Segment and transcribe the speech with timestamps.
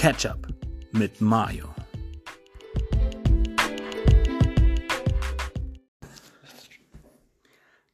[0.00, 0.46] Ketchup
[0.92, 1.64] mit Mayo.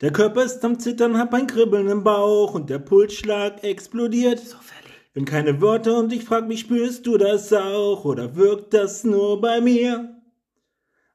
[0.02, 4.38] Der Körper ist am Zittern, hab ein Kribbeln im Bauch und der Pulsschlag explodiert.
[4.38, 4.58] So
[5.14, 9.40] Bin keine Worte und ich frag mich, spürst du das auch oder wirkt das nur
[9.40, 10.14] bei mir?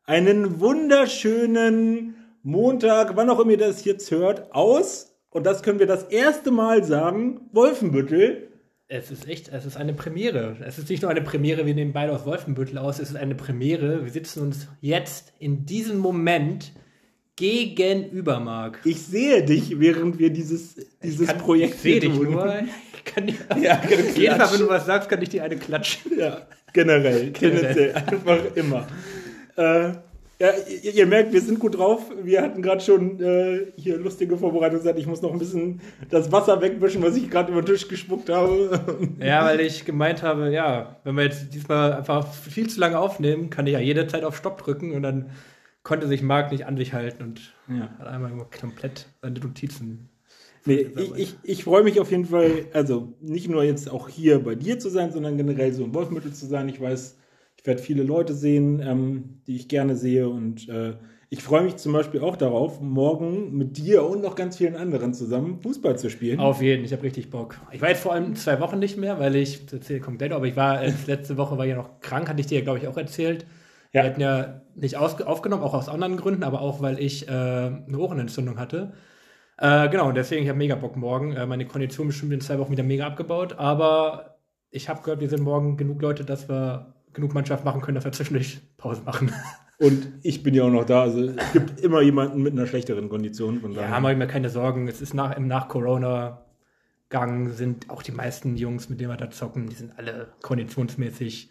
[0.05, 5.15] Einen wunderschönen Montag, wann auch immer ihr das jetzt hört, aus.
[5.29, 8.48] Und das können wir das erste Mal sagen, Wolfenbüttel.
[8.91, 10.57] Es ist echt, es ist eine Premiere.
[10.65, 13.35] Es ist nicht nur eine Premiere, wir nehmen beide aus Wolfenbüttel aus, es ist eine
[13.35, 14.03] Premiere.
[14.03, 16.71] Wir sitzen uns jetzt in diesem Moment
[17.35, 18.79] gegenüber, Marc.
[18.85, 22.63] Ich sehe dich, während wir dieses, dieses kann, Projekt Ich sehe dich nur.
[22.95, 23.79] Ich kann dir, Ja,
[24.15, 26.17] jedes Mal, wenn du was sagst, kann ich dir eine klatschen.
[26.17, 28.87] Ja, generell, tendenziell, einfach immer.
[29.55, 29.91] Äh,
[30.41, 30.51] ja,
[30.83, 32.09] ihr, ihr merkt, wir sind gut drauf.
[32.23, 36.31] Wir hatten gerade schon äh, hier lustige Vorbereitungen gesagt, ich muss noch ein bisschen das
[36.31, 38.79] Wasser wegwischen, was ich gerade über den Tisch gespuckt habe.
[39.19, 43.49] Ja, weil ich gemeint habe, ja, wenn wir jetzt diesmal einfach viel zu lange aufnehmen,
[43.49, 45.29] kann ich ja jederzeit auf Stopp drücken und dann
[45.83, 47.89] konnte sich Marc nicht an sich halten und Ja.
[47.99, 50.09] hat einmal komplett seine Notizen.
[50.65, 54.39] Nee, ich, ich, ich freue mich auf jeden Fall, also nicht nur jetzt auch hier
[54.43, 56.69] bei dir zu sein, sondern generell so im Wolfmittel zu sein.
[56.69, 57.17] Ich weiß,
[57.59, 60.93] ich werde viele Leute sehen, ähm, die ich gerne sehe und äh,
[61.31, 65.13] ich freue mich zum Beispiel auch darauf, morgen mit dir und noch ganz vielen anderen
[65.13, 66.39] zusammen Fußball zu spielen.
[66.39, 67.59] Auf jeden, ich habe richtig Bock.
[67.71, 70.47] Ich war jetzt vor allem zwei Wochen nicht mehr, weil ich, das erzähle komplett, aber
[70.47, 72.87] ich war, äh, letzte Woche war ja noch krank, hatte ich dir ja, glaube ich,
[72.87, 73.45] auch erzählt.
[73.91, 74.03] Ja.
[74.03, 77.97] Wir hatten ja nicht aufgenommen, auch aus anderen Gründen, aber auch, weil ich äh, eine
[77.97, 78.93] Ohrenentzündung hatte.
[79.57, 81.33] Äh, genau, und deswegen, ich habe mega Bock morgen.
[81.33, 84.37] Äh, meine Kondition bestimmt in zwei Wochen wieder mega abgebaut, aber
[84.71, 88.05] ich habe gehört, wir sind morgen genug Leute, dass wir genug Mannschaft machen können, dass
[88.05, 89.31] wir zwischendurch Pause machen.
[89.79, 91.03] Und ich bin ja auch noch da.
[91.03, 93.61] Also es gibt immer jemanden mit einer schlechteren Kondition.
[93.61, 93.89] Von daher.
[93.89, 94.89] Ja, mache ich mir keine Sorgen.
[94.89, 99.69] Es ist nach, im Nach-Corona-Gang sind auch die meisten Jungs, mit denen wir da zocken,
[99.69, 101.49] die sind alle konditionsmäßig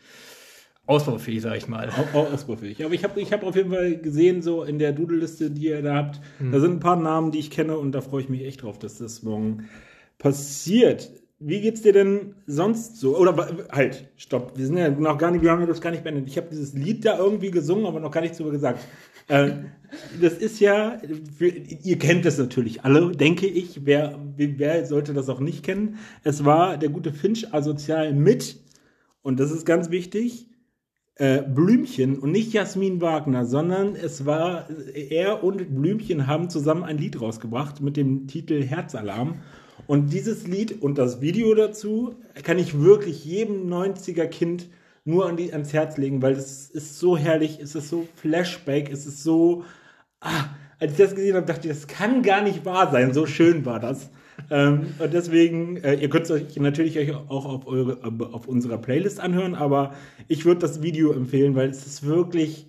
[0.86, 1.90] ausbaufähig, sag ich mal.
[1.90, 2.84] Au- au- ausbaufähig.
[2.84, 5.82] Aber ich habe ich hab auf jeden Fall gesehen, so in der Doodle-Liste, die ihr
[5.82, 6.20] da habt,
[6.52, 8.78] da sind ein paar Namen, die ich kenne und da freue ich mich echt drauf,
[8.78, 9.68] dass das morgen
[10.18, 11.10] passiert.
[11.40, 13.16] Wie geht's dir denn sonst so?
[13.16, 14.56] Oder halt, stopp.
[14.56, 16.26] Wir sind ja noch gar nicht, wir haben das gar nicht beendet.
[16.26, 18.80] Ich habe dieses Lied da irgendwie gesungen, aber noch gar nichts darüber gesagt.
[19.28, 19.50] äh,
[20.20, 21.00] das ist ja,
[21.36, 23.86] für, ihr kennt das natürlich alle, denke ich.
[23.86, 25.98] Wer, wer sollte das auch nicht kennen?
[26.24, 28.58] Es war der gute Finch asozial mit,
[29.22, 30.48] und das ist ganz wichtig,
[31.14, 36.98] äh, Blümchen und nicht Jasmin Wagner, sondern es war, er und Blümchen haben zusammen ein
[36.98, 39.42] Lied rausgebracht mit dem Titel Herzalarm.
[39.86, 44.68] Und dieses Lied und das Video dazu kann ich wirklich jedem 90er-Kind
[45.04, 48.90] nur an die, ans Herz legen, weil es ist so herrlich, es ist so Flashback,
[48.92, 49.64] es ist so.
[50.20, 50.46] Ah,
[50.80, 53.12] als ich das gesehen habe, dachte ich, das kann gar nicht wahr sein.
[53.12, 54.10] So schön war das.
[54.50, 57.98] ähm, und deswegen, äh, ihr könnt es euch natürlich euch auch auf, eure,
[58.32, 59.94] auf unserer Playlist anhören, aber
[60.28, 62.66] ich würde das Video empfehlen, weil es ist wirklich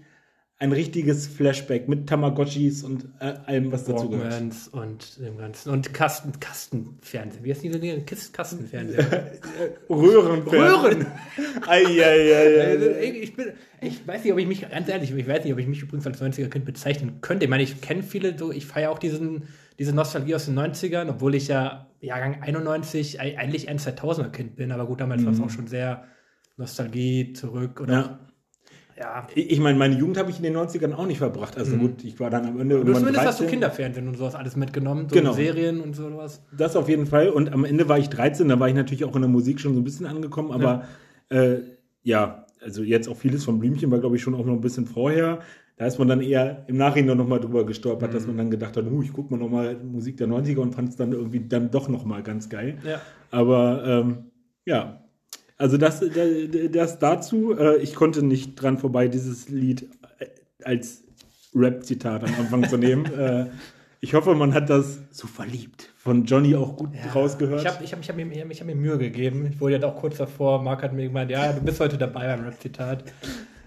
[0.62, 4.42] ein richtiges Flashback mit Tamagotchis und äh, allem, was dazu gehört.
[4.74, 5.70] Und dem Ganzen.
[5.72, 7.46] Und Kasten, Kastenfernsehen.
[7.46, 8.02] Wie heißt Dinge?
[8.02, 9.06] Kist- Kastenfernsehen.
[9.90, 10.42] Röhren.
[10.48, 11.06] Röhren!
[11.66, 12.62] Eieiei.
[12.72, 13.46] Also, ich, bin,
[13.82, 16.06] ich weiß nicht, ob ich mich, ganz ehrlich, ich weiß nicht, ob ich mich übrigens
[16.08, 17.46] als 90er-Kind bezeichnen könnte.
[17.46, 19.44] Ich meine, ich kenne viele, so, ich feiere auch diesen,
[19.80, 24.72] diese Nostalgie aus den 90ern, obwohl ich ja Jahrgang 91 ei- eigentlich ein 2000er-Kind bin,
[24.74, 26.04] aber gut, damals war es auch schon sehr
[26.58, 28.20] Nostalgie zurück oder Ja.
[29.00, 29.28] Ja.
[29.34, 31.58] Ich meine, meine Jugend habe ich in den 90ern auch nicht verbracht.
[31.58, 33.48] Also gut, ich war dann am Ende Du zumindest hast du 13.
[33.50, 35.32] Kinderfernsehen und sowas alles mitgenommen, so Genau.
[35.34, 36.42] Serien und sowas.
[36.56, 37.30] Das auf jeden Fall.
[37.30, 39.74] Und am Ende war ich 13, da war ich natürlich auch in der Musik schon
[39.74, 40.52] so ein bisschen angekommen.
[40.52, 40.84] Aber
[41.32, 41.62] ja, äh,
[42.04, 44.86] ja also jetzt auch vieles von Blümchen war, glaube ich, schon auch noch ein bisschen
[44.86, 45.40] vorher.
[45.78, 48.76] Da ist man dann eher im Nachhinein noch mal drüber gestolpert, dass man dann gedacht
[48.76, 51.40] hat, huh, ich gucke mal noch mal Musik der 90er und fand es dann irgendwie
[51.40, 52.80] dann doch noch mal ganz geil.
[52.86, 53.00] Ja.
[53.32, 54.26] Aber ähm,
[54.66, 55.06] ja,
[55.60, 56.02] also das,
[56.72, 57.56] das, dazu.
[57.56, 59.88] Äh, ich konnte nicht dran vorbei, dieses Lied
[60.20, 60.26] äh,
[60.64, 61.04] als
[61.54, 63.06] Rap-Zitat am Anfang zu nehmen.
[63.14, 63.48] äh,
[64.00, 67.62] ich hoffe, man hat das so verliebt von Johnny auch gut rausgehört.
[67.62, 69.48] Ich habe ich hab, ich hab mir, ich hab mir Mühe gegeben.
[69.52, 72.28] Ich wurde ja auch kurz davor, Marc hat mir gemeint, ja, du bist heute dabei
[72.28, 73.04] beim Rap-Zitat.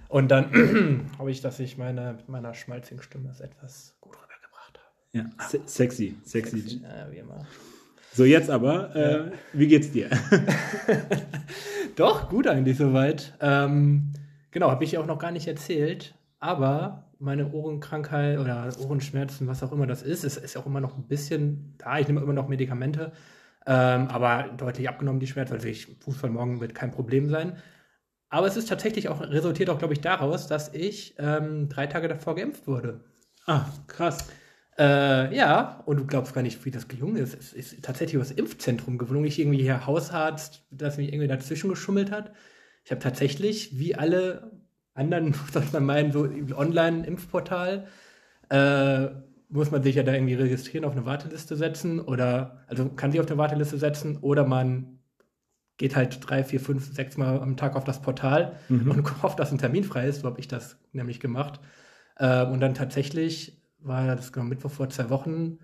[0.08, 4.78] Und dann habe ich, dass ich meine, mit meiner schmalzigen Stimme das etwas gut rübergebracht
[4.78, 5.28] habe.
[5.28, 6.80] ja, se sexy, sexy.
[6.82, 7.46] Ja, wie immer.
[8.14, 10.10] So, jetzt aber, äh, wie geht's dir?
[11.96, 13.34] Doch, gut eigentlich soweit.
[13.40, 14.12] Ähm,
[14.50, 16.14] genau, habe ich ja auch noch gar nicht erzählt.
[16.38, 20.96] Aber meine Ohrenkrankheit oder Ohrenschmerzen, was auch immer das ist, ist, ist auch immer noch
[20.96, 21.98] ein bisschen da.
[21.98, 23.12] Ich nehme immer noch Medikamente.
[23.64, 25.54] Ähm, aber deutlich abgenommen die Schmerzen.
[25.54, 27.56] Also ich, Fußball morgen wird kein Problem sein.
[28.28, 32.08] Aber es ist tatsächlich auch, resultiert auch, glaube ich, daraus, dass ich ähm, drei Tage
[32.08, 33.00] davor geimpft wurde.
[33.46, 34.26] ah, krass.
[34.78, 37.34] Äh, ja, und du glaubst gar nicht, wie das gelungen ist.
[37.34, 42.10] Es ist tatsächlich das Impfzentrum gelungen, nicht irgendwie hier Hausarzt, das mich irgendwie dazwischen geschummelt
[42.10, 42.32] hat.
[42.84, 44.52] Ich habe tatsächlich, wie alle
[44.94, 47.86] anderen, soll man meinen, so Online-Impfportal,
[48.48, 49.08] äh,
[49.48, 53.20] muss man sich ja da irgendwie registrieren, auf eine Warteliste setzen oder, also kann sich
[53.20, 54.98] auf eine Warteliste setzen oder man
[55.76, 58.90] geht halt drei, vier, fünf, sechs Mal am Tag auf das Portal mhm.
[58.90, 60.20] und hofft, dass ein Termin frei ist.
[60.20, 61.60] So habe ich das nämlich gemacht.
[62.16, 65.58] Äh, und dann tatsächlich war das genau Mittwoch vor zwei Wochen.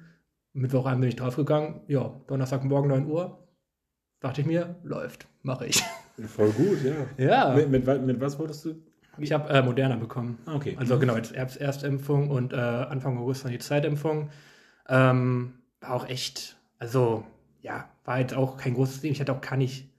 [0.53, 1.83] Mittwochabend bin ich draufgegangen.
[1.89, 3.47] Ja, Donnerstagmorgen 9 Uhr.
[4.21, 5.83] Dachte ich mir, läuft, mache ich.
[6.27, 6.95] Voll gut, ja.
[7.25, 7.55] Ja.
[7.55, 8.75] Mit, mit, mit was wolltest du?
[9.19, 10.39] Ich habe äh, Moderna bekommen.
[10.47, 10.77] Ah, okay.
[10.79, 14.31] Also genau, jetzt Erst Erstimpfung und äh, Anfang August dann die Zweitimpfung.
[14.89, 17.25] Ähm, war auch echt, also
[17.61, 19.13] ja, war jetzt auch kein großes Ding.
[19.13, 19.91] Ich hatte auch gar nicht,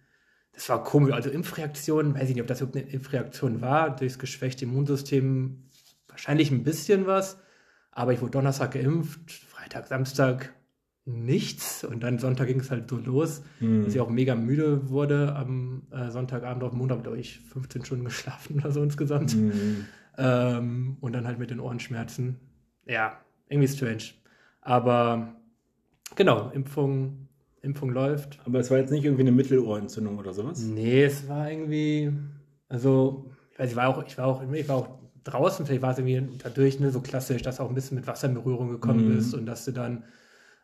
[0.53, 1.13] das war komisch.
[1.13, 5.63] Also Impfreaktionen, weiß ich nicht, ob das überhaupt eine Impfreaktion war, durchs geschwächte Immunsystem
[6.07, 7.39] wahrscheinlich ein bisschen was.
[7.99, 10.53] Aber ich wurde Donnerstag geimpft, Freitag, Samstag
[11.03, 11.83] nichts.
[11.83, 13.83] Und dann Sonntag ging es halt so los, mhm.
[13.83, 15.35] dass ich auch mega müde wurde.
[15.35, 19.35] Am äh, Sonntagabend auf Montag habe ich 15 Stunden geschlafen oder so insgesamt.
[19.35, 19.85] Mhm.
[20.17, 22.39] Ähm, und dann halt mit den Ohrenschmerzen.
[22.85, 23.19] Ja,
[23.49, 24.03] irgendwie strange.
[24.61, 25.35] Aber
[26.15, 27.27] genau, Impfung,
[27.61, 28.39] Impfung läuft.
[28.45, 30.61] Aber es war jetzt nicht irgendwie eine Mittelohrentzündung oder sowas?
[30.61, 32.13] Nee, es war irgendwie,
[32.69, 35.91] also, ich weiß, ich war auch, ich war auch, ich war auch draußen, vielleicht war
[35.91, 39.11] es irgendwie dadurch ne, so klassisch, dass auch ein bisschen mit Wasser in Berührung gekommen
[39.11, 39.17] mhm.
[39.17, 40.03] ist und dass du dann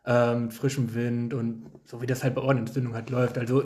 [0.06, 3.38] ähm, frischem Wind und so wie das halt bei Ohrenentzündung halt läuft.
[3.38, 3.64] Also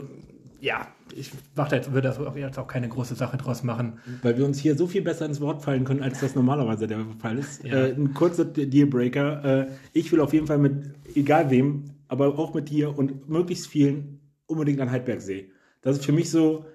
[0.61, 3.99] ja, ich mache jetzt, würde das auch jetzt auch keine große Sache draus machen.
[4.23, 7.05] Weil wir uns hier so viel besser ins Wort fallen können, als das normalerweise der
[7.19, 7.65] Fall ist.
[7.65, 7.87] Ja.
[7.87, 9.45] Äh, ein kurzer Dealbreaker.
[9.45, 13.69] Äh, ich will auf jeden Fall mit, egal wem, aber auch mit dir und möglichst
[13.69, 15.51] vielen unbedingt an Heidbergsee.
[15.83, 16.67] Das ist für mich so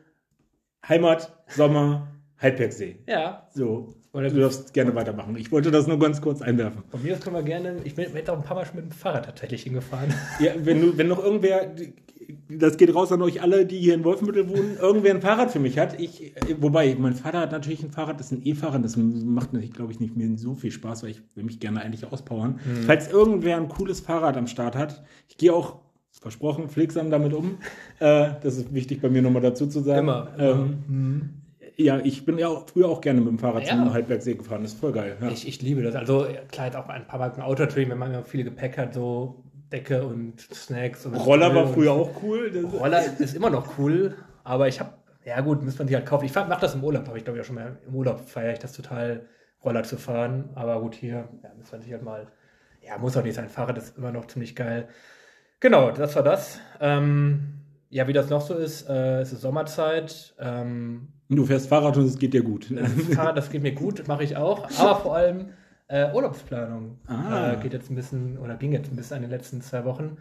[0.88, 2.07] Heimat, Sommer,
[2.42, 3.00] Heidbergsee.
[3.07, 3.48] Ja.
[3.54, 3.94] So.
[4.16, 5.36] Oder du darfst gerne weitermachen.
[5.36, 6.84] Ich wollte das nur ganz kurz einwerfen.
[6.88, 7.76] Von mir aus können wir gerne.
[7.84, 10.14] Ich bin jetzt auch ein paar Mal schon mit dem Fahrrad tatsächlich hingefahren.
[10.40, 11.72] Ja, wenn, du, wenn noch irgendwer,
[12.50, 15.60] das geht raus an euch alle, die hier in Wolfenbüttel wohnen, irgendwer ein Fahrrad für
[15.60, 16.00] mich hat.
[16.00, 19.74] Ich, wobei, mein Vater hat natürlich ein Fahrrad, das ist ein E-Fahrrad, das macht natürlich,
[19.74, 22.60] glaube ich, nicht mehr so viel Spaß, weil ich will mich gerne eigentlich auspowern.
[22.64, 22.84] Hm.
[22.84, 25.80] Falls irgendwer ein cooles Fahrrad am Start hat, ich gehe auch
[26.22, 27.58] versprochen, pflegsam damit um.
[28.00, 30.00] Äh, das ist wichtig bei mir nochmal dazu zu sagen.
[30.00, 30.34] Immer.
[30.38, 31.45] Ähm, mhm
[31.77, 33.69] ja, ich bin ja auch, früher auch gerne mit dem Fahrrad ja.
[33.69, 34.63] zum Halbwerksee gefahren.
[34.63, 35.18] Das ist voll geil.
[35.22, 35.30] Ja.
[35.30, 35.95] Ich, ich liebe das.
[35.95, 38.94] Also klar, jetzt auch ein paar Mal im Auto natürlich, wenn man viel Gepäck hat,
[38.94, 41.06] so Decke und Snacks.
[41.06, 42.51] Und Roller war früher auch cool.
[42.74, 44.92] Roller ist immer noch cool, aber ich habe,
[45.25, 46.25] ja gut, muss man sich halt kaufen.
[46.25, 48.54] Ich mache das im Urlaub, habe ich glaube ich auch schon mal im Urlaub feiere
[48.54, 49.25] ich das total,
[49.66, 50.50] Roller zu fahren.
[50.56, 52.27] Aber gut, hier ja, muss man sich halt mal,
[52.81, 53.50] ja, muss auch nicht sein.
[53.50, 54.88] Fahrrad ist immer noch ziemlich geil.
[55.60, 56.60] Genau, das war das.
[56.80, 57.56] Ähm,
[57.89, 60.36] ja, wie das noch so ist, äh, es ist Sommerzeit.
[60.39, 62.66] Ähm, Du fährst Fahrrad und es geht dir gut.
[63.13, 64.69] Fahrrad, das geht mir gut, mache ich auch.
[64.80, 65.50] Aber vor allem
[65.88, 67.54] äh, Urlaubsplanung ah.
[67.54, 70.18] äh, geht jetzt ein bisschen oder ging jetzt ein bisschen in den letzten zwei Wochen.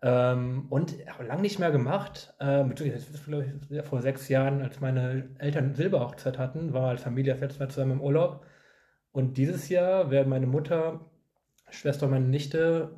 [0.00, 0.94] Ähm, und
[1.26, 2.34] lange nicht mehr gemacht.
[2.40, 2.74] Ähm,
[3.84, 7.92] vor sechs Jahren, als meine Eltern Silberhochzeit hatten, war als Familie das letzte Mal zusammen
[7.92, 8.44] im Urlaub.
[9.12, 11.00] Und dieses Jahr werden meine Mutter,
[11.70, 12.90] Schwester und meine Nichte,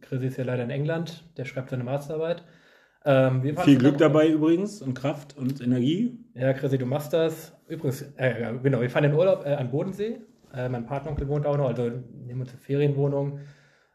[0.00, 2.44] Chris ist ja leider in England, der schreibt seine Masterarbeit,
[3.04, 6.18] ähm, Viel Glück dabei übrigens und Kraft und Energie.
[6.34, 7.52] Ja, Chrissy, du machst das.
[7.68, 10.18] Übrigens, äh, genau, wir fahren in Urlaub äh, an Bodensee.
[10.52, 11.90] Äh, mein Partneronkel wohnt auch noch, also
[12.26, 13.40] nehmen uns eine Ferienwohnung.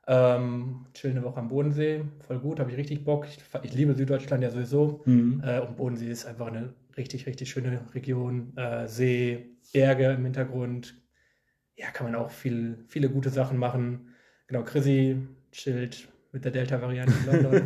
[0.05, 3.25] Ähm, chillen eine Woche am Bodensee, voll gut, habe ich richtig Bock.
[3.25, 5.01] Ich, ich, liebe Süddeutschland ja sowieso.
[5.05, 5.41] Mhm.
[5.45, 8.55] Äh, und Bodensee ist einfach eine richtig, richtig schöne Region.
[8.57, 10.95] Äh, See, Berge im Hintergrund.
[11.75, 14.09] Ja, kann man auch viel, viele gute Sachen machen.
[14.47, 15.17] Genau, Chrissy
[15.51, 17.61] chillt mit der Delta-Variante in London.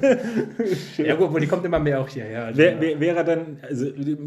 [0.97, 2.47] ja, gut, wo die kommt immer mehr auch hierher.
[2.47, 3.85] Also, Wär, wär, wäre dann, also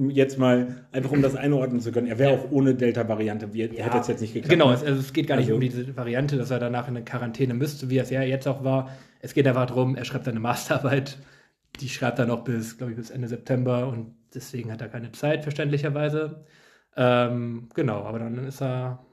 [0.09, 2.39] jetzt mal, einfach um das einordnen zu können, er wäre ja.
[2.39, 3.67] auch ohne Delta-Variante, ja.
[3.67, 4.51] hätte es jetzt nicht geklappt.
[4.51, 4.77] Genau, ne?
[4.77, 5.57] es, also es geht gar nicht also.
[5.57, 8.65] um diese Variante, dass er danach in eine Quarantäne müsste, wie es ja jetzt auch
[8.65, 8.91] war.
[9.21, 11.19] Es geht einfach darum, er schreibt seine Masterarbeit,
[11.79, 15.13] die schreibt er noch bis, glaube ich, bis Ende September und deswegen hat er keine
[15.13, 16.45] Zeit, verständlicherweise.
[16.97, 19.05] Ähm, genau, aber dann ist er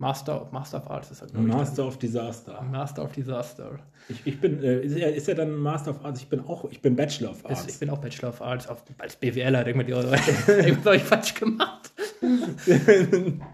[0.00, 2.62] Master, Master of Arts ist er, glaube Master of Disaster.
[2.62, 3.78] Master of Disaster.
[4.08, 6.22] Ich, ich bin, äh, ist, er, ist er dann Master of Arts?
[6.22, 7.66] Ich bin auch, ich bin Bachelor of Arts.
[7.68, 11.34] ich bin auch Bachelor of Arts, auf, als BWLer, ich mir, was habe ich falsch
[11.34, 11.92] gemacht?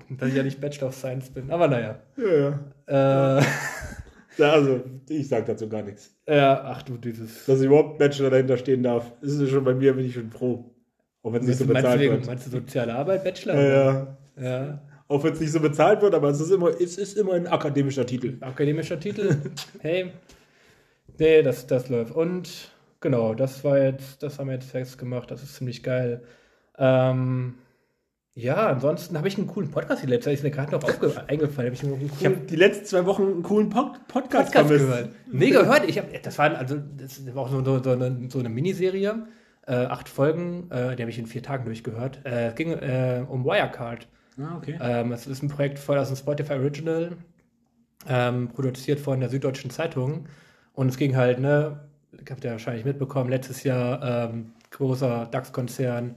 [0.08, 1.98] Dass ich ja nicht Bachelor of Science bin, aber naja.
[2.16, 3.38] Ja, ja.
[3.38, 3.44] Äh,
[4.38, 6.14] ja, also, ich sage dazu gar nichts.
[6.28, 7.44] Ja, ach du, dieses.
[7.46, 10.30] Dass ich überhaupt Bachelor dahinter stehen darf, ist es schon bei mir, bin ich schon
[10.30, 10.72] froh.
[11.24, 12.26] Auch wenn es nicht so bezahlt meinst du, wird.
[12.26, 13.54] Meinst du soziale Arbeit, Bachelor?
[13.60, 14.06] Ja, ja.
[14.40, 17.34] ja auch wenn es nicht so bezahlt wird, aber es ist immer, es ist immer
[17.34, 18.38] ein akademischer Titel.
[18.40, 19.36] Akademischer Titel.
[19.80, 20.12] hey.
[21.18, 22.14] Nee, das, das läuft.
[22.14, 26.22] Und genau, das war jetzt, das haben wir jetzt festgemacht, das ist ziemlich geil.
[26.78, 27.54] Ähm,
[28.34, 30.82] ja, ansonsten habe ich einen coolen Podcast die letzte Zeit, ist mir gerade noch
[31.26, 31.72] eingefallen.
[31.72, 35.08] Hab ich, ich habe die letzten zwei Wochen einen coolen Pod Podcast, Podcast gehört.
[35.32, 35.88] Nee, gehört.
[35.88, 39.26] Ich hab, das war also das war auch so, so, so, eine, so eine Miniserie
[39.66, 42.20] Äh, acht Folgen, äh, die habe ich in vier Tagen durchgehört.
[42.26, 44.06] Äh, es ging äh, um Wirecard.
[44.38, 44.78] Ah, okay.
[44.80, 47.16] Ähm, es ist ein Projekt voll aus dem Spotify Original,
[48.08, 50.28] ähm, produziert von der Süddeutschen Zeitung.
[50.74, 51.80] Und es ging halt, ne,
[52.30, 56.16] habt ihr wahrscheinlich mitbekommen, letztes Jahr ähm, großer DAX-Konzern,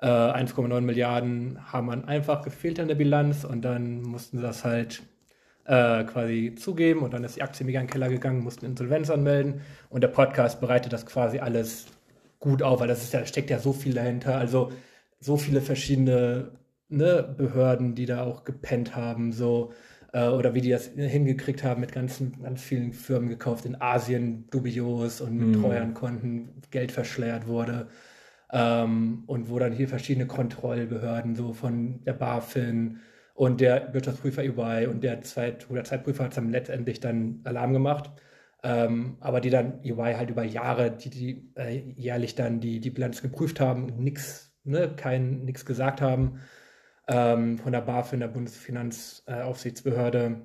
[0.00, 4.64] äh, 1,9 Milliarden haben man einfach gefehlt in der Bilanz und dann mussten sie das
[4.64, 5.02] halt
[5.64, 9.10] äh, quasi zugeben und dann ist die Aktie mega in den Keller gegangen, mussten Insolvenz
[9.10, 11.86] anmelden und der Podcast bereitet das quasi alles
[12.40, 14.72] gut auf, weil das ist ja, steckt ja so viel dahinter, also
[15.20, 16.52] so viele verschiedene
[16.88, 19.72] ne, Behörden, die da auch gepennt haben, so
[20.12, 24.48] äh, oder wie die das hingekriegt haben, mit ganzen, ganz vielen Firmen gekauft in Asien,
[24.50, 25.54] dubios und mit Mhm.
[25.54, 27.88] Treuhandkonten Geld verschleiert wurde.
[28.50, 32.98] Ähm, und wo dann hier verschiedene Kontrollbehörden, so von der BaFin
[33.34, 38.10] und der Wirtschaftsprüfer EY und der, Zeit, oder Zeitprüfer hat dann letztendlich dann Alarm gemacht.
[38.62, 42.90] Ähm, aber die dann EY halt über Jahre, die, die äh, jährlich dann die, die
[42.90, 46.40] Bilanz geprüft haben und nichts, ne, kein, nichts gesagt haben.
[47.08, 50.42] Ähm, von der BaFin, der Bundesfinanzaufsichtsbehörde,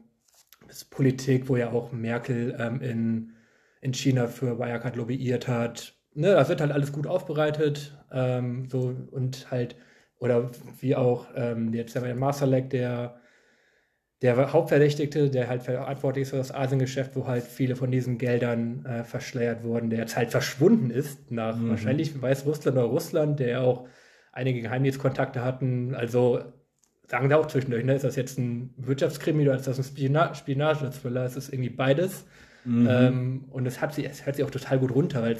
[0.68, 3.34] bis Politik, wo ja auch Merkel ähm, in,
[3.82, 5.96] in China für Wirecard lobbyiert hat.
[6.14, 7.98] Ne, das wird halt alles gut aufbereitet.
[8.12, 9.76] Ähm, so und halt,
[10.20, 13.20] oder wie auch ähm, jetzt der Masterleck, der
[14.22, 18.86] der Hauptverdächtigte, der halt verantwortlich ist für das Asiengeschäft, wo halt viele von diesen Geldern
[18.86, 21.70] äh, verschleiert wurden, der jetzt halt verschwunden ist, nach Mhm.
[21.70, 23.88] wahrscheinlich Weißrussland oder Russland, der auch
[24.34, 25.96] einige Geheimdienstkontakte hatten.
[25.96, 26.42] Also
[27.08, 27.96] sagen wir auch zwischendurch, ne?
[27.96, 31.24] ist das jetzt ein Wirtschaftskrimi oder ist das ein Spiona Spionage-Thriller?
[31.24, 32.26] Es ist irgendwie beides.
[32.66, 32.88] Mhm.
[32.90, 35.38] Ähm, und es, hat sie, es hört sich auch total gut runter, weil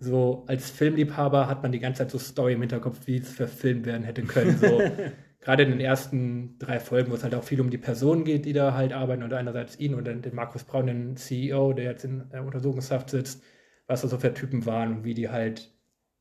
[0.00, 3.84] so als Filmliebhaber hat man die ganze Zeit so Story im Hinterkopf, wie es verfilmt
[3.84, 4.56] werden hätte können.
[4.58, 4.80] So,
[5.40, 8.44] gerade in den ersten drei Folgen, wo es halt auch viel um die Personen geht,
[8.44, 11.86] die da halt arbeiten, und einerseits ihn und dann den Markus Braun, den CEO, der
[11.86, 13.42] jetzt in äh, Untersuchungshaft sitzt,
[13.88, 15.72] was das so für Typen waren und wie die halt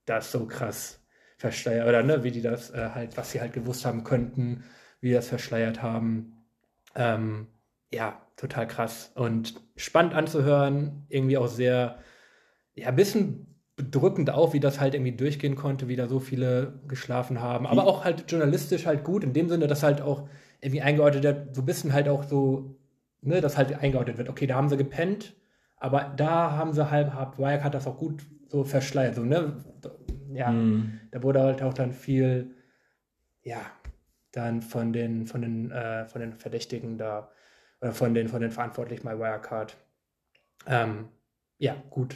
[0.05, 1.03] das so krass
[1.37, 4.63] verschleiert, oder ne, wie die das äh, halt, was sie halt gewusst haben könnten,
[4.99, 6.33] wie die das verschleiert haben.
[6.95, 7.47] Ähm,
[7.93, 11.99] ja, total krass und spannend anzuhören, irgendwie auch sehr,
[12.75, 16.81] ja, ein bisschen bedrückend auch, wie das halt irgendwie durchgehen konnte, wie da so viele
[16.87, 17.67] geschlafen haben.
[17.67, 20.27] Aber auch halt journalistisch halt gut, in dem Sinne, dass halt auch
[20.59, 22.75] irgendwie eingeordnet wird, so ein bisschen halt auch so,
[23.21, 25.35] ne, dass halt eingeordnet wird, okay, da haben sie gepennt,
[25.77, 29.63] aber da haben sie halt, hat Wirecard das auch gut so verschleiert, so, ne,
[30.33, 30.99] ja, Mhm.
[31.11, 32.55] da wurde halt auch dann viel,
[33.43, 33.61] ja,
[34.31, 37.29] dann von den, von den, äh, von den Verdächtigen da,
[37.81, 39.77] oder von den, von den Verantwortlichen bei Wirecard,
[40.67, 41.05] ähm,
[41.59, 42.15] ja, gut,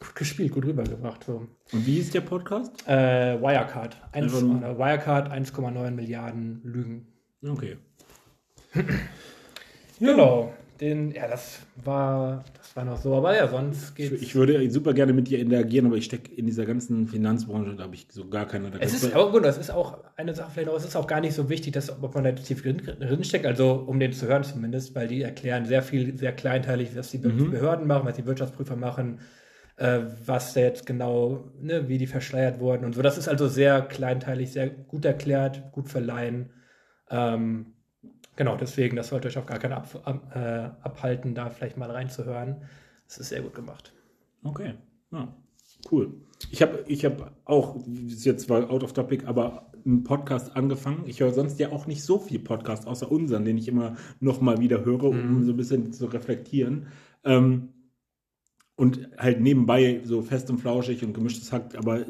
[0.00, 1.46] gut gespielt, gut rübergebracht, so.
[1.72, 2.86] Und wie ist der Podcast?
[2.88, 3.96] Äh, Wirecard.
[4.12, 7.06] Eins, Einfach nur- oder Wirecard 1,9 Milliarden Lügen.
[7.46, 7.76] Okay.
[10.00, 10.52] Genau.
[10.82, 13.14] Den, ja, das war, das war noch so.
[13.14, 14.14] Aber ja, sonst geht's.
[14.16, 17.76] Ich, ich würde super gerne mit dir interagieren, aber ich stecke in dieser ganzen Finanzbranche,
[17.76, 18.68] da habe ich so gar keine.
[18.80, 21.20] Es ist, aber gut, das ist auch eine Sache vielleicht auch, es ist auch gar
[21.20, 24.26] nicht so wichtig, dass, ob man da tief drin, drin steckt, also um den zu
[24.26, 27.52] hören zumindest, weil die erklären sehr viel, sehr kleinteilig, was die Mhm.
[27.52, 29.20] Behörden machen, was die Wirtschaftsprüfer machen,
[29.76, 33.02] äh, was da jetzt genau, ne, wie die verschleiert wurden und so.
[33.02, 36.50] Das ist also sehr kleinteilig, sehr gut erklärt, gut verleihen.
[37.08, 37.71] Ähm,
[38.36, 40.38] genau, deswegen, das sollte euch auch gar keiner ab, äh,
[40.82, 42.62] abhalten, da vielleicht mal reinzuhören.
[43.06, 43.92] Das ist sehr gut gemacht.
[44.42, 44.74] Okay,
[45.10, 45.34] ja,
[45.90, 46.12] cool.
[46.50, 50.56] Ich habe ich hab auch, das ist jetzt zwar out of topic, aber einen Podcast
[50.56, 51.04] angefangen.
[51.06, 54.40] Ich höre sonst ja auch nicht so viel Podcast, außer unseren, den ich immer noch
[54.40, 55.44] mal wieder höre, um Mhm.
[55.44, 56.86] so ein bisschen zu reflektieren.
[57.24, 57.68] Ähm,
[58.76, 62.04] und halt nebenbei so fest und flauschig und gemischtes Hack, aber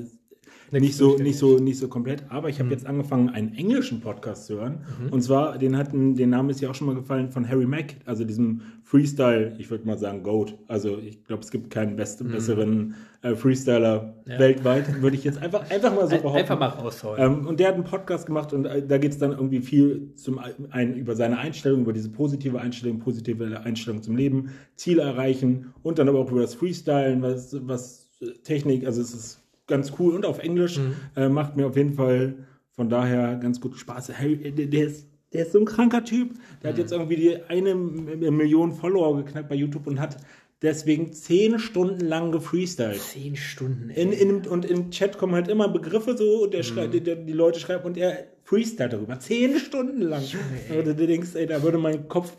[0.80, 2.24] nicht so, nicht so, nicht so komplett.
[2.30, 2.72] Aber ich habe Mhm.
[2.72, 4.78] jetzt angefangen, einen englischen Podcast zu hören.
[5.10, 7.96] Und zwar, den hatten, den Name ist ja auch schon mal gefallen von Harry Mack,
[8.06, 10.56] also diesem Freestyle, ich würde mal sagen Goat.
[10.68, 14.32] Also ich glaube, es gibt keinen best, besseren äh, Freestyler Mhm.
[14.32, 14.38] Ja.
[14.38, 16.38] weltweit, würde ich jetzt einfach, einfach mal so behaupten.
[16.38, 17.20] einfach mal raushauen.
[17.20, 20.12] Ähm, und der hat einen Podcast gemacht und äh, da geht es dann irgendwie viel
[20.16, 25.72] zum einen über seine Einstellung, über diese positive Einstellung, positive Einstellung zum Leben, Ziele erreichen
[25.82, 29.41] und dann aber auch über das Freestylen, was, was äh, Technik, also es ist
[29.72, 30.94] ganz cool und auf Englisch, Mhm.
[31.16, 32.34] äh, macht mir auf jeden Fall
[32.70, 34.10] von daher ganz gut Spaß.
[34.14, 36.28] Hey, der, der ist der ist so ein kranker Typ.
[36.62, 36.72] Der Mhm.
[36.74, 40.18] hat jetzt irgendwie die eine Million Follower geknackt bei YouTube und hat
[40.60, 43.00] deswegen zehn Stunden lang gefreestylt.
[43.00, 43.88] Zehn Stunden.
[43.90, 44.02] ey.
[44.02, 46.64] In, in, und im Chat kommen halt immer Begriffe so und der Mhm.
[46.64, 48.12] schreibt, die, die Leute schreiben und er
[48.44, 49.18] freestylt darüber.
[49.20, 50.22] Zehn Stunden lang.
[50.68, 50.78] ey.
[50.80, 52.36] Also du denkst, ey, da würde mein Kopf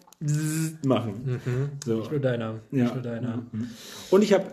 [0.86, 1.42] machen.
[1.86, 1.98] So.
[1.98, 2.46] Nicht nur deiner.
[2.72, 2.84] Ja.
[2.84, 3.38] Nicht nur deiner.
[3.52, 3.68] Mhm.
[4.12, 4.46] Und ich habe,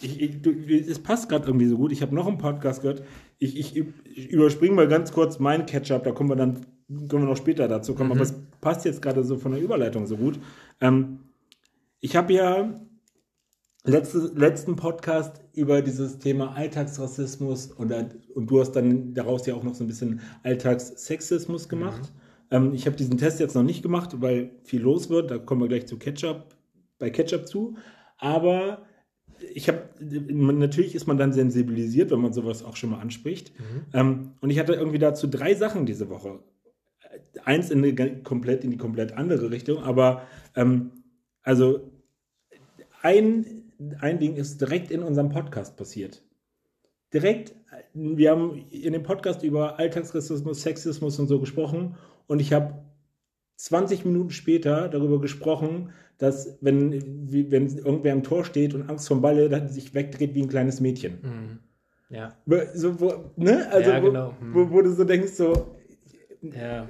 [0.00, 1.92] ich, ich, du- es passt gerade irgendwie so gut.
[1.92, 3.02] Ich habe noch einen Podcast gehört.
[3.38, 7.30] Ich, ich, ich überspringe mal ganz kurz meinen Catch-up, da kommen wir dann können wir
[7.30, 10.38] noch später dazu kommen, aber es passt jetzt gerade so von der Überleitung so gut.
[10.80, 11.18] Ähm,
[12.00, 12.80] ich habe ja
[13.84, 17.92] letzte, letzten Podcast über dieses Thema Alltagsrassismus und,
[18.34, 22.02] und du hast dann daraus ja auch noch so ein bisschen Alltagssexismus gemacht.
[22.50, 22.56] Mhm.
[22.56, 25.30] Ähm, ich habe diesen Test jetzt noch nicht gemacht, weil viel los wird.
[25.30, 26.54] Da kommen wir gleich zu Ketchup,
[26.98, 27.76] bei Ketchup zu.
[28.18, 28.82] Aber
[29.54, 33.52] ich habe, natürlich ist man dann sensibilisiert, wenn man sowas auch schon mal anspricht.
[33.58, 33.84] Mhm.
[33.92, 36.40] Ähm, und ich hatte irgendwie dazu drei Sachen diese Woche.
[37.44, 40.22] Eins in eine, komplett in die komplett andere Richtung, aber
[40.54, 40.90] ähm,
[41.42, 41.92] also
[43.02, 46.22] ein, ein Ding ist direkt in unserem Podcast passiert.
[47.12, 47.54] Direkt,
[47.94, 51.94] wir haben in dem Podcast über Alltagsrassismus, Sexismus und so gesprochen
[52.26, 52.86] und ich habe
[53.56, 56.92] 20 Minuten später darüber gesprochen, dass wenn,
[57.50, 60.80] wenn irgendwer am Tor steht und Angst vom Ball dann sich wegdreht wie ein kleines
[60.80, 61.18] Mädchen.
[61.22, 61.58] Mhm.
[62.08, 62.36] Ja.
[62.74, 63.68] So, wo, ne?
[63.70, 64.34] Also, ja, genau.
[64.40, 64.54] mhm.
[64.54, 65.76] wo, wo, du so denkst, so.
[66.40, 66.88] Ja.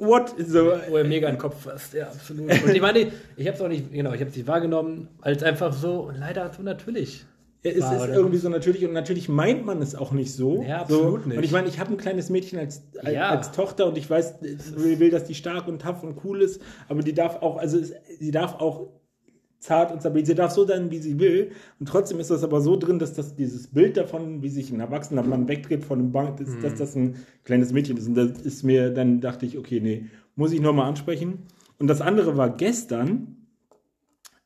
[0.00, 0.34] What?
[0.38, 2.50] So, wo er mega in den Kopf fasst, ja, absolut.
[2.50, 5.42] Und ich meine, ich habe es auch nicht, genau, ich habe es nicht wahrgenommen, als
[5.42, 7.26] einfach so, leider so natürlich.
[7.62, 10.62] Es ist irgendwie so natürlich und natürlich meint man es auch nicht so.
[10.62, 11.28] Ja, absolut so.
[11.28, 11.38] nicht.
[11.38, 13.28] Und ich meine, ich habe ein kleines Mädchen als, als, ja.
[13.30, 16.62] als, Tochter und ich weiß, ich will, dass die stark und tough und cool ist,
[16.88, 17.78] aber die darf auch, also
[18.18, 18.88] sie darf auch
[19.58, 21.50] zart und stabil, sie darf so sein, wie sie will.
[21.80, 24.80] Und trotzdem ist das aber so drin, dass das dieses Bild davon, wie sich ein
[24.80, 26.62] erwachsener Mann wegdreht von einem Bank, ist, mhm.
[26.62, 28.06] dass das ein kleines Mädchen ist.
[28.06, 31.46] Und das ist mir, dann dachte ich, okay, nee, muss ich nochmal ansprechen.
[31.78, 33.36] Und das andere war gestern,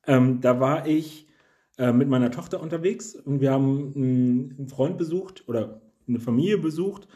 [0.07, 1.27] ähm, da war ich
[1.79, 7.09] äh, mit meiner Tochter unterwegs und wir haben einen Freund besucht oder eine Familie besucht.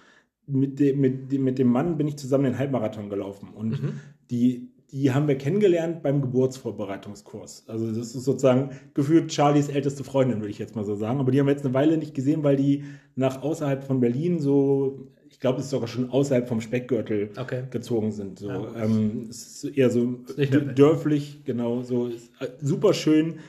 [0.49, 4.01] Mit dem, mit, dem, mit dem Mann bin ich zusammen den Halbmarathon gelaufen und mhm.
[4.31, 7.65] die, die haben wir kennengelernt beim Geburtsvorbereitungskurs.
[7.67, 11.19] Also das ist sozusagen gefühlt Charlies älteste Freundin, würde ich jetzt mal so sagen.
[11.19, 12.85] Aber die haben wir jetzt eine Weile nicht gesehen, weil die
[13.17, 17.65] nach außerhalb von Berlin so, ich glaube, es ist sogar schon außerhalb vom Speckgürtel okay.
[17.71, 18.39] gezogen sind.
[18.39, 18.85] So, ja.
[18.85, 20.21] ähm, es ist eher so
[20.77, 22.13] dörflich, genau, so äh,
[22.63, 23.41] super schön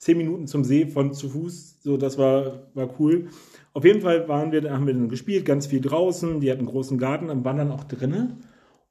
[0.00, 1.82] zehn Minuten zum See von zu Fuß.
[1.82, 3.28] So, das war, war cool.
[3.74, 6.40] Auf jeden Fall waren wir, haben wir dann gespielt, ganz viel draußen.
[6.40, 8.38] Die hatten einen großen Garten und waren dann auch drinnen.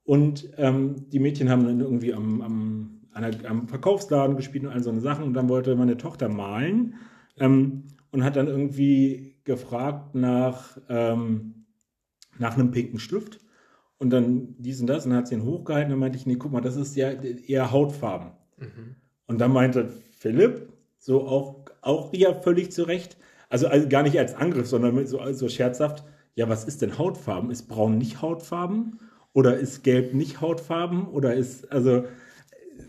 [0.03, 4.83] Und ähm, die Mädchen haben dann irgendwie am, am, einer, am Verkaufsladen gespielt und all
[4.83, 5.25] so eine Sachen.
[5.25, 6.95] Und dann wollte meine Tochter malen
[7.37, 11.65] ähm, und hat dann irgendwie gefragt nach, ähm,
[12.37, 13.39] nach einem pinken Stift.
[13.97, 15.05] Und dann dies und das.
[15.05, 15.87] Und dann hat sie ihn hochgehalten.
[15.87, 18.31] Und dann meinte ich, nee, guck mal, das ist ja eher Hautfarben.
[18.57, 18.95] Mhm.
[19.25, 20.68] Und dann meinte Philipp,
[20.99, 23.17] so auch, auch ja völlig zu Recht.
[23.49, 26.03] Also, also gar nicht als Angriff, sondern so, so scherzhaft.
[26.35, 27.49] Ja, was ist denn Hautfarben?
[27.49, 28.99] Ist Braun nicht Hautfarben?
[29.33, 31.07] Oder ist Gelb nicht Hautfarben?
[31.07, 32.03] Oder ist, also,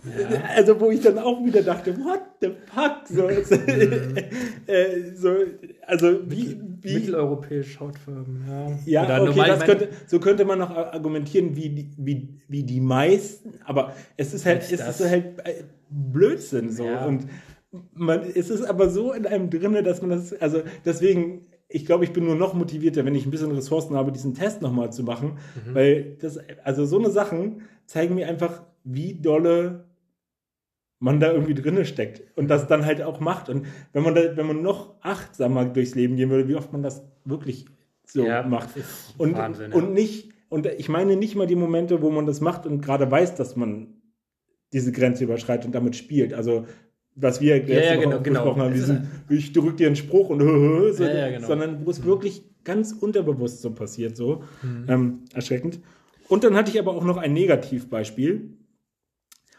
[0.05, 0.43] ja.
[0.57, 3.07] Also, wo ich dann auch wieder dachte, what the fuck?
[3.09, 5.35] So, äh, so
[5.87, 6.95] also, wie, wie.
[6.95, 8.45] Mitteleuropäisch Hautfarben,
[8.87, 9.05] ja.
[9.05, 13.95] Ja, okay, das könnte, so könnte man noch argumentieren, wie, wie, wie die meisten, aber
[14.17, 16.85] es ist halt, es ist halt äh, Blödsinn so.
[16.85, 17.05] Ja.
[17.05, 17.27] Und
[17.93, 22.05] man, es ist aber so in einem drinne, dass man das, also deswegen, ich glaube,
[22.05, 25.05] ich bin nur noch motivierter, wenn ich ein bisschen Ressourcen habe, diesen Test nochmal zu
[25.05, 25.75] machen, mhm.
[25.75, 29.85] weil das, also so eine Sachen zeigen mir einfach, wie dolle
[30.99, 33.49] man da irgendwie drinne steckt und das dann halt auch macht.
[33.49, 36.83] Und wenn man da, wenn man noch achtsamer durchs Leben gehen würde, wie oft man
[36.83, 37.67] das wirklich
[38.05, 38.71] so ja, macht.
[39.17, 39.77] Und, Wahnsinn, ja.
[39.77, 43.11] und nicht, und ich meine nicht mal die Momente, wo man das macht und gerade
[43.11, 43.95] weiß, dass man
[44.73, 46.35] diese Grenze überschreitet und damit spielt.
[46.35, 46.67] Also
[47.15, 48.57] was wir jetzt ja, ja, genau, genau.
[48.57, 50.41] haben, diesen, ich drücke dir einen Spruch und
[50.95, 51.47] so, ja, ja, genau.
[51.47, 52.05] sondern wo es mhm.
[52.05, 54.87] wirklich ganz unterbewusst so passiert, so mhm.
[54.89, 55.81] ähm, erschreckend.
[56.29, 58.57] Und dann hatte ich aber auch noch ein Negativbeispiel.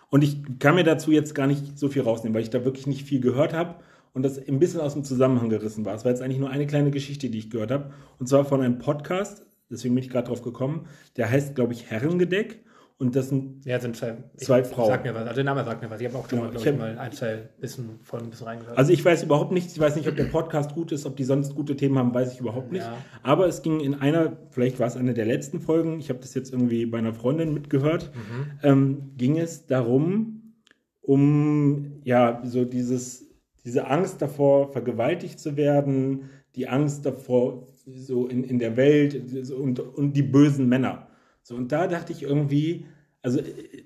[0.10, 2.88] Und ich kann mir dazu jetzt gar nicht so viel rausnehmen, weil ich da wirklich
[2.88, 3.76] nicht viel gehört habe
[4.14, 5.96] und das ein bisschen aus dem Zusammenhang gerissen war.
[5.96, 7.92] Es war jetzt eigentlich nur eine kleine Geschichte, die ich gehört habe.
[8.20, 10.88] Und zwar von einem Podcast, deswegen bin ich gerade drauf gekommen,
[11.18, 12.60] der heißt, glaube ich, Herrengedeck.
[13.02, 14.90] Und das sind, ja, sind zwei, zwei Frauen.
[14.90, 15.24] Sag mir was.
[15.24, 16.00] Also der Name sagt mir was.
[16.00, 18.78] Ich habe auch genau, mal, ich, ich mal ein, zwei Wissen von ein bisschen reingehört.
[18.78, 19.74] Also ich weiß überhaupt nichts.
[19.74, 22.32] Ich weiß nicht, ob der Podcast gut ist, ob die sonst gute Themen haben, weiß
[22.34, 22.84] ich überhaupt nicht.
[22.84, 22.96] Ja.
[23.24, 26.36] Aber es ging in einer, vielleicht war es eine der letzten Folgen, ich habe das
[26.36, 28.52] jetzt irgendwie bei einer Freundin mitgehört, mhm.
[28.62, 30.54] ähm, ging es darum,
[31.02, 33.26] um ja, so dieses,
[33.66, 39.16] diese Angst davor, vergewaltigt zu werden, die Angst davor, so in, in der Welt
[39.52, 41.08] und, und die bösen Männer.
[41.44, 42.86] So, und da dachte ich irgendwie,
[43.22, 43.40] also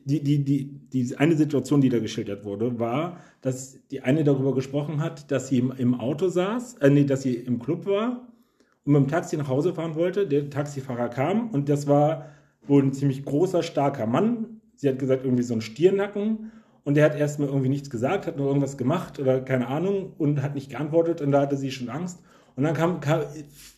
[0.06, 4.54] die, die, die, die eine Situation, die da geschildert wurde, war, dass die eine darüber
[4.54, 8.28] gesprochen hat, dass sie im, Auto saß, äh, nee, dass sie im Club war
[8.86, 10.28] und mit dem Taxi nach Hause fahren wollte.
[10.28, 12.30] Der Taxifahrer kam und das war
[12.68, 14.62] wohl ein ziemlich großer, starker Mann.
[14.76, 16.52] Sie hat gesagt, irgendwie so ein Stiernacken.
[16.84, 20.44] Und der hat erstmal irgendwie nichts gesagt, hat nur irgendwas gemacht oder keine Ahnung und
[20.44, 22.20] hat nicht geantwortet und da hatte sie schon Angst.
[22.56, 23.24] Und dann kam, kam,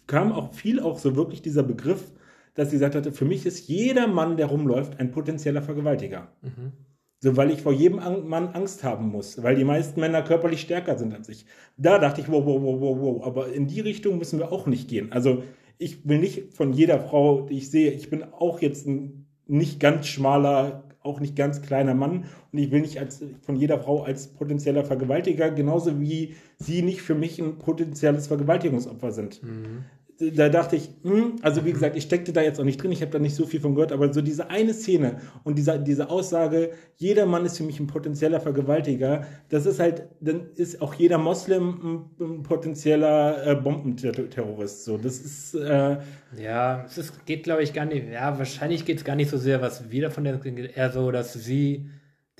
[0.08, 2.12] kam auch viel auch so wirklich dieser Begriff,
[2.58, 6.30] dass sie gesagt hatte, für mich ist jeder Mann, der rumläuft, ein potenzieller Vergewaltiger.
[6.41, 6.74] Mhm.
[7.20, 10.98] So, weil ich vor jedem Mann Angst haben muss, weil die meisten Männer körperlich stärker
[10.98, 11.46] sind als ich.
[11.78, 13.26] Da dachte ich, wow, wow, wow, wow, wow.
[13.26, 15.12] Aber in die Richtung müssen wir auch nicht gehen.
[15.12, 15.43] Also
[15.78, 19.80] ich will nicht von jeder Frau, die ich sehe, ich bin auch jetzt ein nicht
[19.80, 24.04] ganz schmaler, auch nicht ganz kleiner Mann und ich will nicht als, von jeder Frau
[24.04, 29.41] als potenzieller Vergewaltiger, genauso wie sie nicht für mich ein potenzielles Vergewaltigungsopfer sind.
[29.43, 29.86] Mhm
[30.20, 33.02] da dachte ich, hm, also wie gesagt, ich steckte da jetzt auch nicht drin, ich
[33.02, 36.10] habe da nicht so viel von gehört, aber so diese eine Szene und diese, diese
[36.10, 40.96] Aussage, jeder Mann ist für mich ein potenzieller Vergewaltiger, das ist halt, dann ist auch
[40.96, 44.86] jeder Moslem ein, ein potenzieller äh, Bombenterrorist.
[44.86, 45.54] So, das ist.
[45.54, 45.98] Äh,
[46.38, 49.38] ja, es ist, geht, glaube ich, gar nicht, ja, wahrscheinlich geht es gar nicht so
[49.38, 50.40] sehr, was wieder von der,
[50.76, 51.90] eher so, dass sie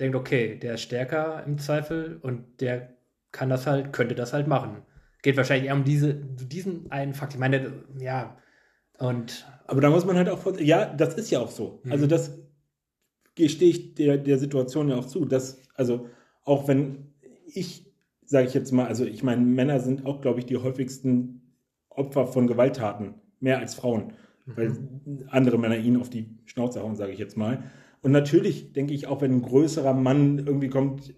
[0.00, 2.96] denkt, okay, der ist stärker im Zweifel und der
[3.30, 4.82] kann das halt, könnte das halt machen
[5.22, 7.34] geht wahrscheinlich eher um diese, diesen einen Fakt.
[7.34, 8.36] Ich meine, ja,
[8.98, 9.46] und.
[9.66, 11.80] Aber da muss man halt auch, ja, das ist ja auch so.
[11.84, 11.92] Mhm.
[11.92, 12.38] Also das
[13.34, 16.08] gestehe ich der, der Situation ja auch zu, dass, also
[16.44, 17.12] auch wenn
[17.46, 17.92] ich,
[18.24, 21.42] sage ich jetzt mal, also ich meine, Männer sind auch, glaube ich, die häufigsten
[21.90, 24.12] Opfer von Gewalttaten, mehr als Frauen,
[24.46, 24.56] mhm.
[24.56, 24.76] weil
[25.28, 27.62] andere Männer ihnen auf die Schnauze hauen, sage ich jetzt mal.
[28.02, 31.12] Und natürlich denke ich auch, wenn ein größerer Mann irgendwie kommt,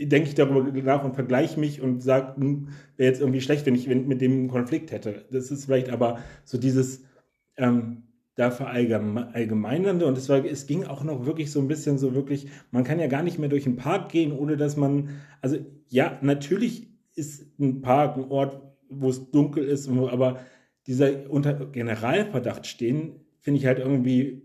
[0.00, 3.74] denke ich darüber nach und vergleiche mich und sage, hm, wäre jetzt irgendwie schlecht, wenn
[3.74, 5.24] ich mit dem einen Konflikt hätte.
[5.30, 7.04] Das ist vielleicht aber so dieses
[7.56, 8.02] ähm,
[8.36, 12.48] da verallgemeinernde und es, war, es ging auch noch wirklich so ein bisschen so wirklich,
[12.70, 15.08] man kann ja gar nicht mehr durch einen Park gehen, ohne dass man,
[15.40, 15.56] also
[15.88, 20.40] ja, natürlich ist ein Park ein Ort, wo es dunkel ist, aber
[20.86, 24.42] dieser unter Generalverdacht stehen, finde ich halt irgendwie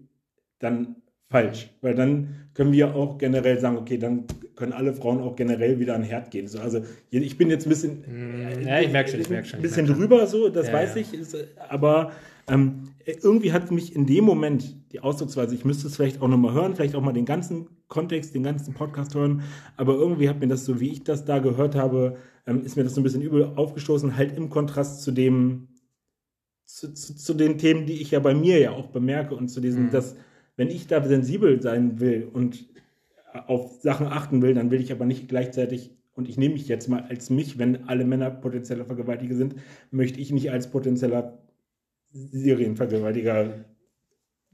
[0.59, 0.95] dann
[1.29, 4.25] falsch, weil dann können wir auch generell sagen, okay, dann
[4.61, 6.47] können alle Frauen auch generell wieder an den Herd gehen.
[6.47, 9.57] So, also ich bin jetzt ein bisschen, mm, ja, ich merke schon, ich merke schon,
[9.57, 11.35] ein bisschen drüber so, das ja, weiß ich, ist,
[11.67, 12.11] aber
[12.47, 12.91] ähm,
[13.23, 16.75] irgendwie hat mich in dem Moment die Ausdrucksweise, ich müsste es vielleicht auch nochmal hören,
[16.75, 19.41] vielleicht auch mal den ganzen Kontext, den ganzen Podcast hören,
[19.77, 22.83] aber irgendwie hat mir das so, wie ich das da gehört habe, ähm, ist mir
[22.83, 25.69] das so ein bisschen übel aufgestoßen, halt im Kontrast zu dem,
[26.65, 29.59] zu, zu, zu, den Themen, die ich ja bei mir ja auch bemerke und zu
[29.59, 29.91] diesem, mhm.
[29.91, 30.15] dass
[30.55, 32.69] wenn ich da sensibel sein will und
[33.33, 36.89] auf Sachen achten will, dann will ich aber nicht gleichzeitig, und ich nehme mich jetzt
[36.89, 39.55] mal als mich, wenn alle Männer potenzielle Vergewaltiger sind,
[39.91, 41.39] möchte ich nicht als potenzieller
[42.11, 43.65] Serienvergewaltiger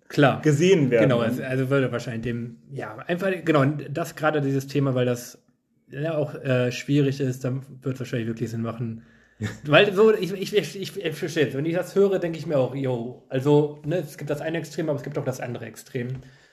[0.08, 0.42] Klar.
[0.42, 1.10] gesehen werden.
[1.10, 5.44] Genau, also, also würde wahrscheinlich dem, ja, einfach, genau, das gerade dieses Thema, weil das
[5.90, 9.04] ja auch äh, schwierig ist, dann wird es wahrscheinlich wirklich Sinn machen,
[9.66, 12.76] weil so, ich, ich, ich, ich, verstehe Wenn ich das höre, denke ich mir auch,
[12.76, 16.08] yo, also, ne, es gibt das eine Extrem, aber es gibt auch das andere Extrem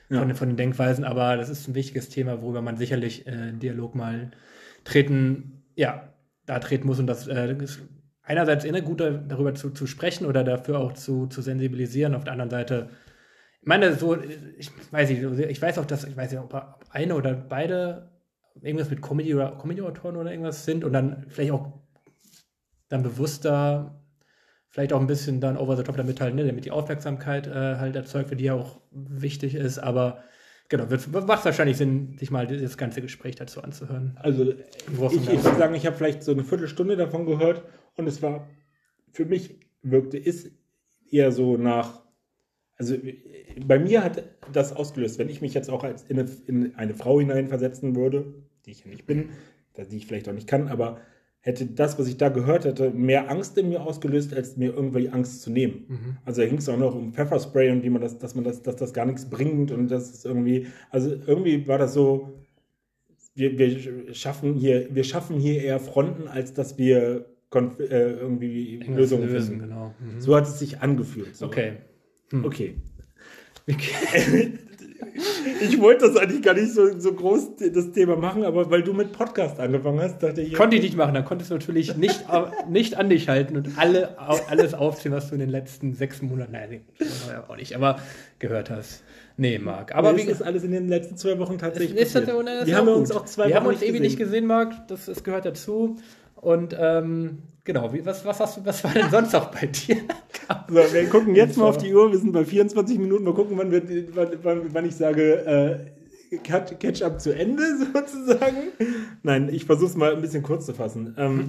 [0.09, 0.21] ja.
[0.21, 1.05] von, von den Denkweisen.
[1.05, 4.31] Aber das ist ein wichtiges Thema, worüber man sicherlich äh, Dialog mal
[4.85, 6.12] treten, ja,
[6.47, 6.99] da treten muss.
[6.99, 7.81] Und das äh, ist
[8.23, 12.14] einerseits immer gut, darüber zu, zu sprechen oder dafür auch zu, zu sensibilisieren.
[12.14, 12.90] Auf der anderen Seite,
[13.61, 14.17] ich meine, so,
[14.59, 18.11] ich weiß nicht, ich weiß auch, dass, ich weiß nicht, ob eine oder beide
[18.62, 21.73] irgendwas mit Comedy oder Comedy-Autoren oder irgendwas sind und dann vielleicht auch
[22.88, 24.04] dann bewusster,
[24.75, 27.77] vielleicht auch ein bisschen dann over the top damit halt, ne, damit die Aufmerksamkeit äh,
[27.77, 30.25] halt erzeugt wird, die ja auch wichtig ist, aber
[30.69, 34.19] genau, wird, macht wahrscheinlich Sinn, sich mal das ganze Gespräch dazu anzuhören.
[34.21, 37.63] Also ich, ich würde sagen, ich habe vielleicht so eine Viertelstunde davon gehört
[37.95, 38.49] und es war
[39.13, 40.51] für mich wirkte, ist
[41.09, 42.03] eher so nach,
[42.75, 42.97] also
[43.65, 46.95] bei mir hat das ausgelöst, wenn ich mich jetzt auch als in eine, in eine
[46.95, 48.35] Frau hineinversetzen würde,
[48.67, 49.29] die ich ja nicht bin,
[49.77, 50.99] die ich vielleicht auch nicht kann, aber
[51.44, 55.11] hätte das, was ich da gehört hätte, mehr Angst in mir ausgelöst, als mir irgendwie
[55.11, 55.85] Angst zu nehmen.
[55.88, 56.16] Mhm.
[56.24, 58.62] Also da ging es auch noch um Pfefferspray und wie man das, dass man das,
[58.62, 62.33] dass das gar nichts bringt und das ist irgendwie, also irgendwie war das so,
[63.35, 68.96] wir, wir schaffen hier, wir schaffen hier eher Fronten, als dass wir äh, irgendwie Irgendwas
[68.96, 69.48] Lösungen lösen.
[69.48, 69.68] Finden.
[69.68, 69.94] Genau.
[70.00, 70.20] Mhm.
[70.20, 71.37] So hat es sich angefühlt.
[71.37, 71.46] So.
[71.46, 71.74] Okay.
[72.30, 72.44] Hm.
[72.46, 72.76] Okay.
[73.68, 74.54] okay.
[75.61, 78.93] ich wollte das eigentlich gar nicht so, so groß das Thema machen, aber weil du
[78.93, 80.55] mit Podcast angefangen hast, dachte ich.
[80.55, 82.25] Konnte ich nicht machen, da konntest du natürlich nicht,
[82.69, 86.53] nicht an dich halten und alle, alles aufzählen, was du in den letzten sechs Monaten,
[86.53, 86.81] nein,
[87.49, 87.99] auch nicht, aber
[88.38, 89.03] gehört hast.
[89.37, 89.95] Nee, Marc.
[89.95, 92.77] Aber wie ist alles in den letzten zwei Wochen tatsächlich ist, ist das, das Wir
[92.77, 94.87] haben uns auch zwei wir Wochen haben uns ewig nicht gesehen, Marc.
[94.87, 95.97] Das, das gehört dazu.
[96.44, 99.96] Und ähm, genau, wie, was, was, hast was war denn sonst noch bei dir?
[100.68, 103.57] so, wir gucken jetzt mal auf die Uhr, wir sind bei 24 Minuten, mal gucken,
[103.57, 103.83] wann, wir,
[104.14, 105.90] wann, wann ich sage,
[106.30, 107.62] äh, Catch-up zu Ende
[107.94, 108.72] sozusagen.
[109.22, 111.14] Nein, ich versuche es mal ein bisschen kurz zu fassen.
[111.16, 111.48] Ähm,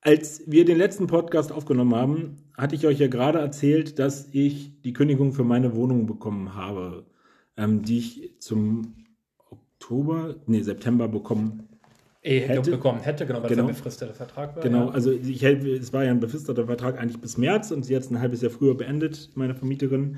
[0.00, 4.82] als wir den letzten Podcast aufgenommen haben, hatte ich euch ja gerade erzählt, dass ich
[4.82, 7.06] die Kündigung für meine Wohnung bekommen habe,
[7.56, 8.96] ähm, die ich zum
[9.48, 11.68] Oktober, nee, September bekommen
[12.24, 14.62] hätte bekommen hätte, genau, weil genau, es ein befristeter Vertrag war.
[14.62, 14.90] Genau, ja.
[14.92, 18.10] also ich, es war ja ein befristeter Vertrag eigentlich bis März und sie hat es
[18.10, 20.16] ein halbes Jahr früher beendet, meine Vermieterin.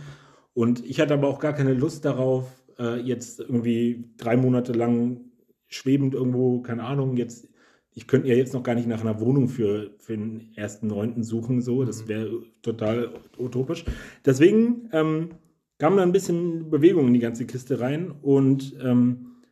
[0.54, 5.20] Und ich hatte aber auch gar keine Lust darauf, äh, jetzt irgendwie drei Monate lang
[5.68, 7.48] schwebend irgendwo, keine Ahnung, jetzt,
[7.92, 11.24] ich könnte ja jetzt noch gar nicht nach einer Wohnung für, für den ersten Neunten
[11.24, 12.08] suchen, so, das Mhm.
[12.08, 13.84] wäre total utopisch.
[14.24, 15.30] Deswegen ähm,
[15.78, 19.42] kam da ein bisschen Bewegung in die ganze Kiste rein und ähm,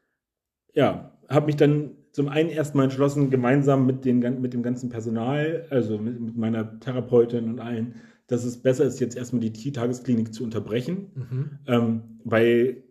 [0.73, 5.67] ja, habe mich dann zum einen erstmal entschlossen, gemeinsam mit, den, mit dem ganzen Personal,
[5.71, 7.97] also mit, mit meiner Therapeutin und allen,
[8.29, 11.51] dass es besser ist, jetzt erstmal die Tagesklinik zu unterbrechen, Mhm.
[11.67, 12.85] ähm, weil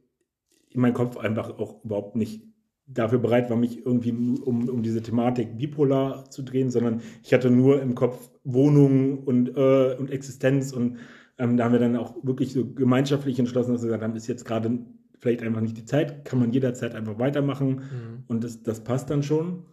[0.74, 2.44] mein Kopf einfach auch überhaupt nicht
[2.86, 7.50] dafür bereit war, mich irgendwie um, um diese Thematik bipolar zu drehen, sondern ich hatte
[7.50, 10.98] nur im Kopf Wohnung und, äh, und Existenz und
[11.38, 14.28] ähm, da haben wir dann auch wirklich so gemeinschaftlich entschlossen, dass wir gesagt haben, ist
[14.28, 14.80] jetzt gerade
[15.24, 18.24] vielleicht einfach nicht die Zeit, kann man jederzeit einfach weitermachen Mhm.
[18.28, 19.66] und das, das passt dann schon.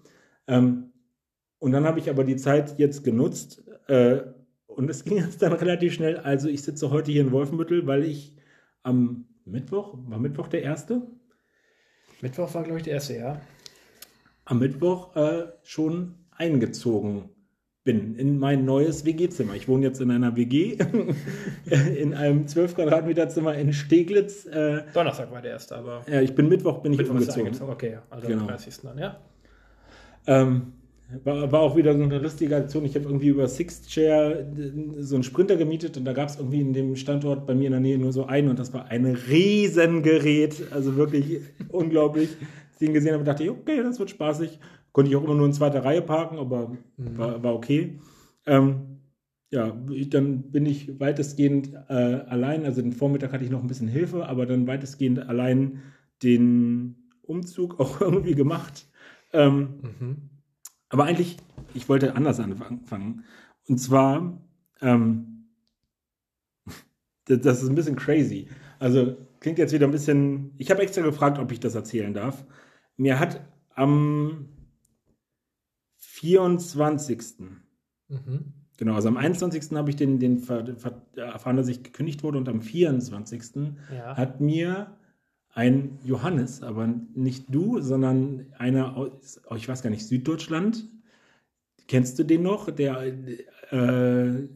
[0.47, 0.93] Ähm,
[1.59, 4.21] und dann habe ich aber die Zeit jetzt genutzt äh,
[4.69, 6.19] und es ging jetzt dann relativ schnell.
[6.19, 8.37] Also ich sitze heute hier in Wolfenbüttel, weil ich
[8.85, 11.03] am Mittwoch, war Mittwoch der erste?
[12.23, 13.41] Mittwoch war, glaube ich, der erste, ja.
[14.45, 17.29] Am Mittwoch äh, schon eingezogen
[17.85, 19.55] bin in mein neues WG-Zimmer.
[19.55, 20.77] Ich wohne jetzt in einer WG,
[21.97, 24.45] in einem 12 Quadratmeter Zimmer in Steglitz.
[24.47, 27.47] Äh, Donnerstag war der erste, aber ja, ich bin Mittwoch bin ich Mittwoch ist umgezogen.
[27.47, 27.73] eingezogen.
[27.73, 28.03] Okay, ja.
[28.11, 28.43] also Genau.
[28.43, 28.75] am 30.
[28.83, 29.17] dann, ja.
[30.27, 30.73] Ähm,
[31.25, 32.85] war, war auch wieder so eine lustige Aktion.
[32.85, 34.47] Ich habe irgendwie über Sixth-Share
[34.99, 37.73] so einen Sprinter gemietet und da gab es irgendwie in dem Standort bei mir in
[37.73, 40.71] der Nähe nur so einen und das war ein Riesengerät.
[40.71, 42.29] Also wirklich unglaublich.
[42.79, 44.59] Ich ihn gesehen habe, dachte ich, okay, das wird spaßig.
[44.93, 47.99] Konnte ich auch immer nur in zweiter Reihe parken, aber war, war okay.
[48.47, 49.01] Ähm,
[49.51, 49.77] ja,
[50.09, 54.27] dann bin ich weitestgehend äh, allein, also den Vormittag hatte ich noch ein bisschen Hilfe,
[54.27, 55.83] aber dann weitestgehend allein
[56.23, 58.87] den Umzug auch irgendwie gemacht.
[59.33, 60.17] Ähm, Mhm.
[60.89, 61.37] aber eigentlich,
[61.75, 63.25] ich wollte anders anfangen.
[63.69, 64.41] Und zwar,
[64.81, 65.47] ähm,
[67.27, 68.49] das ist ein bisschen crazy.
[68.79, 70.53] Also klingt jetzt wieder ein bisschen.
[70.59, 72.45] Ich habe extra gefragt, ob ich das erzählen darf.
[72.97, 73.41] Mir hat
[73.75, 74.49] am
[76.21, 77.19] 24.
[78.09, 78.53] Mhm.
[78.77, 79.73] Genau, also am 21.
[79.73, 83.73] habe ich den, den ver, ver, erfahren, dass ich gekündigt wurde und am 24.
[83.95, 84.17] Ja.
[84.17, 84.97] hat mir
[85.53, 90.89] ein Johannes, aber nicht du, sondern einer aus, oh, ich weiß gar nicht, Süddeutschland.
[91.89, 92.71] Kennst du den noch?
[92.71, 93.03] Der
[93.71, 94.49] äh,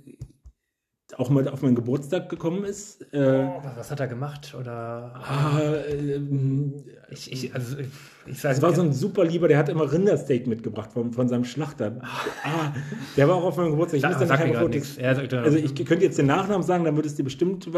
[1.18, 3.03] auch mal auf meinen Geburtstag gekommen ist.
[3.12, 4.55] Äh, Oh, was, hat er gemacht?
[4.59, 5.12] Oder.
[5.14, 6.74] ah, ähm,
[7.11, 7.88] Ich, ich, also, ich,
[8.27, 11.44] ich es war so ein super Lieber, der hat immer Rindersteak mitgebracht von, von seinem
[11.44, 12.00] Schlachter.
[12.03, 12.72] Ah,
[13.16, 13.98] der war auch auf meinem Geburtstag.
[13.98, 14.98] Ich wusste sag nachher nichts.
[14.98, 17.70] Also ich könnte jetzt den Nachnamen sagen, dann würde es dir bestimmt äh,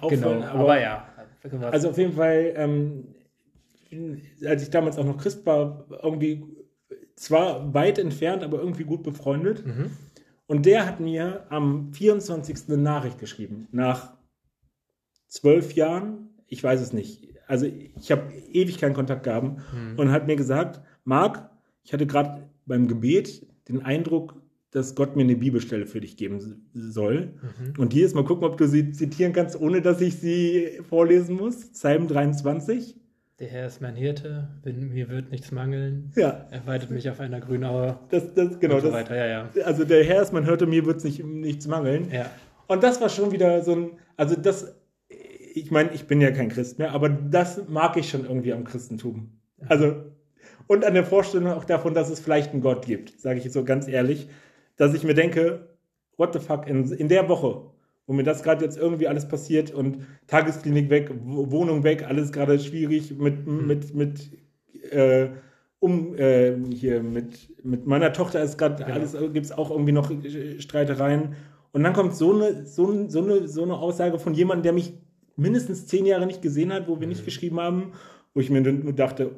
[0.00, 0.20] auffallen.
[0.20, 1.06] Genau, aber, ja.
[1.70, 3.04] Also auf jeden Fall, ähm,
[4.44, 6.44] als ich damals auch noch Christ war, irgendwie
[7.14, 9.66] zwar weit entfernt, aber irgendwie gut befreundet.
[9.66, 9.90] Mhm.
[10.46, 12.68] Und der hat mir am 24.
[12.68, 13.66] eine Nachricht geschrieben.
[13.72, 14.14] Nach
[15.28, 17.28] zwölf Jahren, ich weiß es nicht.
[17.48, 19.98] Also ich habe ewig keinen Kontakt gehabt Mhm.
[19.98, 21.50] und hat mir gesagt, Marc,
[21.84, 24.34] ich hatte gerade beim Gebet den Eindruck,
[24.70, 26.40] dass Gott mir eine Bibelstelle für dich geben
[26.74, 27.34] soll.
[27.40, 27.80] Mhm.
[27.80, 31.36] Und hier ist mal gucken, ob du sie zitieren kannst, ohne dass ich sie vorlesen
[31.36, 31.70] muss.
[31.72, 32.96] Psalm 23.
[33.38, 36.10] Der Herr ist mein Hirte, mir wird nichts mangeln.
[36.16, 37.98] Ja, Er weitet mich auf einer grünen Aue.
[38.08, 38.76] das, das, genau.
[38.76, 39.14] und so Das, weiter.
[39.14, 39.50] Ja, ja.
[39.64, 42.10] also der Herr ist, man hörte, mir wird nicht, nichts mangeln.
[42.10, 42.30] Ja.
[42.66, 44.74] Und das war schon wieder so ein, also das,
[45.54, 48.64] ich meine, ich bin ja kein Christ mehr, aber das mag ich schon irgendwie am
[48.64, 49.38] Christentum.
[49.68, 49.96] Also,
[50.66, 53.64] und an der Vorstellung auch davon, dass es vielleicht einen Gott gibt, sage ich so
[53.64, 54.28] ganz ehrlich,
[54.76, 55.68] dass ich mir denke,
[56.16, 57.70] what the fuck, in, in der Woche,
[58.06, 62.32] wo mir das gerade jetzt irgendwie alles passiert und Tagesklinik weg, Wo- Wohnung weg, alles
[62.32, 64.30] gerade schwierig mit, mit, mit,
[64.90, 65.28] äh,
[65.80, 68.94] um, äh, hier, mit, mit meiner Tochter ist gerade Genau.
[68.94, 71.34] alles, gibt es auch irgendwie noch äh, Streitereien.
[71.72, 74.94] Und dann kommt so eine, so, so, eine, so eine Aussage von jemandem, der mich
[75.36, 77.92] mindestens zehn Jahre nicht gesehen hat, wo wir nicht geschrieben haben,
[78.32, 79.32] wo ich mir nur dachte,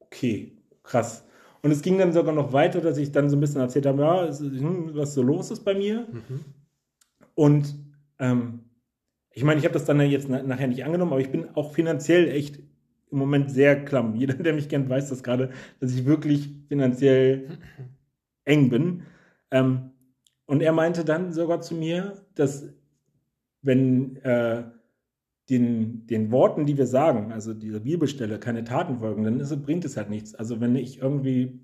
[0.00, 1.24] okay, krass.
[1.62, 4.02] Und es ging dann sogar noch weiter, dass ich dann so ein bisschen erzählt habe,
[4.02, 6.08] ja, hm, was so los ist bei mir.
[6.12, 6.40] Mhm.
[7.34, 7.74] Und
[8.22, 8.60] ähm,
[9.32, 11.74] ich meine, ich habe das dann jetzt na nachher nicht angenommen, aber ich bin auch
[11.74, 12.58] finanziell echt
[13.10, 14.14] im Moment sehr klamm.
[14.16, 17.58] Jeder, der mich kennt, weiß das gerade, dass ich wirklich finanziell
[18.44, 19.02] eng bin.
[19.50, 19.90] Ähm,
[20.46, 22.72] und er meinte dann sogar zu mir, dass
[23.62, 24.64] wenn äh,
[25.50, 29.84] den, den Worten, die wir sagen, also dieser Bibelstelle, keine Taten folgen, dann ist, bringt
[29.84, 30.34] es halt nichts.
[30.34, 31.60] Also wenn ich irgendwie,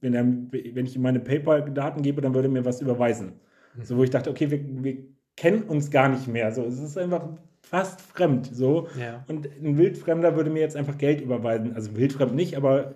[0.00, 3.34] wenn, er, wenn ich ihm meine PayPal-Daten gebe, dann würde er mir was überweisen.
[3.82, 6.52] So, wo ich dachte, okay, wir, wir kennen uns gar nicht mehr.
[6.52, 7.28] So, es ist einfach
[7.60, 8.50] fast fremd.
[8.52, 8.88] So.
[8.98, 9.24] Ja.
[9.28, 11.74] Und ein Wildfremder würde mir jetzt einfach Geld überweisen.
[11.74, 12.94] Also wildfremd nicht, aber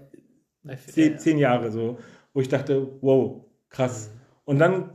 [0.87, 1.99] zehn, zehn Jahre so,
[2.35, 4.11] wo ich dachte, wow, krass.
[4.12, 4.20] Mhm.
[4.44, 4.90] Und dann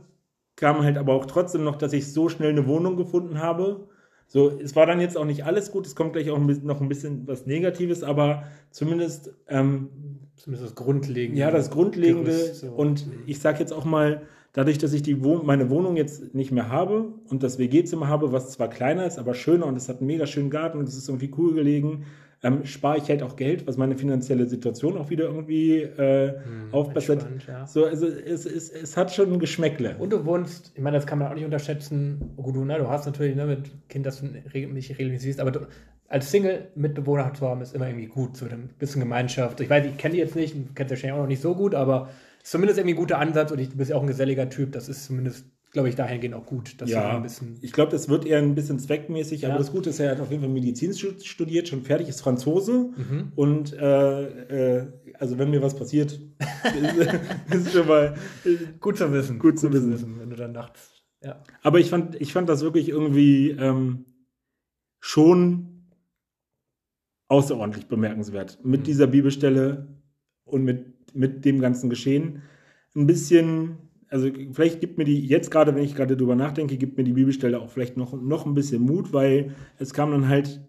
[0.56, 3.88] kam halt aber auch trotzdem noch, dass ich so schnell eine Wohnung gefunden habe.
[4.28, 6.66] So, es war dann jetzt auch nicht alles gut, es kommt gleich auch ein bisschen,
[6.66, 9.90] noch ein bisschen was Negatives, aber zumindest, ähm,
[10.36, 11.38] zumindest das Grundlegende.
[11.38, 12.30] Ja, das Grundlegende.
[12.30, 12.70] Gerüst, so.
[12.72, 16.52] Und ich sage jetzt auch mal, dadurch, dass ich die Wohn meine Wohnung jetzt nicht
[16.52, 19.98] mehr habe und das WG-Zimmer habe, was zwar kleiner ist, aber schöner und es hat
[19.98, 22.04] einen mega schönen Garten und es ist irgendwie cool gelegen,
[22.44, 26.72] ähm, spare ich halt auch Geld, was meine finanzielle Situation auch wieder irgendwie äh, hm,
[26.72, 27.24] aufbessert.
[27.46, 27.66] Ja.
[27.66, 29.96] So, also es, es, es hat schon ein Geschmäckle.
[29.98, 32.32] Und du wohnst, ich meine, das kann man auch nicht unterschätzen.
[32.36, 35.52] Gut, du, ne, du hast natürlich ne, mit Kind, das du nicht regelmäßig siehst, aber
[35.52, 35.60] du,
[36.08, 38.36] als Single-Mitbewohner zu haben, ist immer irgendwie gut.
[38.36, 39.60] So ein bisschen Gemeinschaft.
[39.60, 41.76] Ich weiß, ich kenne die jetzt nicht, du kennst wahrscheinlich auch noch nicht so gut,
[41.76, 42.10] aber
[42.42, 44.72] ist zumindest irgendwie ein guter Ansatz und ich, du bist ja auch ein geselliger Typ.
[44.72, 46.80] Das ist zumindest glaube ich, dahingehend auch gut.
[46.80, 49.48] Dass ja, ein bisschen ich glaube, das wird eher ein bisschen zweckmäßig, ja.
[49.48, 52.90] aber das Gute ist, er hat auf jeden Fall Medizin studiert, schon fertig, ist Franzose
[52.94, 53.32] mhm.
[53.34, 54.86] und äh, äh,
[55.18, 56.12] also wenn mir was passiert,
[57.50, 58.14] ist, ist schon mal
[58.80, 59.38] gut zu wissen.
[59.38, 59.92] Gut, gut zu, wissen.
[59.92, 60.20] wissen.
[60.20, 61.02] wenn du dann nachts.
[61.22, 61.42] Ja.
[61.62, 64.04] Aber ich fand, ich fand das wirklich irgendwie ähm,
[65.00, 65.86] schon
[67.28, 68.84] außerordentlich bemerkenswert mit mhm.
[68.84, 69.88] dieser Bibelstelle
[70.44, 72.42] und mit, mit dem ganzen Geschehen.
[72.94, 73.78] Ein bisschen
[74.12, 77.14] also vielleicht gibt mir die, jetzt gerade, wenn ich gerade drüber nachdenke, gibt mir die
[77.14, 80.60] Bibelstelle auch vielleicht noch, noch ein bisschen Mut, weil es kam dann halt,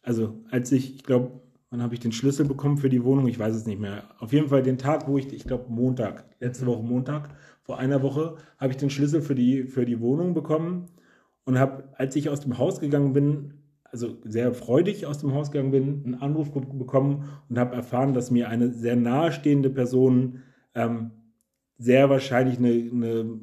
[0.00, 3.28] also als ich, ich glaube, wann habe ich den Schlüssel bekommen für die Wohnung?
[3.28, 4.04] Ich weiß es nicht mehr.
[4.18, 7.28] Auf jeden Fall den Tag, wo ich, ich glaube Montag, letzte Woche Montag,
[7.60, 10.86] vor einer Woche, habe ich den Schlüssel für die, für die Wohnung bekommen
[11.44, 13.59] und habe, als ich aus dem Haus gegangen bin,
[13.92, 18.30] also sehr freudig aus dem Haus gegangen bin, einen Anruf bekommen und habe erfahren, dass
[18.30, 20.42] mir eine sehr nahestehende Person
[20.74, 21.10] ähm,
[21.78, 23.40] sehr wahrscheinlich eine, eine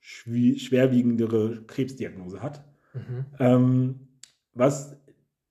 [0.00, 2.64] schwerwiegendere Krebsdiagnose hat.
[2.94, 3.24] Mhm.
[3.38, 4.00] Ähm,
[4.54, 4.96] was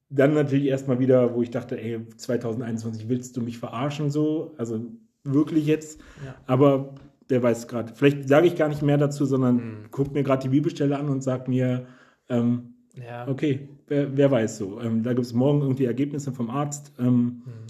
[0.10, 4.86] dann natürlich erstmal wieder, wo ich dachte, ey, 2021 willst du mich verarschen so, also
[5.24, 6.02] wirklich jetzt.
[6.26, 6.36] Ja.
[6.48, 6.96] Aber
[7.28, 7.94] wer weiß gerade.
[7.94, 9.86] Vielleicht sage ich gar nicht mehr dazu, sondern mhm.
[9.92, 11.86] guck mir gerade die Bibelstelle an und sag mir,
[12.28, 13.28] ähm, ja.
[13.28, 14.80] okay, wer, wer, weiß so.
[14.82, 16.91] Ähm, da gibt es morgen irgendwie Ergebnisse vom Arzt.
[16.99, 17.67] Ähm, mhm.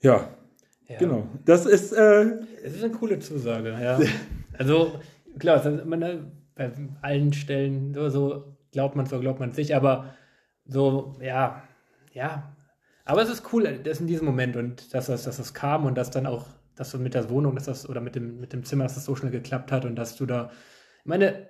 [0.00, 0.28] Ja,
[0.88, 0.98] ja.
[0.98, 1.26] Genau.
[1.44, 1.92] Das ist.
[1.92, 3.98] Äh, es ist eine coole Zusage, ja.
[4.58, 5.00] also,
[5.38, 6.70] klar, man, ne, bei
[7.02, 10.14] allen Stellen so, so glaubt man es oder glaubt man es nicht, aber
[10.64, 11.62] so, ja,
[12.12, 12.54] ja.
[13.04, 15.96] Aber es ist cool, das in diesem Moment und dass das, dass das kam und
[15.96, 18.64] dass dann auch, dass du mit der Wohnung, dass das, oder mit dem, mit dem
[18.64, 20.50] Zimmer, dass das so schnell geklappt hat und dass du da.
[21.00, 21.48] Ich meine,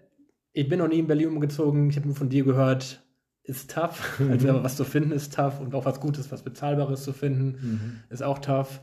[0.53, 3.03] ich bin noch nie in Berlin umgezogen, ich habe nur von dir gehört,
[3.47, 4.19] ist tough.
[4.21, 4.33] Mhm.
[4.33, 8.01] Also was zu finden ist tough und auch was Gutes, was Bezahlbares zu finden, mhm.
[8.11, 8.81] ist auch tough.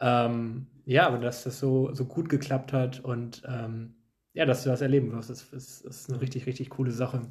[0.00, 3.94] Ähm, ja, aber dass das so, so gut geklappt hat und ähm,
[4.34, 7.22] ja, dass du das erleben wirst, ist, ist, ist eine richtig, richtig coole Sache.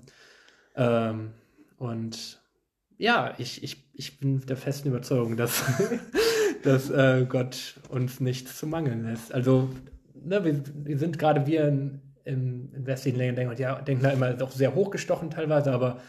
[0.75, 1.31] Ähm,
[1.77, 2.41] und
[2.97, 5.63] ja, ich, ich, ich bin der festen Überzeugung, dass,
[6.63, 9.33] dass äh, Gott uns nichts zu mangeln lässt.
[9.33, 9.69] Also,
[10.13, 14.09] ne, wir, wir sind gerade wir in, in, in westlichen Ländern, denken, ja, denken da
[14.09, 16.01] immer auch sehr hochgestochen teilweise, aber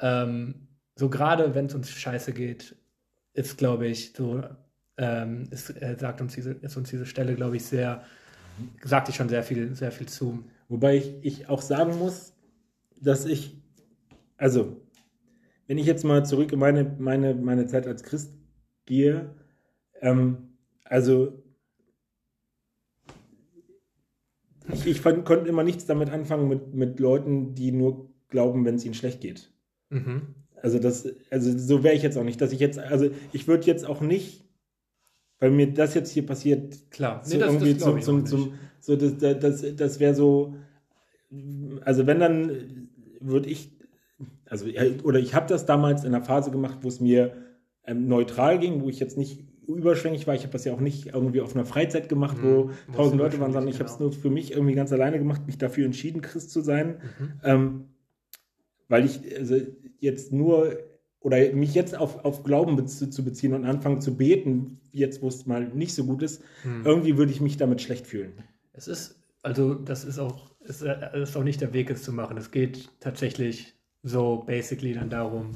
[0.00, 2.76] ähm, so gerade wenn es uns scheiße geht,
[3.34, 4.42] ist, glaube ich, so
[4.96, 8.02] ähm, ist, äh, sagt uns diese, ist uns diese Stelle, glaube ich, sehr,
[8.82, 10.44] sagt ich schon sehr viel, sehr viel zu.
[10.68, 12.34] Wobei ich, ich auch sagen muss,
[13.00, 13.56] dass ich,
[14.38, 14.80] also,
[15.66, 18.32] wenn ich jetzt mal zurück in meine, meine, meine Zeit als Christ
[18.86, 19.34] gehe,
[20.00, 21.42] ähm, also
[24.72, 28.84] ich, ich konnte immer nichts damit anfangen mit, mit Leuten, die nur glauben, wenn es
[28.84, 29.52] ihnen schlecht geht.
[29.90, 30.22] Mhm.
[30.62, 33.66] Also das, also so wäre ich jetzt auch nicht, dass ich jetzt, also ich würde
[33.66, 34.46] jetzt auch nicht
[35.38, 38.54] weil mir das jetzt hier passiert, klar, so nee, das, irgendwie das zum, zum, zum,
[38.80, 40.54] so das, das, das wäre so,
[41.82, 42.88] also wenn dann
[43.20, 43.72] würde ich,
[44.48, 44.66] also
[45.02, 47.34] oder ich habe das damals in einer Phase gemacht, wo es mir
[47.84, 50.34] ähm, neutral ging, wo ich jetzt nicht überschwänglich war.
[50.34, 53.40] Ich habe das ja auch nicht irgendwie auf einer Freizeit gemacht, wo mhm, tausend Leute
[53.40, 54.10] waren, sondern ich habe es genau.
[54.10, 57.32] nur für mich irgendwie ganz alleine gemacht, mich dafür entschieden, Christ zu sein, mhm.
[57.42, 57.84] ähm,
[58.88, 59.56] weil ich also
[60.00, 60.78] jetzt nur
[61.20, 65.28] oder mich jetzt auf, auf Glauben bez zu beziehen und anfangen zu beten, jetzt wo
[65.28, 66.82] es mal nicht so gut ist, hm.
[66.84, 68.44] irgendwie würde ich mich damit schlecht fühlen.
[68.72, 72.36] Es ist, also das ist auch, ist, ist auch nicht der Weg, es zu machen.
[72.36, 75.52] Es geht tatsächlich so basically dann darum,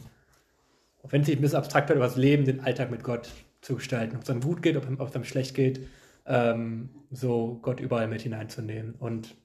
[1.03, 3.31] auch wenn es sich ein bisschen abstrakt wird, über das Leben, den Alltag mit Gott
[3.61, 4.17] zu gestalten.
[4.17, 5.87] Ob es einem gut geht, ob es einem schlecht geht,
[6.27, 8.95] ähm, so Gott überall mit hineinzunehmen.
[8.99, 9.37] Und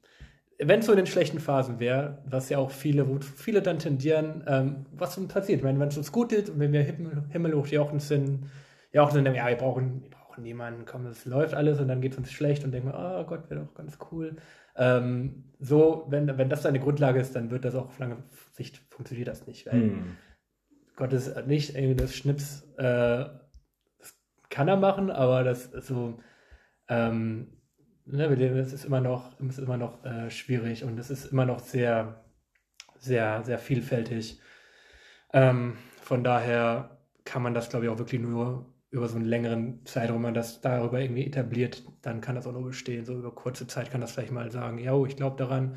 [0.58, 3.80] wenn es so in den schlechten Phasen wäre, was ja auch viele, wo viele dann
[3.80, 8.00] tendieren, ähm, was passiert, wenn es uns gut geht und wenn wir Himmel, himmelhoch jochen
[8.00, 8.50] sind,
[8.94, 12.02] ja auch dann, ja, wir brauchen, wir brauchen niemanden, komm, es läuft alles und dann
[12.02, 14.38] geht es uns schlecht und denken wir, oh Gott, wäre doch ganz cool.
[14.78, 18.18] Ähm, so, wenn, wenn das deine Grundlage ist, dann wird das auch auf lange
[18.54, 20.18] Sicht funktioniert das nicht, weil hm.
[20.96, 23.26] Gott ist nicht irgendwie das Schnips, äh,
[24.00, 24.18] das
[24.50, 26.18] kann er machen, aber das so,
[26.88, 27.55] ähm,
[28.06, 31.46] ne, es ist immer noch, es ist immer noch äh, schwierig und es ist immer
[31.46, 32.24] noch sehr,
[32.98, 34.40] sehr, sehr vielfältig.
[35.34, 39.86] Ähm, von daher kann man das, glaube ich, auch wirklich nur über so einen längeren
[39.86, 43.04] Zeitraum, wenn man das darüber irgendwie etabliert, dann kann das auch nur bestehen.
[43.04, 45.76] So über kurze Zeit kann das vielleicht mal sagen, ja, ich glaube daran.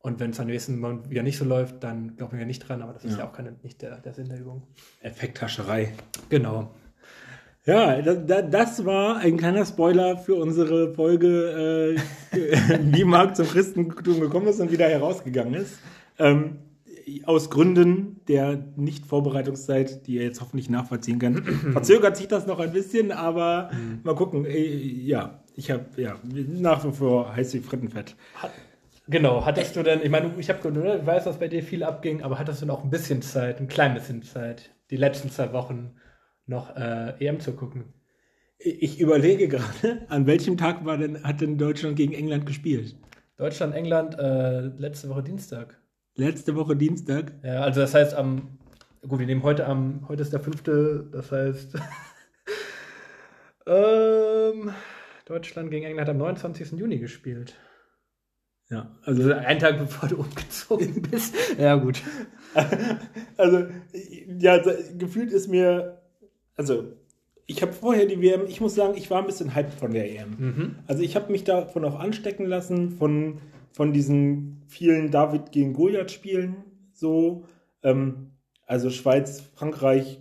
[0.00, 2.82] Und wenn es am nächsten Mal wieder nicht so läuft, dann glauben wir nicht dran,
[2.82, 4.66] aber das ist ja, ja auch keine, nicht der, der Sinn der Übung.
[5.00, 5.92] Effekthascherei.
[6.28, 6.74] Genau.
[7.64, 11.96] Ja, das, das, war ein kleiner Spoiler für unsere Folge,
[12.32, 12.38] äh,
[12.96, 15.78] wie Marc zum Christentum gekommen ist und wieder herausgegangen ist.
[16.18, 16.58] Ähm,
[17.24, 21.42] aus Gründen der Nicht-Vorbereitungszeit, die er jetzt hoffentlich nachvollziehen kann,
[21.72, 24.00] verzögert sich das noch ein bisschen, aber mhm.
[24.02, 24.44] mal gucken.
[24.44, 28.14] Äh, ja, ich habe ja nach wie vor heiß wie Frittenfett.
[28.34, 28.52] Hat,
[29.08, 32.22] genau, hattest du denn, ich meine, ich habe ich weiß, dass bei dir viel abging,
[32.22, 35.92] aber hattest du noch ein bisschen Zeit, ein klein bisschen Zeit, die letzten zwei Wochen
[36.48, 37.84] noch äh, EM zu gucken?
[38.58, 42.96] Ich überlege gerade, an welchem Tag war denn, hat denn Deutschland gegen England gespielt?
[43.36, 45.78] Deutschland, England, äh, letzte Woche Dienstag.
[46.16, 47.32] Letzte Woche Dienstag?
[47.44, 48.58] Ja, also das heißt am,
[49.06, 51.74] gut, wir nehmen heute am, heute ist der fünfte, das heißt,
[53.66, 54.72] ähm,
[55.26, 56.72] Deutschland gegen England hat am 29.
[56.72, 57.54] Juni gespielt.
[58.70, 61.34] Ja, also, also einen Tag bevor du umgezogen bist.
[61.58, 62.02] ja, gut.
[63.36, 63.66] also,
[64.38, 64.58] ja,
[64.98, 65.97] gefühlt ist mir,
[66.58, 66.92] also,
[67.46, 70.10] ich habe vorher die WM, ich muss sagen, ich war ein bisschen hyped von der
[70.10, 70.30] EM.
[70.38, 70.74] Mhm.
[70.86, 73.38] Also, ich habe mich davon auch anstecken lassen, von,
[73.72, 76.56] von diesen vielen David gegen Goliath-Spielen,
[76.92, 77.44] so.
[77.82, 78.32] Ähm,
[78.66, 80.20] also, Schweiz, Frankreich,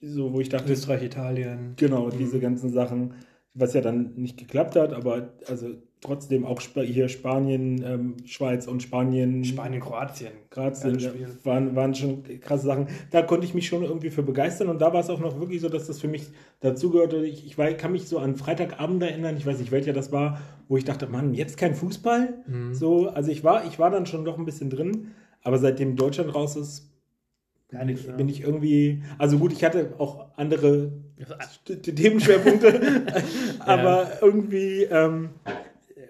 [0.00, 0.72] so, wo ich dachte.
[0.72, 1.74] Österreich, Italien.
[1.76, 2.18] Genau, mhm.
[2.18, 3.14] diese ganzen Sachen,
[3.54, 5.76] was ja dann nicht geklappt hat, aber also
[6.06, 9.44] trotzdem auch hier Spanien, ähm, Schweiz und Spanien.
[9.44, 10.32] Spanien, Kroatien.
[10.50, 11.10] Kroatien ja,
[11.44, 12.86] waren, waren schon krasse Sachen.
[13.10, 15.60] Da konnte ich mich schon irgendwie für begeistern und da war es auch noch wirklich
[15.60, 16.28] so, dass das für mich
[16.60, 17.26] dazugehörte.
[17.26, 20.40] Ich, ich war, kann mich so an Freitagabend erinnern, ich weiß nicht, welcher das war,
[20.68, 22.42] wo ich dachte, Mann, jetzt kein Fußball.
[22.46, 22.74] Mhm.
[22.74, 25.08] So, also ich war, ich war dann schon noch ein bisschen drin,
[25.42, 26.90] aber seitdem Deutschland raus ist,
[27.68, 30.92] bin ich, bin ich irgendwie, also gut, ich hatte auch andere
[31.64, 33.02] Themenschwerpunkte,
[33.58, 35.30] aber irgendwie ähm,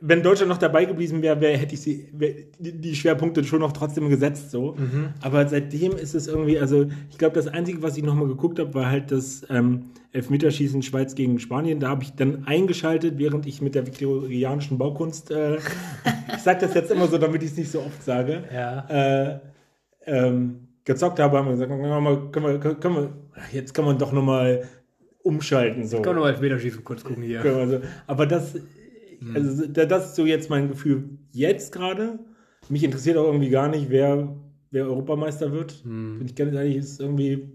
[0.01, 3.72] wenn Deutschland noch dabei geblieben wäre, wär, hätte ich sie, wär, die Schwerpunkte schon noch
[3.72, 4.74] trotzdem gesetzt so.
[4.74, 5.11] Mhm.
[5.20, 8.74] Aber seitdem ist es irgendwie, also ich glaube, das Einzige, was ich nochmal geguckt habe,
[8.74, 11.80] war halt das ähm, Elfmeterschießen Schweiz gegen Spanien.
[11.80, 15.57] Da habe ich dann eingeschaltet, während ich mit der viktorianischen Baukunst, äh,
[16.36, 18.86] ich sage das jetzt immer so, damit ich es nicht so oft sage, ja.
[18.88, 19.40] äh,
[20.07, 23.11] ähm, gezockt habe, haben wir gesagt, können wir, können wir, können wir,
[23.53, 24.64] jetzt kann man doch nochmal
[25.22, 25.86] umschalten.
[25.86, 26.01] So.
[26.01, 27.42] Können wir mal Elfmeterschießen kurz gucken hier.
[27.42, 27.80] So.
[28.07, 28.55] Aber das
[29.26, 29.36] Mhm.
[29.36, 32.18] Also das ist so jetzt mein Gefühl jetzt gerade.
[32.68, 34.36] Mich interessiert auch irgendwie gar nicht, wer,
[34.70, 35.84] wer Europameister wird.
[35.84, 36.18] Mhm.
[36.18, 37.50] Bin ich ganz ehrlich, ist irgendwie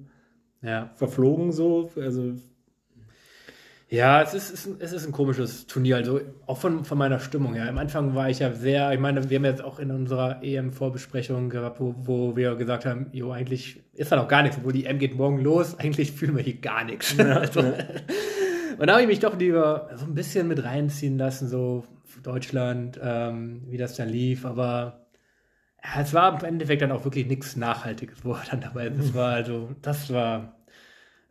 [0.61, 0.91] ja.
[0.95, 1.89] verflogen so.
[1.95, 2.33] Also
[3.91, 7.67] ja, es ist, es ist ein komisches Turnier, also auch von, von meiner Stimmung her.
[7.67, 11.49] Am Anfang war ich ja sehr, ich meine, wir haben jetzt auch in unserer EM-Vorbesprechung
[11.49, 14.85] gehabt, wo, wo wir gesagt haben, jo, eigentlich ist da noch gar nichts, obwohl die
[14.85, 17.17] EM geht morgen los, eigentlich fühlen wir hier gar nichts.
[17.17, 17.73] Ja, also, ja.
[18.81, 21.83] Und da habe ich mich doch lieber so ein bisschen mit reinziehen lassen, so
[22.23, 24.43] Deutschland, ähm, wie das dann lief.
[24.43, 25.05] Aber
[25.83, 28.97] ja, es war im Endeffekt dann auch wirklich nichts Nachhaltiges, wo er dann dabei ist.
[28.97, 30.55] Das war also, das war,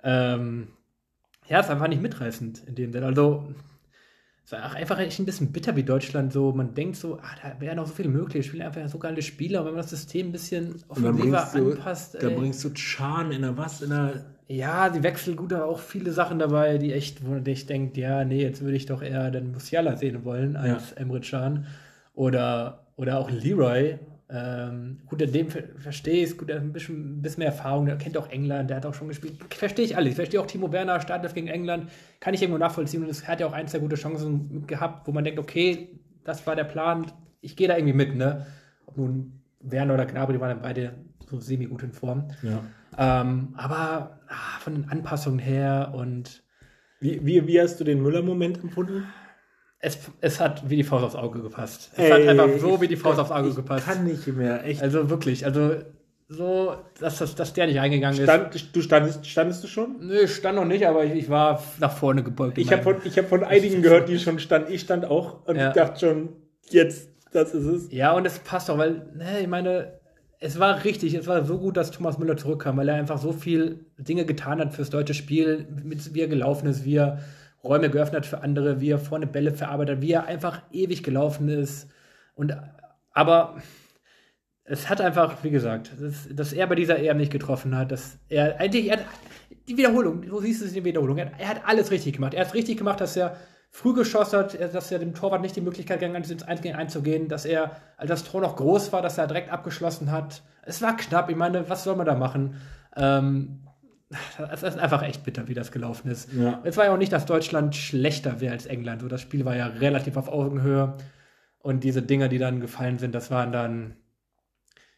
[0.04, 0.68] ähm,
[1.48, 3.06] ja, es war einfach nicht mitreißend in dem Sinne.
[3.06, 3.52] Also,
[4.44, 6.32] es war einfach echt ein bisschen bitter wie Deutschland.
[6.32, 8.42] So, man denkt so, ah, da wäre noch so viel möglich.
[8.42, 9.62] Ich spiele einfach so geile Spieler.
[9.62, 12.14] Und wenn man das System ein bisschen offensiver anpasst.
[12.14, 13.82] Da bringst du Chan in der was?
[13.82, 17.66] In der ja, die wechseln gut, aber auch viele Sachen dabei, die echt, wo ich
[17.66, 20.96] denke, ja, nee, jetzt würde ich doch eher den Musiala sehen wollen als ja.
[20.96, 21.66] Emre Can.
[22.14, 24.00] Oder, oder auch Leroy.
[24.28, 27.48] Ähm, gut, in dem verstehe ich es, gut, der hat ein bisschen, ein bisschen mehr
[27.48, 29.34] Erfahrung, der kennt auch England, der hat auch schon gespielt.
[29.54, 30.10] Verstehe ich alles.
[30.10, 31.88] Ich verstehe auch Timo Werner, Startelf gegen England,
[32.18, 33.04] kann ich irgendwo nachvollziehen.
[33.04, 35.90] Und es hat ja auch ein, zwei gute Chancen gehabt, wo man denkt, okay,
[36.24, 37.06] das war der Plan,
[37.40, 38.46] ich gehe da irgendwie mit, ne?
[38.86, 40.94] Ob nun Werner oder Gnabry waren beide
[41.30, 42.24] so semi-gut in Form.
[42.42, 42.64] Ja.
[42.98, 46.42] Ähm, aber ah, von den Anpassungen her und.
[47.00, 49.06] Wie, wie, wie hast du den Müller-Moment empfunden?
[49.78, 51.90] Es, es hat wie die Faust aufs Auge gepasst.
[51.94, 53.86] Es Ey, hat einfach so wie die Faust aufs Auge gepasst.
[53.86, 54.82] Kann nicht mehr, echt.
[54.82, 55.76] Also wirklich, also
[56.28, 58.76] so, dass, dass, dass der nicht eingegangen Stand, ist.
[58.76, 59.96] Du standest, standest du schon?
[60.06, 62.56] Nö, ich stand noch nicht, aber ich, ich war nach vorne gebeugt.
[62.58, 64.72] Ich habe von, ich hab von einigen gehört, die schon standen.
[64.72, 65.68] Ich stand auch und ja.
[65.68, 66.28] ich dachte schon,
[66.68, 67.92] jetzt, das ist es.
[67.92, 69.99] Ja, und es passt doch, weil, ne, ich meine,
[70.40, 73.32] es war richtig, es war so gut, dass Thomas Müller zurückkam, weil er einfach so
[73.32, 77.20] viel Dinge getan hat fürs deutsche Spiel, mit, wie er gelaufen ist, wie er
[77.62, 81.02] Räume geöffnet hat für andere, wie er vorne Bälle verarbeitet hat, wie er einfach ewig
[81.02, 81.90] gelaufen ist.
[82.34, 82.56] Und
[83.12, 83.60] aber
[84.64, 88.18] es hat einfach, wie gesagt, dass, dass er bei dieser EM nicht getroffen hat, dass
[88.28, 89.06] er eigentlich, er hat,
[89.68, 92.32] die Wiederholung, du siehst es in der Wiederholung, er, er hat alles richtig gemacht.
[92.32, 93.36] Er hat richtig gemacht, dass er
[93.70, 96.74] früh geschossen hat, dass er dem Torwart nicht die Möglichkeit gegeben hat, ins 1 gegen
[96.74, 100.10] 1 zu gehen, dass er, als das Tor noch groß war, dass er direkt abgeschlossen
[100.10, 100.42] hat.
[100.62, 102.56] Es war knapp, ich meine, was soll man da machen?
[102.96, 103.60] Ähm,
[104.52, 106.32] es ist einfach echt bitter, wie das gelaufen ist.
[106.32, 106.60] Ja.
[106.64, 109.02] Es war ja auch nicht, dass Deutschland schlechter wäre als England.
[109.02, 110.96] So, das Spiel war ja relativ auf Augenhöhe.
[111.60, 113.94] Und diese Dinger, die dann gefallen sind, das waren dann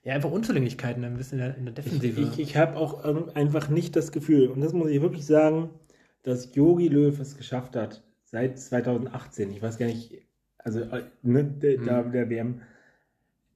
[0.02, 2.20] ja einfach Unzulänglichkeiten ein bisschen in der, in der Defensive.
[2.20, 3.04] Ich, ich, ich habe auch
[3.34, 5.70] einfach nicht das Gefühl, und das muss ich wirklich sagen,
[6.22, 8.02] dass Yogi Löw es geschafft hat,
[8.32, 10.22] seit 2018, ich weiß gar nicht,
[10.58, 11.84] also äh, ne, der, Mhm.
[11.84, 12.62] da der WM,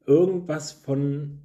[0.07, 1.39] irgendwas von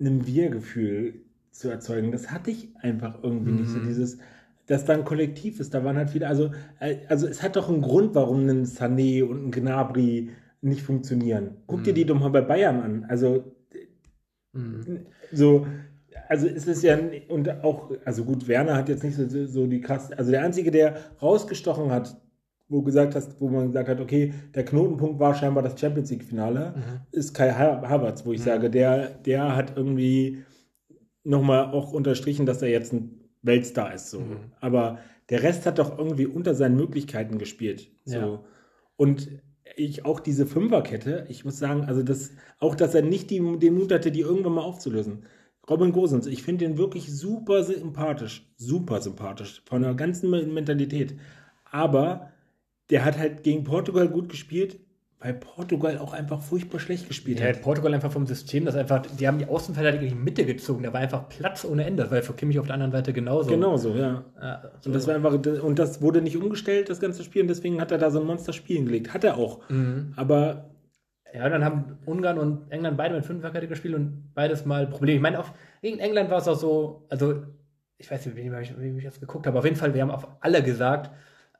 [0.00, 2.12] einem Wir-Gefühl zu erzeugen.
[2.12, 3.72] Das hatte ich einfach irgendwie nicht.
[3.72, 3.84] So Mhm.
[3.86, 4.18] dieses,
[4.66, 5.74] dass da ein Kollektiv ist.
[5.74, 9.24] Da waren halt viele, also, äh, also es hat doch einen Grund, warum ein Sané
[9.24, 11.58] und ein Gnabry nicht funktionieren.
[11.66, 11.94] Guck dir Mhm.
[11.94, 13.04] die doch mal bei Bayern an.
[13.08, 13.44] Also
[14.52, 14.92] Mhm.
[15.32, 15.66] so,
[16.28, 16.98] also es ist ja,
[17.28, 20.70] und auch, also gut, Werner hat jetzt nicht so, so die krass, also der Einzige,
[20.70, 22.16] der rausgestochen hat,
[22.68, 26.74] wo gesagt hast, wo man gesagt hat, okay, der Knotenpunkt war scheinbar das Champions League-Finale,
[26.76, 27.00] Mhm.
[27.12, 28.44] ist Kai Ha- Havertz, wo ich Mhm.
[28.44, 30.44] sage, der, der hat irgendwie
[31.24, 34.10] nochmal auch unterstrichen, dass er jetzt ein Weltstar ist.
[34.10, 34.20] So.
[34.20, 34.36] Mhm.
[34.60, 34.98] Aber
[35.30, 37.88] der Rest hat doch irgendwie unter seinen Möglichkeiten gespielt.
[38.04, 38.16] So.
[38.18, 38.40] Ja.
[38.96, 39.28] Und
[39.76, 43.74] ich auch diese Fünferkette, ich muss sagen, also das, auch dass er nicht die, den
[43.74, 45.24] Mut hatte, die irgendwann mal aufzulösen.
[45.68, 51.14] Robin Gosens, ich finde den wirklich super sympathisch, super sympathisch, von der ganzen Mentalität.
[51.70, 52.30] Aber
[52.90, 54.78] der hat halt gegen Portugal gut gespielt,
[55.20, 57.60] weil Portugal auch einfach furchtbar schlecht gespielt Ja, hat.
[57.62, 60.92] Portugal einfach vom System, das einfach, die haben die Außenverteidiger in die Mitte gezogen, da
[60.92, 63.50] war einfach Platz ohne Ende, das war für Kimmich auf der anderen Seite genauso.
[63.50, 64.24] Genauso, ja.
[64.40, 64.88] Ja, so.
[64.88, 67.90] Und das war einfach, und das wurde nicht umgestellt, das ganze Spiel, und deswegen hat
[67.90, 69.12] er da so ein Monster-Spiel hingelegt.
[69.12, 69.68] Hat er auch.
[69.68, 70.12] Mhm.
[70.16, 70.70] Aber
[71.34, 75.16] Ja, dann haben Ungarn und England beide mit Fünferkette gespielt und beides mal Probleme.
[75.16, 77.42] Ich meine, auf, gegen England war es auch so, also
[77.98, 80.10] ich weiß nicht, wie ich, wie ich das geguckt habe, auf jeden Fall, wir haben
[80.12, 81.10] auf alle gesagt,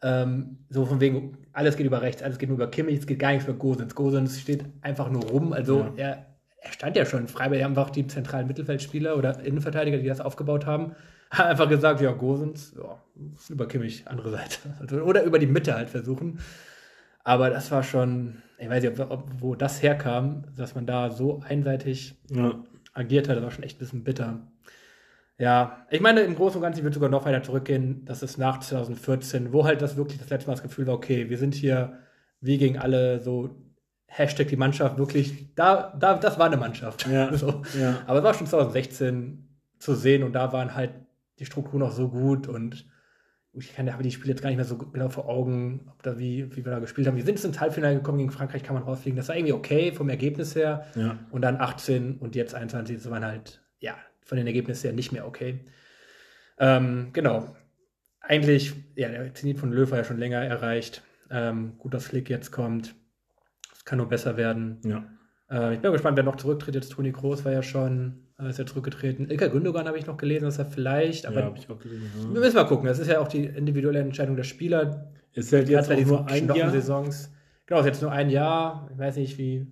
[0.03, 3.18] ähm, so von wegen, alles geht über rechts, alles geht nur über Kimmich, es geht
[3.18, 3.94] gar nichts über Gosens.
[3.94, 5.92] Gosens steht einfach nur rum, also Ja.
[5.96, 6.26] er,
[6.61, 10.66] er stand ja schon frei, weil einfach die zentralen Mittelfeldspieler oder Innenverteidiger, die das aufgebaut
[10.66, 10.92] haben,
[11.30, 13.03] haben einfach gesagt, ja, Gosens, ja,
[13.49, 14.59] über Kimmich, andere Seite.
[14.80, 16.38] Also, oder über die Mitte halt versuchen.
[17.24, 21.11] Aber das war schon, ich weiß nicht, ob, ob, wo das herkam, dass man da
[21.11, 22.55] so einseitig ja,
[22.94, 24.40] agiert hat, das war schon echt ein bisschen bitter.
[25.39, 28.39] Ja, ich meine, im Großen und Ganzen, ich würde sogar noch weiter zurückgehen, das ist
[28.39, 31.55] nach 2014, wo halt das wirklich das letzte Mal das Gefühl war, okay, wir sind
[31.55, 31.99] hier
[32.41, 33.57] wie gegen alle so
[34.07, 37.07] Hashtag die Mannschaft wirklich, da, da, das war eine Mannschaft.
[37.07, 37.32] Ja.
[37.36, 37.62] so.
[37.78, 38.03] ja.
[38.07, 40.91] Aber es war schon 2016 zu sehen und da waren halt
[41.39, 42.86] die Strukturen noch so gut und
[43.53, 46.18] ich kann, habe die Spiele jetzt gar nicht mehr so genau vor Augen, ob da
[46.18, 47.16] wie, wie wir da gespielt haben.
[47.16, 49.16] Wir sind ins Halbfinale gekommen gegen Frankreich, kann man rausfliegen.
[49.16, 50.86] Das war irgendwie okay vom Ergebnis her.
[50.97, 51.18] ja.
[51.30, 53.95] Und dann 18 und jetzt 21, das waren halt, ja,
[54.28, 55.60] von den Ergebnissen her nicht mehr okay.
[56.58, 57.56] Ähm, genau.
[58.20, 61.02] Eigentlich, ja, der Zenit von Löw war ja schon länger erreicht.
[61.30, 62.94] Ähm, gut, dass Flick jetzt kommt.
[63.74, 64.78] Es kann nur besser werden.
[64.84, 65.04] ja.
[65.50, 66.74] Äh, ich bin gespannt, wer noch zurücktritt.
[66.74, 69.30] Jetzt Toni Kroos war ja schon, äh, ist ja zurückgetreten.
[69.30, 72.02] Ilka Gündogan habe ich noch gelesen, dass er vielleicht, aber ja, habe ich auch gesehen.
[72.14, 72.40] wir Ja.
[72.40, 72.86] müssen mal gucken.
[72.86, 75.10] Das ist ja auch die individuelle Entscheidung der Spieler.
[75.32, 76.70] Ist halt jetzt auch nur ein Jahr.
[76.70, 77.32] Saisons.
[77.64, 78.90] Genau, ist jetzt nur ein Jahr.
[78.92, 79.66] Ich weiß nicht, wie.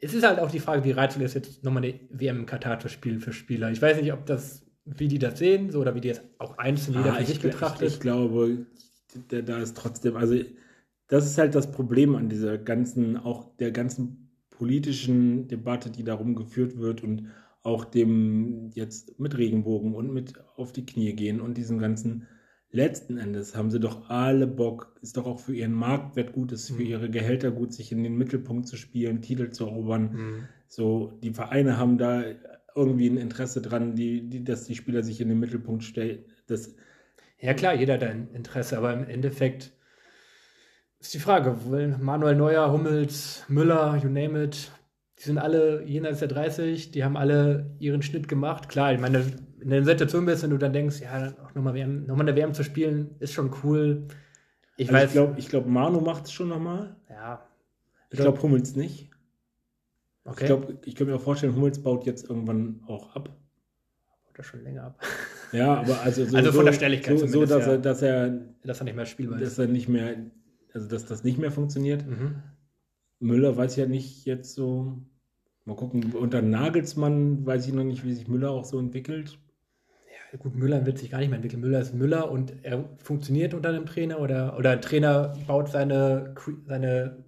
[0.00, 2.78] Es ist halt auch die Frage, wie reizvoll ist jetzt nochmal eine WM in Katar
[2.80, 3.70] zu spielen für Spieler.
[3.70, 6.58] Ich weiß nicht, ob das, wie die das sehen, so oder wie die jetzt auch
[6.58, 7.88] einzeln jeder Ah, für ich, sich ich, betrachtet.
[7.88, 8.66] ich glaube,
[9.28, 10.36] da, da ist trotzdem, also
[11.08, 16.34] das ist halt das Problem an dieser ganzen, auch der ganzen politischen Debatte, die darum
[16.34, 17.28] geführt wird und
[17.62, 22.26] auch dem jetzt mit Regenbogen und mit auf die Knie gehen und diesem ganzen
[22.76, 26.68] letzten Endes haben sie doch alle Bock, ist doch auch für ihren Marktwert gut, ist
[26.68, 26.88] für Mhm.
[26.88, 30.02] ihre Gehälter gut, sich in den Mittelpunkt zu spielen, Titel zu erobern.
[30.12, 30.48] Mhm.
[30.68, 32.22] So, die Vereine haben da
[32.74, 36.24] irgendwie ein Interesse dran, die, die, dass die Spieler sich in den Mittelpunkt stellen.
[36.46, 36.74] Das,
[37.40, 39.72] Ja, klar, jeder hat ein Interesse, aber im Endeffekt
[41.00, 44.70] ist die Frage, will Manuel Neuer, Hummels, Müller, you name it,
[45.18, 48.68] die sind alle jenseits der 30, die haben alle ihren Schnitt gemacht.
[48.68, 49.24] Klar, ich meine,
[49.60, 52.36] in der Situation bist, wenn du dann denkst, ja, auch nochmal WM, noch mal eine
[52.36, 54.06] WM zu spielen, ist schon cool.
[54.76, 56.96] Ich also weiß, ich glaube, ich glaub, Manu macht es schon nochmal.
[57.08, 57.46] ja,
[58.10, 59.10] Ich glaube, Hummels nicht.
[60.24, 60.40] okay.
[60.40, 63.34] Ich glaube, ich könnte mir auch vorstellen, Hummels baut jetzt irgendwann auch ab.
[64.30, 65.02] Oder schon länger ab.
[65.52, 67.72] Ja, aber also so, Also von der Schnelligkeit so, so dass, ja.
[67.72, 68.30] er, dass er,
[68.64, 69.58] Dass er nicht mehr spielbar dass ist.
[69.58, 70.16] er nicht mehr,
[70.74, 72.06] also dass das nicht mehr funktioniert.
[72.06, 72.42] Mhm.
[73.20, 74.98] Müller weiß ja nicht jetzt so.
[75.64, 79.38] Mal gucken, unter Nagelsmann weiß ich noch nicht, wie sich Müller auch so entwickelt.
[80.38, 81.60] Gut, Müller wird sich gar nicht mehr entwickeln.
[81.60, 86.34] Müller ist Müller und er funktioniert unter einem Trainer oder, oder ein Trainer baut seine,
[86.66, 87.24] seine,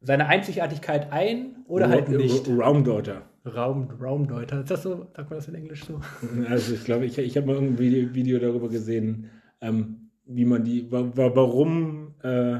[0.00, 2.48] seine Einzigartigkeit ein oder halt nicht.
[2.48, 3.22] Raumdeuter.
[3.46, 4.60] Raum, Raumdeuter.
[4.60, 5.06] Ist das so?
[5.14, 6.00] Sagt man das in Englisch so?
[6.48, 10.90] Also ich glaube, ich, ich habe mal irgendein Video, darüber gesehen, ähm, wie man die,
[10.90, 12.58] wa, warum äh,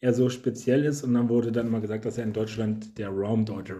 [0.00, 3.10] er so speziell ist und dann wurde dann mal gesagt, dass er in Deutschland der
[3.10, 3.74] Raumdeuter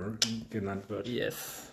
[0.50, 1.08] genannt wird.
[1.08, 1.72] Yes.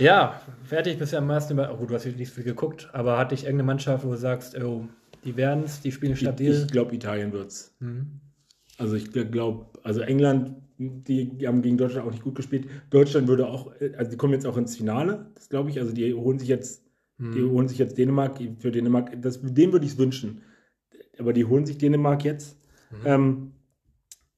[0.00, 1.70] Ja, fertig bisher am meisten über.
[1.72, 4.58] Oh, gut, du hast nicht viel geguckt, aber hatte ich irgendeine Mannschaft, wo du sagst,
[4.60, 4.86] oh,
[5.24, 6.52] die werden es, die spielen stabil?
[6.52, 7.74] Ich, ich glaube, Italien wird's.
[7.80, 8.20] Mhm.
[8.78, 12.66] Also ich glaube, also England, die haben gegen Deutschland auch nicht gut gespielt.
[12.88, 15.78] Deutschland würde auch, also die kommen jetzt auch ins Finale, das glaube ich.
[15.78, 16.82] Also die holen sich jetzt,
[17.18, 17.32] mhm.
[17.32, 18.40] die holen sich jetzt Dänemark.
[18.58, 20.40] Für Dänemark, das, dem würde ich es wünschen.
[21.18, 22.56] Aber die holen sich Dänemark jetzt.
[22.90, 22.96] Mhm.
[23.04, 23.52] Ähm,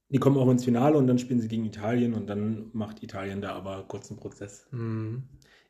[0.09, 3.41] die kommen auch ins Finale und dann spielen sie gegen Italien und dann macht Italien
[3.41, 4.67] da aber kurz einen Prozess.
[4.73, 5.23] Mhm.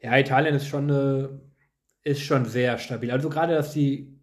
[0.02, 1.40] Ja, Italien ist schon, eine,
[2.02, 3.10] ist schon sehr stabil.
[3.10, 4.20] Also gerade, dass die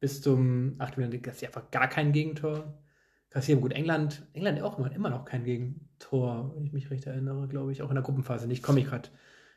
[0.00, 2.80] bis zum Achtelfinale, dass sie einfach gar kein Gegentor
[3.30, 3.60] kassieren.
[3.60, 7.72] Gut, England, England auch immer, immer noch kein Gegentor, wenn ich mich recht erinnere, glaube
[7.72, 8.62] ich, auch in der Gruppenphase nicht.
[8.62, 9.08] Komme ich gerade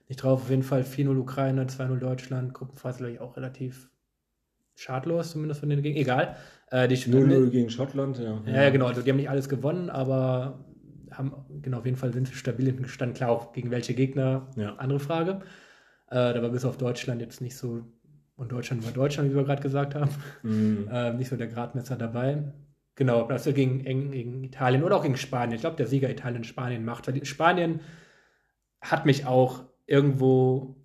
[0.07, 0.41] nicht drauf.
[0.41, 3.91] Auf jeden Fall 4-0 Ukraine, 2-0 Deutschland, Gruppenphase, glaube ich, auch relativ
[4.75, 6.01] schadlos, zumindest von den Gegner.
[6.01, 6.35] Egal.
[6.71, 8.41] Äh, die 0-0 gegen Schottland, ja.
[8.45, 8.63] ja.
[8.63, 8.87] Ja, genau.
[8.87, 10.65] Also die haben nicht alles gewonnen, aber
[11.11, 13.15] haben, genau, auf jeden Fall sind sie stabil gestanden.
[13.15, 14.75] Klar, auch gegen welche Gegner, ja.
[14.75, 15.41] andere Frage.
[16.09, 17.83] Äh, da war bis auf Deutschland jetzt nicht so,
[18.35, 20.11] und Deutschland war Deutschland, wie wir gerade gesagt haben,
[20.43, 20.87] mhm.
[20.91, 22.53] äh, nicht so der Gradmesser dabei.
[22.95, 25.55] Genau, also gegen, gegen Italien oder auch gegen Spanien.
[25.55, 27.07] Ich glaube, der Sieger Italien-Spanien macht.
[27.07, 27.79] Weil Spanien
[28.81, 30.75] hat mich auch irgendwo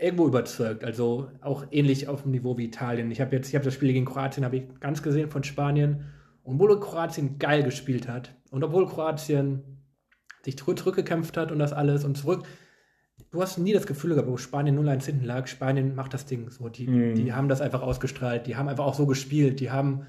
[0.00, 0.84] irgendwo überzeugt.
[0.84, 3.10] Also auch ähnlich auf dem Niveau wie Italien.
[3.10, 6.06] Ich habe jetzt, ich habe das Spiel gegen Kroatien, habe ich ganz gesehen von Spanien.
[6.42, 9.62] Und obwohl Kroatien geil gespielt hat und obwohl Kroatien
[10.44, 12.44] sich zurückgekämpft hat und das alles und zurück,
[13.30, 16.50] du hast nie das Gefühl gehabt, wo Spanien 0-1 hinten lag, Spanien macht das Ding
[16.50, 16.68] so.
[16.68, 17.14] Die, mm.
[17.14, 20.06] die haben das einfach ausgestrahlt, die haben einfach auch so gespielt, die haben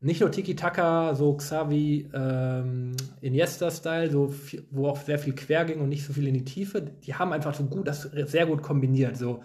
[0.00, 4.32] nicht nur Tiki-Taka, so Xavi ähm, Iniesta-Style, so
[4.70, 6.82] wo auch sehr viel quer ging und nicht so viel in die Tiefe.
[6.82, 9.42] Die haben einfach so gut, das sehr gut kombiniert, so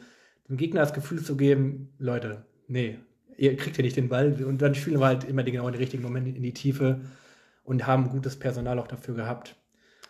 [0.48, 3.00] dem Gegner das Gefühl zu geben, Leute, nee,
[3.38, 5.82] ihr kriegt ja nicht den Ball und dann spielen wir halt immer genau in den
[5.82, 7.02] richtigen Moment in die Tiefe
[7.64, 9.56] und haben gutes Personal auch dafür gehabt.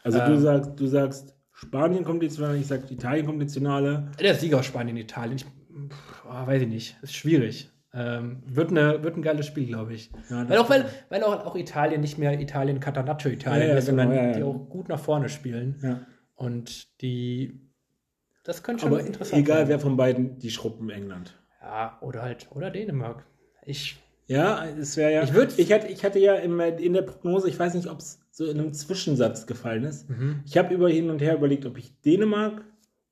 [0.04, 3.54] Also ähm, du sagst, du sagst, Spanien kommt ins Finale, ich sag Italien kommt ins
[3.54, 4.12] Finale.
[4.20, 7.70] Der Sieger aus Spanien, Italien, ich, pff, oh, weiß ich nicht, ist schwierig.
[7.96, 10.12] Ähm, wird, eine, wird ein geiles Spiel, glaube ich.
[10.30, 13.78] Ja, weil auch, weil, weil auch, auch Italien nicht mehr Italien Catanaccio Italien ja, ja,
[13.78, 16.08] ist, sondern genau, die auch gut nach vorne spielen.
[16.36, 17.62] Und die.
[18.44, 19.68] Das könnte schon Aber interessant egal, sein.
[19.70, 21.40] wer von beiden die schruppen England.
[21.62, 23.26] Ja, oder halt, oder Dänemark.
[23.64, 24.02] Ich.
[24.34, 25.24] Ja, es wäre ja.
[25.24, 28.00] Ich, würd, ich, hatte, ich hatte ja in, in der Prognose, ich weiß nicht, ob
[28.00, 30.10] es so in einem Zwischensatz gefallen ist.
[30.10, 30.42] Mhm.
[30.46, 32.64] Ich habe über hin und her überlegt, ob ich Dänemark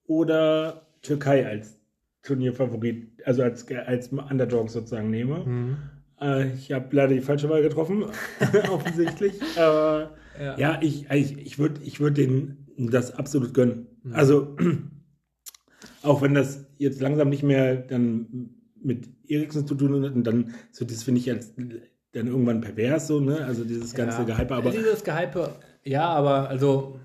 [0.07, 1.78] oder Türkei als
[2.24, 5.45] Turnierfavorit, also als, als Underdog sozusagen nehme.
[5.45, 5.78] Mhm.
[6.19, 8.05] Äh, ich habe leider die falsche Wahl getroffen,
[8.72, 9.34] offensichtlich.
[9.57, 13.88] Aber ja, ja ich, ich, ich würde ich würd denen das absolut gönnen.
[14.03, 14.13] Mhm.
[14.13, 14.57] Also,
[16.01, 20.54] auch wenn das jetzt langsam nicht mehr dann mit Eriksen zu tun hat, und dann,
[20.72, 23.46] so das finde ich als dann irgendwann pervers so, ne?
[23.46, 24.54] Also dieses ganze ja, Gehype.
[24.54, 27.00] Aber dieses Gehype, ja, aber also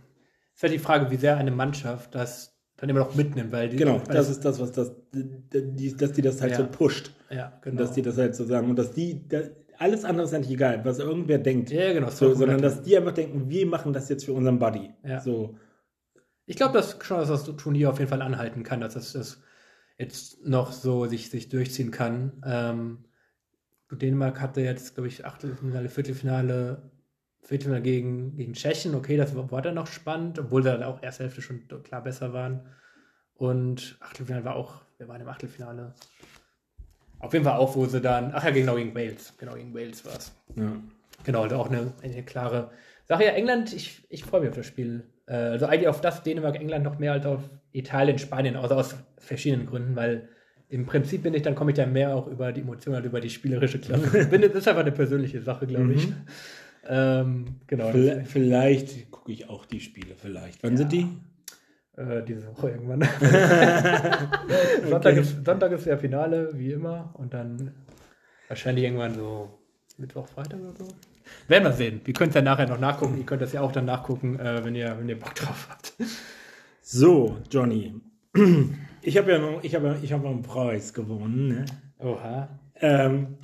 [0.54, 3.76] ist halt die Frage, wie sehr eine Mannschaft das dann immer noch mitnimmt, weil die,
[3.76, 6.58] genau, das ist das, was das, die, dass die das halt ja.
[6.58, 7.10] so pusht.
[7.30, 7.78] Ja, genau.
[7.78, 9.40] Dass die das halt so sagen und dass die, da,
[9.78, 11.70] alles andere ist eigentlich egal, was irgendwer denkt.
[11.70, 12.10] Ja, genau.
[12.10, 14.90] So, sondern dass die einfach denken, wir machen das jetzt für unseren Buddy.
[15.04, 15.20] Ja.
[15.20, 15.56] So.
[16.46, 19.42] Ich glaube, dass schon, dass das Turnier auf jeden Fall anhalten kann, dass das, das
[19.98, 22.42] jetzt noch so sich, sich durchziehen kann.
[22.44, 23.04] Ähm,
[23.90, 26.90] Dänemark hatte jetzt, glaube ich, Achtelfinale, Viertelfinale,
[27.40, 28.94] Viertelfinale gegen, gegen Tschechien.
[28.94, 32.32] Okay, das war, war dann noch spannend, obwohl da auch erste Hälfte schon klar besser
[32.32, 32.66] waren.
[33.34, 35.94] Und Achtelfinale war auch, wir waren im Achtelfinale.
[37.18, 39.34] Auf jeden Fall auch, wo sie dann, ach ja, genau gegen Wales.
[39.38, 40.32] Genau, gegen Wales war es.
[40.56, 40.72] Ja.
[41.24, 42.70] Genau, und auch eine, eine klare
[43.06, 43.24] Sache.
[43.24, 45.04] Ja, England, ich, ich freue mich auf das Spiel.
[45.26, 47.40] Äh, also eigentlich auf das Dänemark, England noch mehr als auf
[47.72, 50.28] Italien, Spanien, also aus verschiedenen Gründen, weil
[50.68, 53.20] im Prinzip bin ich, dann komme ich dann mehr auch über die Emotionen, als über
[53.20, 54.28] die spielerische Klasse.
[54.30, 56.08] das ist einfach eine persönliche Sache, glaube ich.
[56.08, 56.14] Mhm.
[56.88, 57.90] Ähm, genau.
[57.90, 60.62] Vielleicht, vielleicht gucke ich auch die Spiele, vielleicht.
[60.62, 60.78] Wann ja.
[60.78, 61.06] sind die?
[61.96, 63.00] Äh, diese Woche irgendwann.
[64.88, 65.20] Sonntag, okay.
[65.20, 67.14] ist, Sonntag ist der Finale, wie immer.
[67.14, 67.72] Und dann
[68.48, 69.58] wahrscheinlich irgendwann so
[69.96, 70.88] Mittwoch, Freitag oder so.
[71.48, 72.00] Werden wir sehen.
[72.04, 73.16] Wir können es ja nachher noch nachgucken.
[73.18, 75.94] Ihr könnt das ja auch dann nachgucken, äh, wenn, ihr, wenn ihr Bock drauf habt.
[76.82, 77.94] So, Johnny.
[79.02, 81.48] Ich habe ja noch, ich habe, ich habe einen Preis gewonnen.
[81.48, 81.64] Ne?
[81.98, 82.48] Oha.
[82.80, 83.38] Ähm,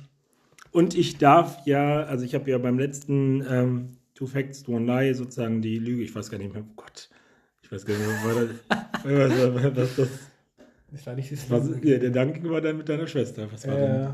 [0.71, 5.13] und ich darf ja, also ich habe ja beim letzten ähm, Two Facts, One Lie
[5.13, 7.09] sozusagen die Lüge, ich weiß gar nicht mehr, oh Gott,
[7.61, 8.49] ich weiß gar nicht mehr,
[9.03, 10.09] was, was, was das.
[10.91, 13.47] Das war nicht das was, ja, Der Dank war dann mit deiner Schwester.
[13.51, 14.13] Was war äh, denn?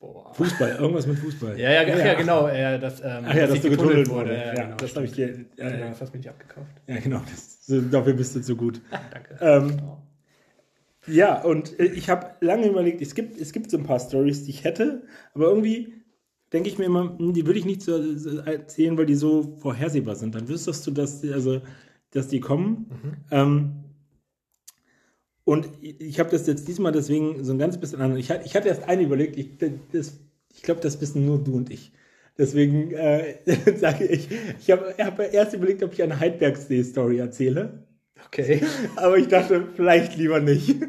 [0.00, 0.32] Boah.
[0.32, 1.58] Fußball, irgendwas mit Fußball.
[1.58, 2.48] Ja, ja, ja, ja genau.
[2.48, 4.32] Ja, das, ähm, Ach ja, dass du getunnelt wurde.
[4.32, 5.28] Ja, ja genau, das habe ich dir.
[5.28, 6.70] Äh, genau, das hast du mir nicht abgekauft.
[6.86, 7.22] Ja, genau.
[7.28, 8.80] Das, dafür bist du zu gut.
[9.12, 9.38] Danke.
[9.40, 9.98] Ähm, oh.
[11.08, 14.44] Ja, und äh, ich habe lange überlegt, es gibt, es gibt so ein paar Stories,
[14.44, 15.02] die ich hätte,
[15.34, 15.94] aber irgendwie
[16.52, 17.92] denke ich mir immer, hm, die würde ich nicht so
[18.42, 20.34] erzählen, weil die so vorhersehbar sind.
[20.34, 21.60] Dann wüsstest du, dass die, also,
[22.12, 22.86] dass die kommen.
[22.90, 23.12] Mhm.
[23.30, 23.72] Ähm,
[25.48, 28.14] Und ich habe das jetzt diesmal deswegen so ein ganz bisschen an.
[28.18, 31.90] Ich, ich hatte erst eine überlegt, ich, ich glaube, das wissen nur du und ich.
[32.36, 33.36] Deswegen äh,
[33.78, 34.28] sage ich,
[34.60, 37.82] ich habe hab erst überlegt, ob ich eine Heidbergsee-Story erzähle.
[38.26, 38.60] Okay.
[38.96, 40.76] Aber ich dachte, vielleicht lieber nicht.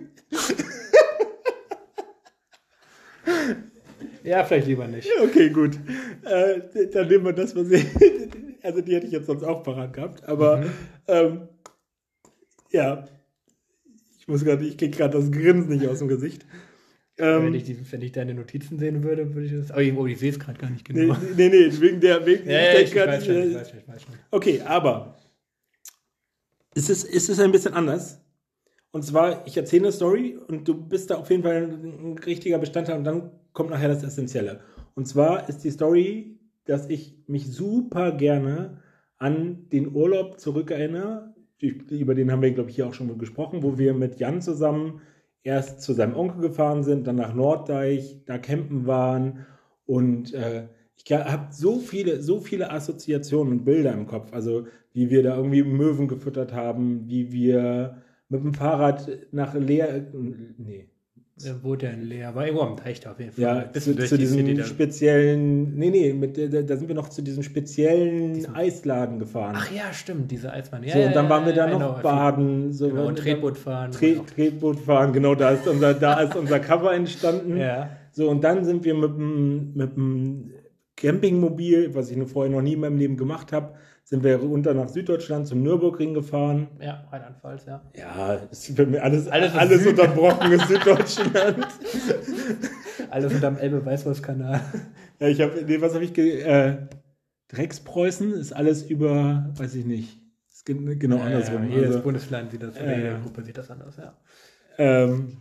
[4.22, 5.10] Ja, vielleicht lieber nicht.
[5.24, 5.80] Okay, gut.
[6.26, 7.86] Äh, dann nehmen wir das, was ich.
[8.62, 10.28] Also, die hätte ich jetzt sonst auch parat gehabt.
[10.28, 10.72] Aber, mhm.
[11.08, 11.48] ähm,
[12.70, 13.06] ja.
[14.30, 16.46] Ich muss gerade, ich kriege gerade das Grinsen nicht aus dem Gesicht.
[17.18, 19.76] Ähm, wenn, ich die, wenn ich deine Notizen sehen würde, würde ich das.
[19.76, 21.18] Oh, ich, oh, ich sehe es gerade gar nicht genau.
[21.36, 22.24] Nee, nee, nee, wegen der.
[22.28, 24.14] Wegen, ja, ja, ich, ich, weiß schon, ich weiß schon, ich weiß schon.
[24.30, 25.18] Okay, aber.
[26.76, 28.22] Es ist, es ist ein bisschen anders.
[28.92, 32.60] Und zwar, ich erzähle eine Story und du bist da auf jeden Fall ein richtiger
[32.60, 34.60] Bestandteil und dann kommt nachher das Essentielle.
[34.94, 38.84] Und zwar ist die Story, dass ich mich super gerne
[39.18, 41.34] an den Urlaub zurückerinnere.
[41.62, 45.02] Über den haben wir, glaube ich, hier auch schon gesprochen, wo wir mit Jan zusammen
[45.44, 49.46] erst zu seinem Onkel gefahren sind, dann nach Norddeich, da campen waren
[49.86, 54.34] und äh, ich habe so viele, so viele Assoziationen und Bilder im Kopf.
[54.34, 60.12] Also wie wir da irgendwie Möwen gefüttert haben, wie wir mit dem Fahrrad nach Leer,
[60.58, 60.90] nee.
[61.46, 63.42] Er wurde in Leer, war irgendwo am Teich auf jeden Fall.
[63.42, 67.22] Ja, zu, zu die diesem speziellen, nee, nee, mit, da, da, sind wir noch zu
[67.22, 69.56] diesem speziellen diesem, Eisladen gefahren.
[69.58, 70.84] Ach ja, stimmt, diese Eisbahn.
[70.84, 72.74] Ja, so, und dann waren wir da noch genau, baden.
[72.74, 73.92] So, genau, und Tretboot fahren.
[73.92, 77.58] Tre Tretboot fahren, genau, da ist unser, da ist unser Cover entstanden.
[77.58, 77.90] Ja.
[78.12, 80.52] So, und dann sind wir mit dem, mit dem
[80.98, 83.76] Campingmobil, was ich vorher noch nie in meinem Leben gemacht habe,
[84.10, 86.68] sind wir runter nach Süddeutschland zum Nürburgring gefahren.
[86.82, 87.80] Ja, Rheinland-Pfalz, ja.
[87.96, 91.68] Ja, ist für mich alles, alles, alles unterbrochen ist Süddeutschland.
[93.12, 94.62] alles unterm Elbe-Weißwurst-Kanal.
[95.20, 96.88] Ja, ich habe, nee, was habe ich, äh,
[97.50, 100.20] Dreckspreußen ist alles über, weiß ich nicht.
[100.52, 101.70] Ist genau ja, andersrum.
[101.70, 104.18] Ja, jedes also, Bundesland sieht das, oder jede Gruppe sieht das anders, ja.
[104.80, 105.38] Ähm,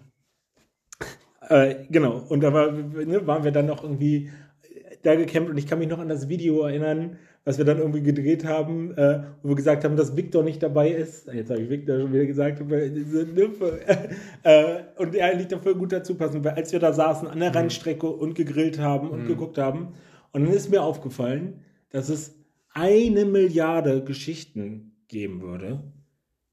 [1.48, 4.30] äh, genau, und da war, ne, waren wir dann noch irgendwie
[5.02, 7.16] da gecampt und ich kann mich noch an das Video erinnern,
[7.49, 10.90] was wir dann irgendwie gedreht haben, äh, wo wir gesagt haben, dass Victor nicht dabei
[10.90, 11.32] ist.
[11.32, 13.80] Jetzt habe ich Victor schon wieder gesagt, diese Nymphe.
[14.42, 17.49] äh, und er eigentlich dafür gut dazu passen, weil als wir da saßen an der
[17.49, 17.57] mhm.
[17.57, 19.28] Randstrecke und gegrillt haben und mhm.
[19.28, 19.94] geguckt haben,
[20.32, 22.34] und dann ist mir aufgefallen, dass es
[22.74, 25.82] eine Milliarde Geschichten geben würde,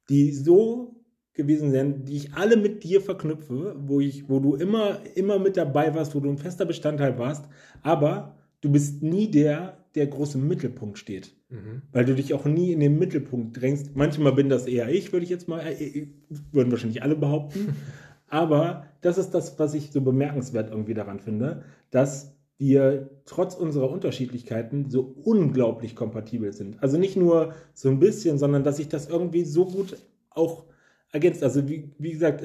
[0.07, 4.99] die so gewesen wären, die ich alle mit dir verknüpfe, wo ich, wo du immer,
[5.15, 7.49] immer mit dabei warst, wo du ein fester Bestandteil warst,
[7.81, 11.33] aber du bist nie der, der groß im Mittelpunkt steht.
[11.49, 11.83] Mhm.
[11.91, 13.95] Weil du dich auch nie in den Mittelpunkt drängst.
[13.95, 16.07] Manchmal bin das eher ich, würde ich jetzt mal, äh, äh,
[16.51, 17.75] würden wahrscheinlich alle behaupten.
[18.27, 23.89] Aber das ist das, was ich so bemerkenswert irgendwie daran finde, dass wir trotz unserer
[23.89, 26.81] Unterschiedlichkeiten so unglaublich kompatibel sind.
[26.81, 29.97] Also nicht nur so ein bisschen, sondern dass sich das irgendwie so gut
[30.29, 30.65] auch
[31.11, 31.43] ergänzt.
[31.43, 32.43] Also wie, wie gesagt,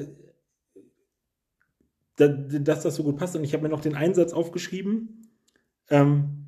[2.17, 3.35] dass das so gut passt.
[3.35, 5.27] Und ich habe mir noch den Einsatz aufgeschrieben.
[5.89, 6.40] Ähm,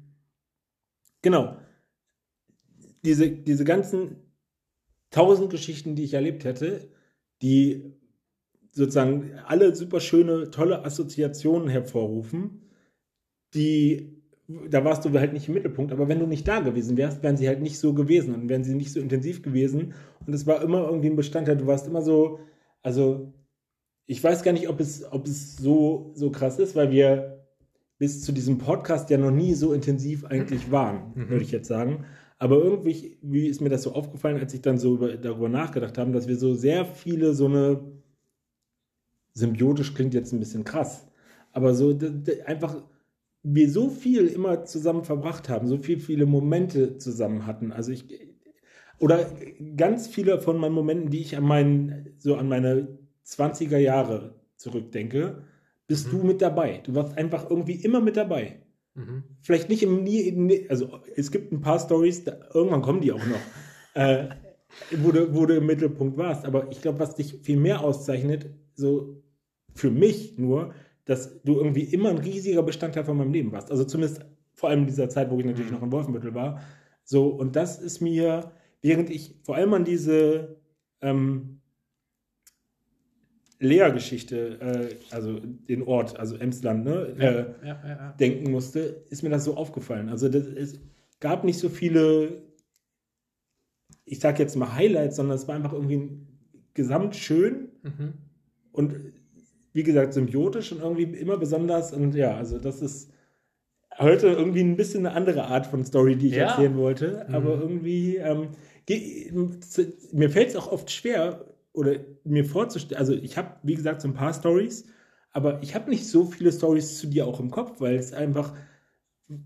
[1.23, 1.57] Genau.
[3.03, 4.17] Diese, diese ganzen
[5.09, 6.89] tausend Geschichten, die ich erlebt hätte,
[7.41, 7.93] die
[8.71, 12.69] sozusagen alle super schöne, tolle Assoziationen hervorrufen,
[13.53, 14.23] die,
[14.69, 17.37] da warst du halt nicht im Mittelpunkt, aber wenn du nicht da gewesen wärst, wären
[17.37, 19.93] sie halt nicht so gewesen und wären sie nicht so intensiv gewesen.
[20.25, 22.39] Und es war immer irgendwie ein Bestandteil, du warst immer so,
[22.81, 23.33] also
[24.07, 27.32] ich weiß gar nicht, ob es, ob es so, so krass ist, weil wir
[27.97, 31.29] bis zu diesem Podcast ja noch nie so intensiv eigentlich waren, mhm.
[31.29, 32.05] würde ich jetzt sagen.
[32.37, 35.97] Aber irgendwie wie ist mir das so aufgefallen, als ich dann so über, darüber nachgedacht
[35.97, 37.79] habe, dass wir so sehr viele so eine
[39.33, 41.07] symbiotisch klingt jetzt ein bisschen krass,
[41.51, 41.97] aber so
[42.45, 42.83] einfach
[43.43, 47.71] wir so viel immer zusammen verbracht haben, so viel viele Momente zusammen hatten.
[47.71, 48.05] Also ich
[48.99, 49.25] oder
[49.75, 55.43] ganz viele von meinen Momenten, die ich an meinen so an meine 20er Jahre zurückdenke,
[55.93, 56.17] bist mhm.
[56.17, 56.81] du mit dabei.
[56.83, 58.63] Du warst einfach irgendwie immer mit dabei.
[58.95, 59.25] Mhm.
[59.41, 63.39] Vielleicht nicht im nie, also es gibt ein paar Stories, irgendwann kommen die auch noch,
[63.93, 64.29] äh,
[64.97, 66.45] wo, du, wo du im Mittelpunkt warst.
[66.45, 69.21] Aber ich glaube, was dich viel mehr auszeichnet, so
[69.75, 70.73] für mich nur,
[71.05, 73.69] dass du irgendwie immer ein riesiger Bestandteil von meinem Leben warst.
[73.69, 74.25] Also zumindest
[74.55, 75.77] vor allem in dieser Zeit, wo ich natürlich mhm.
[75.77, 76.59] noch in Wolfenbüttel war.
[77.03, 80.57] So, und das ist mir, während ich vor allem an diese
[81.01, 81.52] ähm,
[83.63, 89.23] Lehrgeschichte, äh, also den Ort, also Emsland, ne, ja, äh, ja, ja, denken musste, ist
[89.23, 90.09] mir das so aufgefallen.
[90.09, 90.79] Also das, es
[91.19, 92.43] gab nicht so viele,
[94.05, 96.09] ich sag jetzt mal Highlights, sondern es war einfach irgendwie
[96.73, 98.13] gesamt schön mhm.
[98.73, 98.95] und
[99.71, 103.11] wie gesagt symbiotisch und irgendwie immer besonders und ja, also das ist
[103.97, 107.35] heute irgendwie ein bisschen eine andere Art von Story, die ich erzählen wollte, mhm.
[107.35, 108.49] aber irgendwie ähm,
[110.11, 114.07] mir fällt es auch oft schwer, oder mir vorzustellen, also ich habe, wie gesagt, so
[114.07, 114.85] ein paar Stories,
[115.31, 118.53] aber ich habe nicht so viele Stories zu dir auch im Kopf, weil es einfach,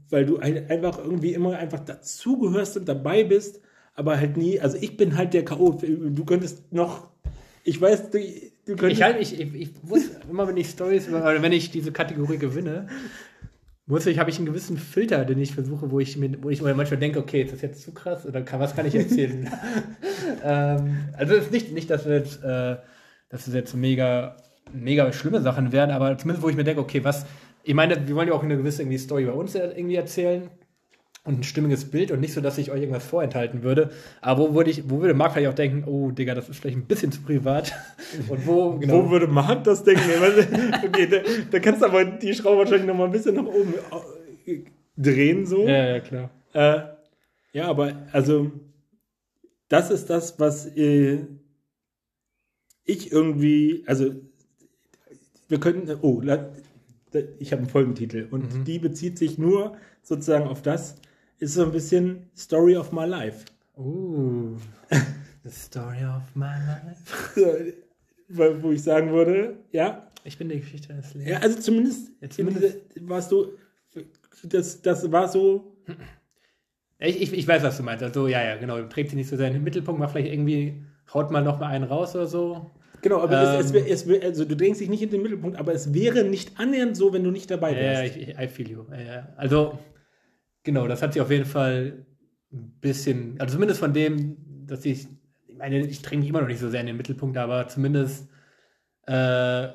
[0.09, 3.61] weil du einfach irgendwie immer einfach dazugehörst und dabei bist,
[3.95, 5.71] aber halt nie, also ich bin halt der K.O.
[5.71, 7.09] Du könntest noch,
[7.63, 8.91] ich weiß, du, du könntest.
[8.91, 12.87] Ich, halt, ich, ich, ich muss immer, wenn ich Stories, wenn ich diese Kategorie gewinne,
[13.87, 16.61] muss ich, habe ich einen gewissen Filter, den ich versuche, wo ich mir, wo ich
[16.61, 19.49] manchmal denke, okay, ist das jetzt zu krass oder kann, was kann ich erzählen?
[20.43, 22.75] ähm, also es ist nicht, nicht, dass wir jetzt, äh,
[23.29, 24.35] dass es jetzt mega,
[24.73, 27.25] mega schlimme Sachen werden, aber zumindest, wo ich mir denke, okay, was,
[27.63, 30.49] ich meine, wir wollen ja auch eine gewisse irgendwie Story bei uns irgendwie erzählen
[31.27, 33.89] und ein stimmiges Bild und nicht so, dass ich euch irgendwas vorenthalten würde.
[34.21, 36.77] Aber wo würde ich, wo würde Marc vielleicht auch denken, oh Digga, das ist vielleicht
[36.77, 37.73] ein bisschen zu privat.
[38.29, 38.93] Und wo, genau.
[39.03, 40.03] wo würde Marc das denken?
[40.85, 41.17] okay, da,
[41.51, 43.73] da, kannst du aber die Schraube wahrscheinlich noch mal ein bisschen nach oben
[44.45, 44.59] äh,
[44.95, 45.67] drehen, so.
[45.67, 46.29] Ja, ja, klar.
[46.53, 46.79] Äh,
[47.51, 48.51] ja, aber also,
[49.67, 51.25] das ist das, was äh,
[52.85, 54.11] ich irgendwie, also,
[55.49, 56.21] wir könnten, oh,
[57.39, 58.63] ich habe einen Folgentitel und mhm.
[58.63, 60.95] die bezieht sich nur sozusagen auf das,
[61.39, 63.45] ist so ein bisschen Story of my life.
[63.77, 64.57] Uh,
[65.43, 67.73] the story of my life.
[68.61, 70.07] Wo ich sagen würde, ja.
[70.23, 71.31] Ich bin die Geschichte des Lebens.
[71.31, 73.53] Ja, also zumindest, ja, zumindest warst du,
[74.43, 75.77] das, das war so.
[76.99, 78.03] Ich, ich, ich weiß, was du meinst.
[78.03, 78.81] Also, ja, ja, genau.
[78.83, 80.83] Trägt sie nicht so seinen Mittelpunkt, mal vielleicht irgendwie,
[81.13, 82.71] haut mal noch mal einen raus oder so.
[83.01, 85.73] Genau, aber ähm, es, es, es, also du denkst dich nicht in den Mittelpunkt, aber
[85.73, 88.15] es wäre nicht annähernd so, wenn du nicht dabei wärst.
[88.15, 88.85] Ja, ich, I feel you.
[89.37, 89.77] Also,
[90.67, 92.05] Genau, das hat sich auf jeden Fall
[92.51, 94.35] ein bisschen, also zumindest von dem,
[94.67, 95.07] dass ich,
[95.47, 98.27] ich meine, ich dränge mich immer noch nicht so sehr in den Mittelpunkt, aber zumindest
[99.03, 99.69] äh,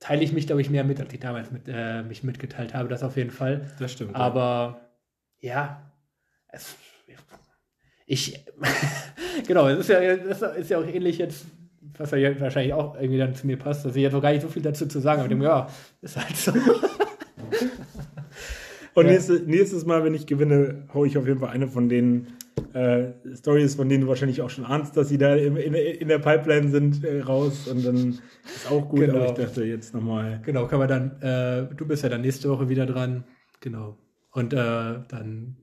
[0.00, 2.88] teile ich mich, glaube ich, mehr mit, als ich damals mit, äh, mich mitgeteilt habe,
[2.88, 3.70] das auf jeden Fall.
[3.78, 4.16] Das stimmt.
[4.16, 4.90] Aber
[5.38, 5.92] ja,
[6.48, 6.74] es,
[8.04, 8.44] ich,
[9.46, 11.46] genau, es ist ja, das ist ja auch ähnlich jetzt,
[11.96, 14.42] was ja wahrscheinlich auch irgendwie dann zu mir passt, dass ich jetzt noch gar nicht
[14.42, 15.44] so viel dazu zu sagen habe.
[15.44, 16.52] Ja, ist halt so.
[18.94, 19.12] Und ja.
[19.12, 22.26] nächstes, nächstes Mal, wenn ich gewinne, haue ich auf jeden Fall eine von den
[22.74, 26.08] äh, Stories, von denen du wahrscheinlich auch schon ahnst, dass sie da in, in, in
[26.08, 27.68] der Pipeline sind, äh, raus.
[27.68, 29.16] Und dann ist auch gut, genau.
[29.16, 30.40] aber ich dachte jetzt nochmal.
[30.44, 33.24] Genau, kann man dann, äh, du bist ja dann nächste Woche wieder dran.
[33.60, 33.96] Genau.
[34.30, 35.56] Und äh, dann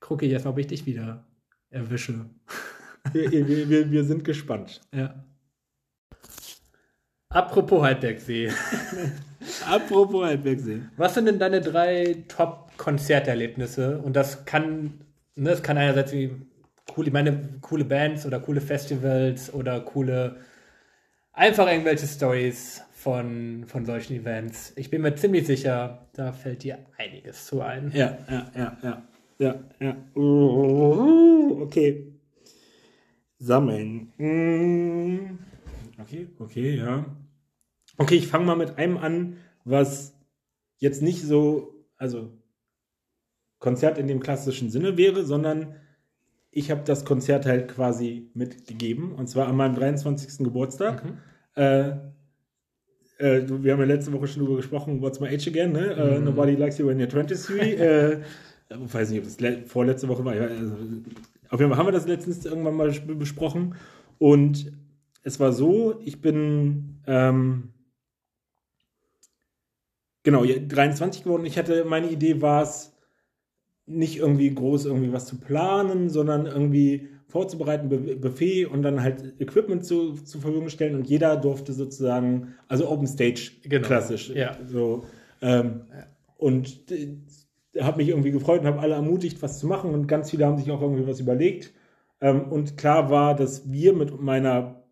[0.00, 1.26] gucke ich erstmal, ob ich dich wieder
[1.68, 2.26] erwische.
[3.12, 4.80] wir, wir, wir sind gespannt.
[4.94, 5.24] Ja.
[7.28, 8.50] Apropos Halbbergsee.
[9.66, 10.82] Apropos Halbbergsee.
[10.96, 12.24] Was sind denn deine drei
[12.80, 13.98] Top-Konzerterlebnisse?
[13.98, 15.04] Und das kann,
[15.36, 16.30] ne, das kann einerseits wie
[16.96, 20.36] cool, ich meine, coole Bands oder coole Festivals oder coole,
[21.32, 24.72] einfach irgendwelche Stories von, von solchen Events.
[24.76, 27.92] Ich bin mir ziemlich sicher, da fällt dir einiges zu ein.
[27.94, 29.02] Ja, ja, ja, ja.
[29.38, 29.96] Ja, ja.
[31.62, 32.12] okay.
[33.38, 34.12] Sammeln.
[34.18, 35.38] Mm.
[35.98, 37.06] Okay, okay, ja.
[37.96, 40.14] Okay, ich fange mal mit einem an, was
[40.76, 42.39] jetzt nicht so, also
[43.60, 45.76] Konzert in dem klassischen Sinne wäre, sondern
[46.50, 50.38] ich habe das Konzert halt quasi mitgegeben und zwar an meinem 23.
[50.44, 51.04] Geburtstag.
[51.04, 51.18] Mhm.
[51.54, 51.90] Äh,
[53.18, 55.94] äh, wir haben ja letzte Woche schon darüber gesprochen, What's My Age Again, ne?
[55.96, 56.16] Uh, mhm.
[56.16, 57.60] Uh, nobody likes you when you're 23.
[57.78, 58.20] äh,
[58.70, 60.32] ich weiß nicht, ob das vorletzte Woche war.
[60.32, 60.74] Also,
[61.50, 63.74] auf jeden Fall haben wir das letztens irgendwann mal besprochen
[64.18, 64.72] und
[65.22, 67.70] es war so, ich bin ähm,
[70.22, 71.44] genau 23 geworden.
[71.44, 72.96] Ich hatte, meine Idee war es,
[73.90, 77.88] nicht irgendwie groß irgendwie was zu planen, sondern irgendwie vorzubereiten,
[78.20, 83.06] Buffet und dann halt Equipment zu, zur Verfügung stellen und jeder durfte sozusagen, also Open
[83.06, 83.86] Stage genau.
[83.86, 84.30] klassisch.
[84.30, 84.56] Ja.
[84.66, 85.04] So,
[85.40, 86.06] ähm, ja.
[86.36, 86.80] Und
[87.78, 90.58] habe mich irgendwie gefreut und habe alle ermutigt, was zu machen und ganz viele haben
[90.58, 91.72] sich auch irgendwie was überlegt.
[92.20, 94.82] Ähm, und klar war, dass wir mit meiner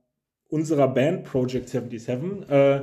[0.49, 2.83] unserer Band Project 77, äh,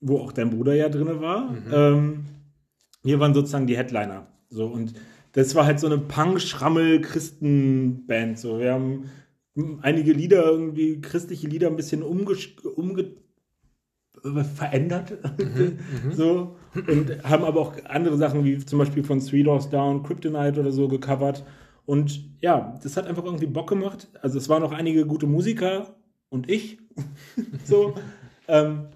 [0.00, 1.50] wo auch dein Bruder ja drin war.
[1.50, 1.72] Mhm.
[1.72, 2.24] Ähm,
[3.02, 4.26] wir waren sozusagen die Headliner.
[4.48, 4.94] So, und
[5.36, 8.38] das war halt so eine Punk-Schrammel-Christen-Band.
[8.38, 9.10] So, wir haben
[9.82, 12.38] einige Lieder, irgendwie christliche Lieder ein bisschen umge,
[12.74, 13.12] umge
[14.56, 15.12] verändert.
[15.38, 16.56] Mhm, mhm, so.
[16.88, 20.72] Und haben aber auch andere Sachen wie zum Beispiel von Three Doors Down, Kryptonite oder
[20.72, 21.44] so gecovert.
[21.84, 24.08] Und ja, das hat einfach irgendwie Bock gemacht.
[24.22, 25.96] Also es waren noch einige gute Musiker
[26.30, 26.78] und ich.
[27.64, 27.92] so.
[28.48, 28.86] ähm,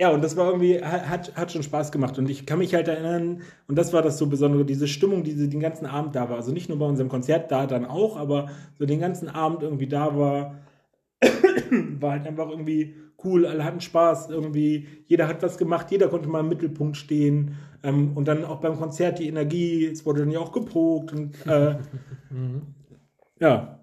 [0.00, 2.18] ja, und das war irgendwie, hat, hat schon Spaß gemacht.
[2.18, 5.34] Und ich kann mich halt erinnern, und das war das so Besondere, diese Stimmung, die
[5.50, 6.36] den ganzen Abend da war.
[6.36, 8.48] Also nicht nur bei unserem Konzert, da dann auch, aber
[8.78, 10.54] so den ganzen Abend irgendwie da war,
[12.00, 12.94] war halt einfach irgendwie
[13.24, 13.44] cool.
[13.44, 14.88] Alle hatten Spaß irgendwie.
[15.06, 17.56] Jeder hat was gemacht, jeder konnte mal im Mittelpunkt stehen.
[17.82, 21.12] Ähm, und dann auch beim Konzert die Energie, es wurde dann ja auch geprobt.
[21.12, 21.74] Und, äh,
[22.30, 22.62] mhm.
[23.38, 23.80] Ja,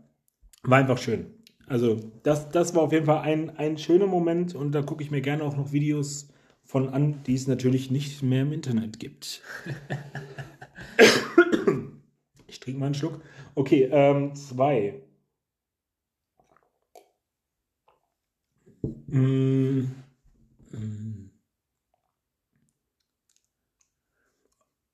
[0.64, 1.37] war einfach schön.
[1.68, 5.12] Also, das, das war auf jeden Fall ein, ein schöner Moment und da gucke ich
[5.12, 6.30] mir gerne auch noch Videos
[6.64, 9.42] von an, die es natürlich nicht mehr im Internet gibt.
[12.48, 13.22] ich trinke mal einen Schluck.
[13.56, 15.02] Okay, ähm, zwei.
[19.08, 19.88] Mm.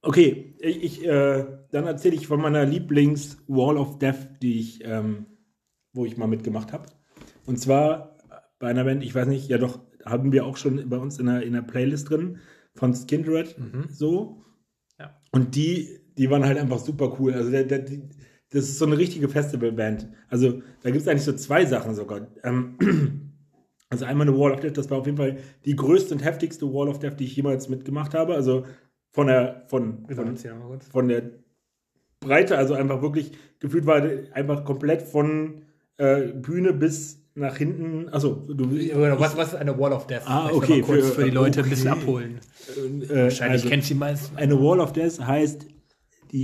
[0.06, 5.26] Okay, ich, ich äh, dann erzähle ich von meiner Lieblings-Wall of Death, die ich, ähm,
[5.94, 6.86] wo ich mal mitgemacht habe.
[7.46, 8.18] Und zwar
[8.60, 11.28] bei einer Band, ich weiß nicht, ja doch, haben wir auch schon bei uns in
[11.28, 12.40] der, in der Playlist drin
[12.76, 13.86] von Skindred Mhm.
[13.90, 14.44] so.
[15.00, 15.20] Ja.
[15.32, 17.34] Und die, die waren halt einfach super cool.
[17.34, 18.10] Also der, der, die,
[18.50, 20.08] das ist so eine richtige Festivalband.
[20.30, 22.28] Also da gibt es eigentlich so zwei Sachen sogar.
[22.44, 22.78] Ähm,
[23.90, 26.72] also einmal eine Wall of Death, das war auf jeden Fall die größte und heftigste
[26.72, 28.34] Wall of Death, die ich jemals mitgemacht habe.
[28.34, 28.66] Also
[29.12, 30.38] von der, von, von,
[30.80, 31.32] von der
[32.20, 34.02] Breite, also einfach wirklich gefühlt war
[34.34, 35.64] einfach komplett von
[35.98, 38.10] äh, Bühne bis nach hinten.
[38.10, 38.70] Also du
[39.20, 40.22] Was, was ist eine Wall of Death?
[40.26, 42.02] Ah, okay, kurz für- für, die Leute ein bisschen okay.
[42.02, 42.40] abholen.
[43.10, 44.38] äh, Wahrscheinlich also- kennt sie meisten.
[44.38, 45.68] Eine Wall of Death heißt,
[46.32, 46.44] die,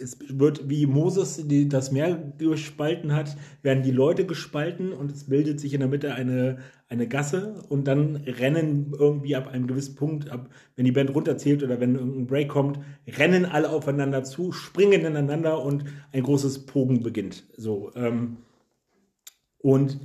[0.00, 5.24] es wird wie Moses die, das Meer gespalten hat, werden die Leute gespalten und es
[5.24, 6.58] bildet sich in der Mitte eine,
[6.88, 11.64] eine Gasse und dann rennen irgendwie ab einem gewissen Punkt, ab, wenn die Band runterzählt
[11.64, 17.02] oder wenn irgendein Break kommt, rennen alle aufeinander zu, springen ineinander und ein großes Pogen
[17.02, 17.42] beginnt.
[17.56, 18.36] So, ähm,
[19.58, 19.98] und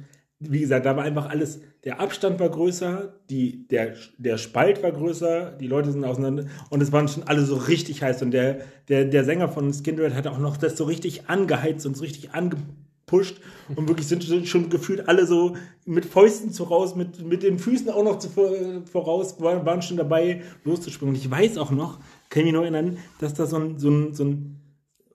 [0.49, 4.91] wie gesagt, da war einfach alles, der Abstand war größer, die, der, der Spalt war
[4.91, 8.21] größer, die Leute sind auseinander und es waren schon alle so richtig heiß.
[8.21, 11.95] Und der, der, der Sänger von Skindred hat auch noch das so richtig angeheizt und
[11.95, 13.41] so richtig angepusht
[13.75, 17.89] und wirklich sind schon, schon gefühlt alle so mit Fäusten voraus, mit, mit den Füßen
[17.89, 21.15] auch noch zu, voraus, waren, waren schon dabei loszuspringen.
[21.15, 21.99] Und ich weiß auch noch,
[22.29, 24.62] kann ich mich noch erinnern, dass da so ein, so ein, so ein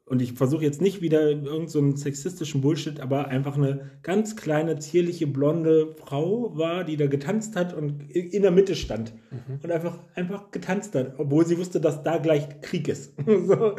[0.09, 4.37] und ich versuche jetzt nicht wieder irgendeinen so einen sexistischen Bullshit, aber einfach eine ganz
[4.37, 9.13] kleine, zierliche, blonde Frau war, die da getanzt hat und in der Mitte stand.
[9.63, 13.13] Und einfach, einfach getanzt hat, obwohl sie wusste, dass da gleich Krieg ist.
[13.27, 13.75] so.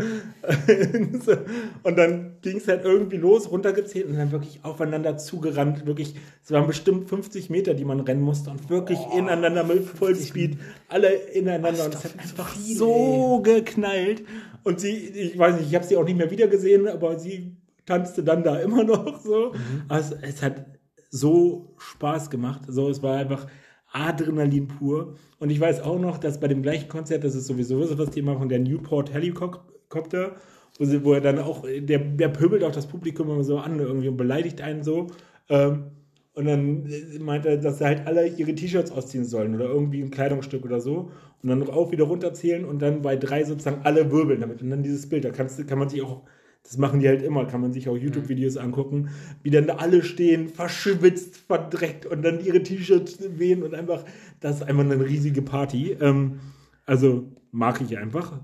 [1.84, 5.88] Und dann ging es halt irgendwie los, runtergezählt und dann wirklich aufeinander zugerannt.
[5.88, 6.14] Wirklich,
[6.44, 10.58] es waren bestimmt 50 Meter, die man rennen musste und wirklich ineinander mit Vollspeed,
[10.88, 11.86] alle ineinander.
[11.86, 14.24] Und es hat einfach viel, so geknallt.
[14.64, 18.24] Und sie, ich weiß nicht, ich habe sie auch nicht mehr wiedergesehen, aber sie tanzte
[18.24, 19.54] dann da immer noch so.
[19.88, 20.66] Also es hat
[21.10, 22.62] so Spaß gemacht.
[22.68, 23.48] So, es war einfach
[23.92, 25.16] Adrenalin pur.
[25.40, 28.12] Und ich weiß auch noch, dass bei dem gleichen Konzert, das ist sowieso so das
[28.12, 30.36] Thema von der Newport Helicopter,
[30.78, 33.80] wo, sie, wo er dann auch, der, der pöbelt auch das Publikum immer so an
[33.80, 35.08] irgendwie und beleidigt einen so.
[35.50, 35.86] Ähm,
[36.34, 40.02] und dann äh, meint er, dass sie halt alle ihre T-Shirts ausziehen sollen oder irgendwie
[40.02, 41.12] ein Kleidungsstück oder so.
[41.42, 44.62] Und dann auch wieder runterzählen und dann bei drei sozusagen alle wirbeln damit.
[44.62, 46.24] Und dann dieses Bild, da kannst, du- kann man sich auch,
[46.64, 49.10] das machen die halt immer, kann man sich auch YouTube-Videos angucken,
[49.44, 54.04] wie dann da alle stehen, verschwitzt, verdreckt und dann ihre T-Shirts wehen und einfach,
[54.42, 55.98] das ist einfach eine riesige Party.
[56.02, 56.40] Ähm,
[56.86, 58.40] also mag ich einfach.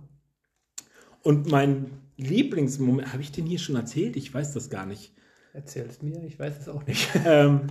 [1.24, 4.16] Und mein Lieblingsmoment, habe ich den hier schon erzählt?
[4.16, 5.15] Ich weiß das gar nicht.
[5.56, 7.10] Erzähl es mir, ich weiß es auch nicht.
[7.26, 7.62] Ähm,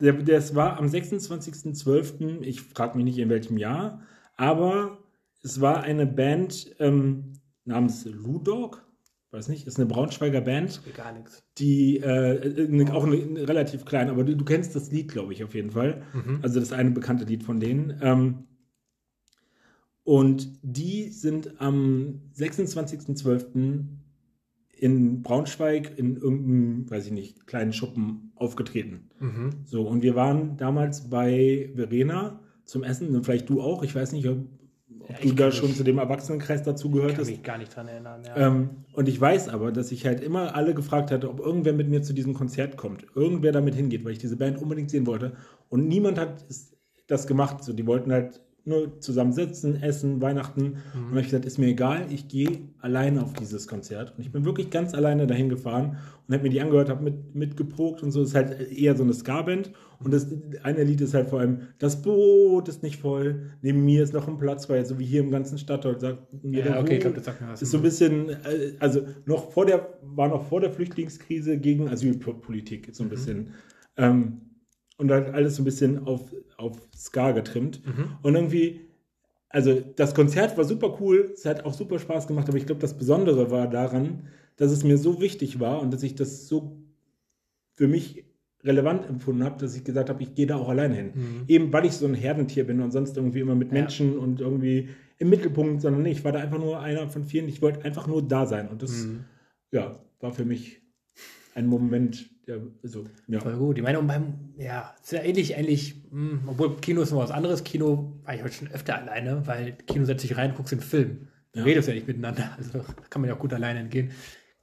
[0.00, 4.02] der, das war am 26.12., ich frage mich nicht in welchem Jahr,
[4.36, 4.98] aber
[5.42, 7.32] es war eine Band ähm,
[7.64, 8.84] namens Ludog,
[9.30, 11.44] weiß nicht, ist eine Braunschweiger Band, Gar nichts.
[11.58, 15.32] die äh, äh, auch eine, eine relativ klein, aber du, du kennst das Lied, glaube
[15.32, 16.02] ich, auf jeden Fall.
[16.42, 17.98] Also das eine bekannte Lied von denen.
[18.02, 18.44] Ähm,
[20.04, 23.74] und die sind am 26.12.
[24.78, 29.08] in Braunschweig in irgendeinem, weiß ich nicht, kleinen Schuppen aufgetreten.
[29.20, 29.50] Mhm.
[29.64, 34.12] So, und wir waren damals bei Verena zum Essen, und vielleicht du auch, ich weiß
[34.12, 34.38] nicht, ob,
[35.08, 37.28] Ja, du ich da kann schon zu dem Erwachsenenkreis Ich dazugehört kann hast.
[37.30, 38.22] mich gar nicht dran erinnern.
[38.26, 38.36] Ja.
[38.48, 41.88] Ähm, und ich weiß aber, dass ich halt immer alle gefragt hatte, ob irgendwer mit
[41.88, 45.32] mir zu diesem Konzert kommt, irgendwer damit hingeht, weil ich diese Band unbedingt sehen wollte.
[45.68, 47.62] Und niemand hat es- das gemacht.
[47.62, 50.62] So, die wollten halt nur zusammen sitzen, essen, Weihnachten.
[50.62, 54.14] Und dann habe ich gesagt, ist mir egal, ich gehe alleine auf dieses Konzert.
[54.16, 57.34] Und ich bin wirklich ganz alleine dahin gefahren und habe mir die angehört, habe mit,
[57.34, 58.22] mitgeprobt und so.
[58.22, 59.72] Es ist halt eher so eine Ska-Band.
[60.02, 60.26] Und das
[60.62, 64.28] eine Lied ist halt vor allem, das Boot ist nicht voll, neben mir ist noch
[64.28, 67.16] ein Platz, weil so wie hier im ganzen Stadtteil sagt mir ja, okay, ich glaube,
[67.16, 67.62] das sagt mir was.
[67.62, 71.88] ist so ein bisschen, äh, also noch vor der, war noch vor der Flüchtlingskrise gegen
[71.88, 73.54] Asylpolitik, so ein bisschen.
[73.96, 74.42] Ähm,
[74.98, 77.82] und halt alles so ein bisschen auf, auf Ska getrimmt.
[78.22, 78.80] Und irgendwie,
[79.48, 82.80] also das Konzert war super cool, es hat auch super Spaß gemacht, aber ich glaube,
[82.80, 84.24] das Besondere war daran,
[84.56, 86.78] dass es mir so wichtig war und dass ich das so
[87.74, 88.24] für mich
[88.64, 91.44] relevant empfunden habe, dass ich gesagt habe, ich gehe da auch alleine hin.
[91.46, 93.74] Eben weil ich so ein Herdentier bin und sonst irgendwie immer mit Ja.
[93.80, 94.88] Menschen und irgendwie
[95.18, 97.48] im Mittelpunkt, sondern nee, ich war da einfach nur einer von vielen.
[97.48, 98.68] Ich wollte einfach nur da sein.
[98.68, 99.24] Und das, Mhm.
[99.72, 100.80] ja, war für mich
[101.54, 103.40] ein Moment, Der, also, ja.
[103.40, 103.78] Voll gut.
[103.78, 107.18] Ich meine, und beim, ja, ist ja ähnlich, ähnlich, mh, hm, obwohl Kino ist noch
[107.18, 107.64] was anderes.
[107.64, 111.28] Kino war ich heute schon öfter alleine, weil Kino setzt sich rein, guckst den Film.
[111.52, 111.64] Du ja.
[111.64, 112.50] redest ja nicht miteinander.
[112.56, 114.12] Also kann man ja auch gut alleine entgehen.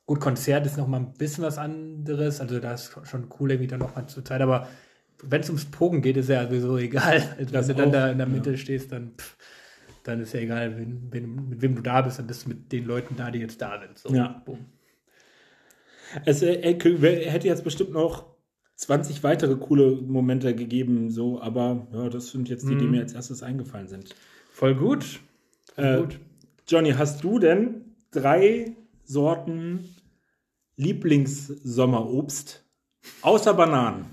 [0.05, 2.39] Gut, Konzert ist noch mal ein bisschen was anderes.
[2.39, 4.41] Also da ist schon cool, irgendwie dann noch mal zur Zeit.
[4.41, 4.67] Aber
[5.21, 7.21] wenn es ums Pogen geht, ist ja sowieso egal.
[7.37, 8.57] Also, wenn du dann da in der Mitte ja.
[8.57, 9.37] stehst, dann, pff,
[10.03, 12.71] dann ist ja egal, wen, wen, mit wem du da bist, dann bist du mit
[12.71, 13.97] den Leuten da, die jetzt da sind.
[13.97, 14.41] So, ja.
[14.45, 14.65] Boom.
[16.25, 18.25] Es äh, hätte jetzt bestimmt noch
[18.75, 22.91] 20 weitere coole Momente gegeben, so, aber ja, das sind jetzt die, die mhm.
[22.91, 24.15] mir als erstes eingefallen sind.
[24.51, 25.19] Voll gut.
[25.75, 26.19] Voll äh, gut.
[26.67, 29.95] Johnny, hast du denn drei Sorten
[30.75, 32.63] Lieblingssommerobst
[33.21, 34.05] außer Bananen?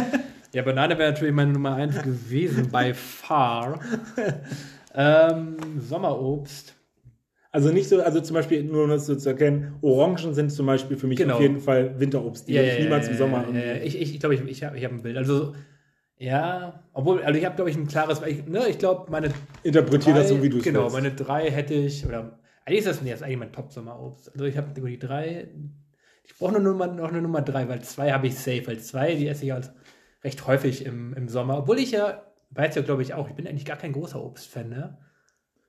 [0.52, 3.80] ja, Banane wäre natürlich meine Nummer eins gewesen, by far.
[4.94, 6.77] ähm, Sommerobst.
[7.50, 10.66] Also nicht so, also zum Beispiel nur um das so zu erkennen, Orangen sind zum
[10.66, 11.36] Beispiel für mich genau.
[11.36, 13.48] auf jeden Fall Winterobst, die ja, ich ja, niemals ja, im Sommer.
[13.52, 15.16] Ja, ich ich glaube, ich, ich habe ich hab ein Bild.
[15.16, 15.54] Also
[16.18, 19.32] ja, obwohl, also ich habe, glaube ich, ein klares, ich, ne, ich glaube, meine.
[19.62, 20.96] Interpretiere das so, wie du es Genau, willst.
[20.96, 24.32] meine drei hätte ich, oder eigentlich ist das, nee, das ist eigentlich mein Top-Sommerobst.
[24.32, 25.48] Also ich habe die drei,
[26.24, 29.14] ich brauche nur Nummer, noch eine Nummer drei, weil zwei habe ich safe, weil zwei,
[29.14, 29.72] die esse ich halt
[30.24, 31.58] recht häufig im, im Sommer.
[31.58, 34.68] Obwohl ich ja, weiß ja, glaube ich, auch, ich bin eigentlich gar kein großer Obstfan,
[34.68, 34.98] ne?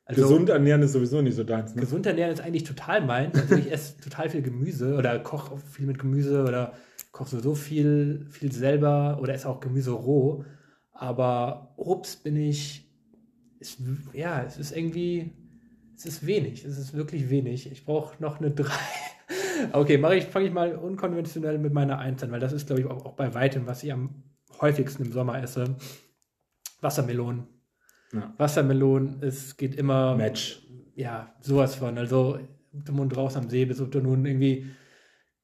[0.10, 1.76] Also, gesund ernähren ist sowieso nicht so deins.
[1.76, 1.82] Ne?
[1.82, 3.32] Gesund ernähren ist eigentlich total mein.
[3.36, 6.74] Also ich esse total viel Gemüse oder koche viel mit Gemüse oder
[7.12, 10.45] koche sowieso viel, viel selber oder esse auch Gemüse roh.
[10.93, 12.89] Aber Obst bin ich,
[13.60, 13.78] ist,
[14.12, 15.32] ja, es ist irgendwie,
[15.95, 16.66] es ist wenig.
[16.66, 17.72] Es ist wirklich wenig.
[17.72, 18.68] Ich brauche noch eine 3.
[19.74, 22.82] okay, mache ich, fange ich mal unkonventionell mit meiner 1 an, weil das ist, glaube
[22.82, 24.24] ich, auch, auch bei weitem, was ich am
[24.60, 25.76] häufigsten im Sommer esse.
[26.82, 27.59] Wassermelonen.
[28.14, 28.34] Ja.
[28.38, 30.16] Wassermelonen, es geht immer.
[30.16, 30.62] Match.
[30.95, 31.97] Ja, sowas von.
[31.97, 32.39] Also,
[32.74, 34.68] du Mund raus am See bist, ob du nun irgendwie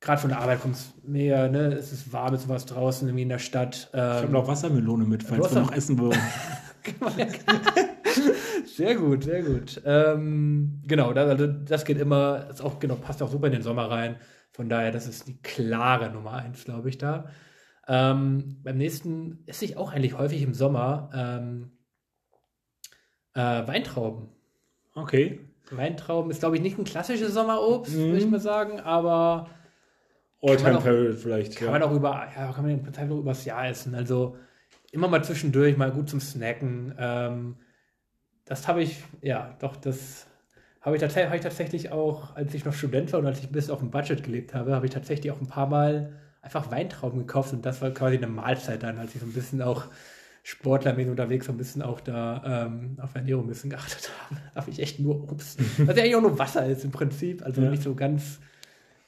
[0.05, 1.74] gerade von der Arbeit kommst, mega, ne?
[1.74, 3.89] Es ist warm, es ist was draußen, irgendwie in der Stadt.
[3.93, 6.20] Ähm, ich habe noch Wassermelone mit, falls wir noch essen wollen.
[8.66, 9.82] sehr gut, sehr gut.
[9.84, 13.63] Ähm, genau, das, also das geht immer, das auch, genau, passt auch super in den
[13.63, 14.18] Sommer rein.
[14.51, 17.30] Von daher, das ist die klare Nummer eins, glaube ich, da.
[17.88, 21.72] Ähm, beim nächsten esse ich auch eigentlich häufig im Sommer ähm,
[23.36, 24.30] äh, Weintrauben.
[24.96, 25.40] Okay.
[25.72, 28.06] Weintrauben ist, glaube ich, nicht ein klassisches Sommerobst, mhm.
[28.06, 29.50] würde ich mal sagen, aber.
[30.42, 31.56] Alltime Favorite vielleicht.
[31.56, 31.72] Kann ja.
[31.72, 33.96] man auch über, ja, kann man im Prinzip auch übers Jahr essen.
[33.96, 34.38] Also
[34.92, 36.94] immer mal zwischendurch, mal gut zum Snacken.
[36.98, 37.56] Ähm,
[38.46, 40.28] das habe ich, ja, doch, das
[40.82, 43.52] habe ich, hab ich tatsächlich auch, als ich noch Student war und als ich ein
[43.52, 46.14] bisschen auf dem Budget gelebt habe, habe ich tatsächlich auch ein paar Mal
[46.44, 49.64] einfach Weintrauben gekauft und das war quasi eine Mahlzeit dann, als ich so ein bisschen
[49.64, 49.86] auch
[50.46, 54.39] sportlermäßig unterwegs so ein bisschen auch da ähm, auf Ernährung ein bisschen geachtet habe.
[54.54, 57.43] Da habe ich echt nur Obst, was ja eigentlich auch nur Wasser ist im Prinzip,
[57.43, 57.72] also ja.
[57.72, 58.39] nicht so ganz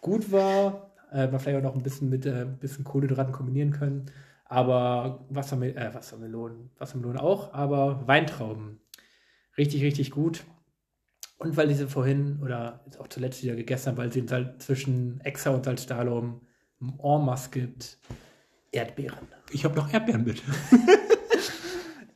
[0.01, 0.95] gut war.
[1.11, 4.07] Äh, man vielleicht auch noch ein bisschen mit äh, ein bisschen Kohlenhydraten kombinieren können.
[4.45, 8.79] Aber Wassermel äh, Wassermelonen, Wassermelonen auch, aber Weintrauben.
[9.59, 10.43] Richtig, richtig gut.
[11.37, 15.21] Und weil diese vorhin oder jetzt auch zuletzt wieder gegessen haben, weil sie halt zwischen
[15.21, 16.41] Exa und Salzdalum
[16.81, 17.99] en masse gibt.
[18.71, 19.27] Erdbeeren.
[19.51, 20.41] Ich habe noch Erdbeeren mit.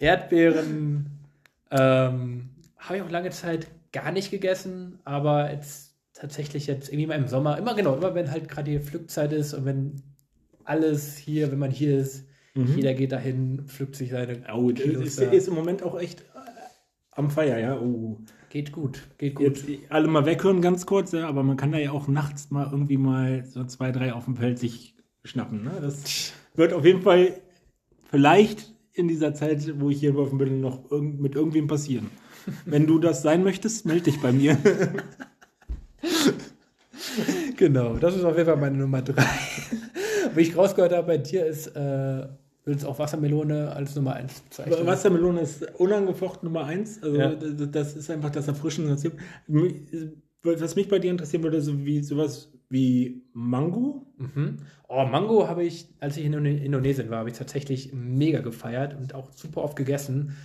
[0.02, 1.06] Erdbeeren
[1.70, 7.18] ähm, habe ich auch lange Zeit gar nicht gegessen, aber jetzt tatsächlich jetzt irgendwie mal
[7.18, 10.02] im Sommer, immer genau, immer wenn halt gerade die Pflückzeit ist und wenn
[10.64, 12.76] alles hier, wenn man hier ist, mhm.
[12.76, 16.24] jeder geht dahin, pflückt sich seine oh, ist, ist im Moment auch echt äh,
[17.12, 17.80] am Feier, ja.
[17.80, 18.20] Oh.
[18.50, 19.64] Geht gut, geht gut.
[19.66, 22.68] Jetzt alle mal weghören ganz kurz, ja, aber man kann da ja auch nachts mal
[22.70, 25.64] irgendwie mal so zwei, drei auf dem Feld sich schnappen.
[25.64, 25.72] Ne?
[25.82, 27.40] Das wird auf jeden Fall
[28.10, 32.10] vielleicht in dieser Zeit, wo ich hier dem bin, noch irg mit irgendwem passieren.
[32.66, 34.58] Wenn du das sein möchtest, melde dich bei mir.
[37.58, 39.24] genau, das ist auf jeden Fall meine Nummer drei.
[40.36, 42.28] Wie ich rausgehört habe, bei dir ist, äh,
[42.66, 44.86] willst auch Wassermelone als Nummer eins bezeichnen?
[44.86, 47.02] Wassermelone ist unangefochten Nummer eins.
[47.02, 47.36] Also ja.
[47.36, 48.98] das ist einfach das Erfrischende.
[50.44, 54.08] Was mich bei dir interessieren würde, so wie sowas wie Mango.
[54.18, 54.58] Mhm.
[54.88, 59.14] Oh, Mango habe ich, als ich in Indonesien war, habe ich tatsächlich mega gefeiert und
[59.14, 60.38] auch super oft gegessen.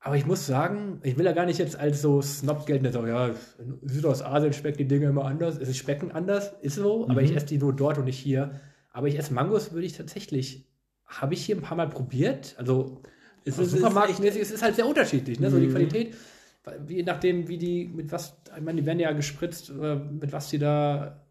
[0.00, 3.06] Aber ich muss sagen, ich will ja gar nicht jetzt als so Snob gelten, so,
[3.06, 5.58] ja, in Südostasien schmecken die Dinge immer anders.
[5.58, 7.10] Es schmecken anders, ist so, mhm.
[7.10, 8.60] aber ich esse die nur dort und nicht hier.
[8.92, 10.66] Aber ich esse Mangos, würde ich tatsächlich,
[11.04, 12.54] habe ich hier ein paar Mal probiert.
[12.56, 13.02] Also,
[13.44, 15.50] es ist supermarktmäßig, es ist halt sehr unterschiedlich, ne?
[15.50, 15.72] so die mhm.
[15.72, 16.14] Qualität
[16.88, 20.58] je nachdem, wie die, mit was, ich meine, die werden ja gespritzt, mit was die
[20.58, 21.25] da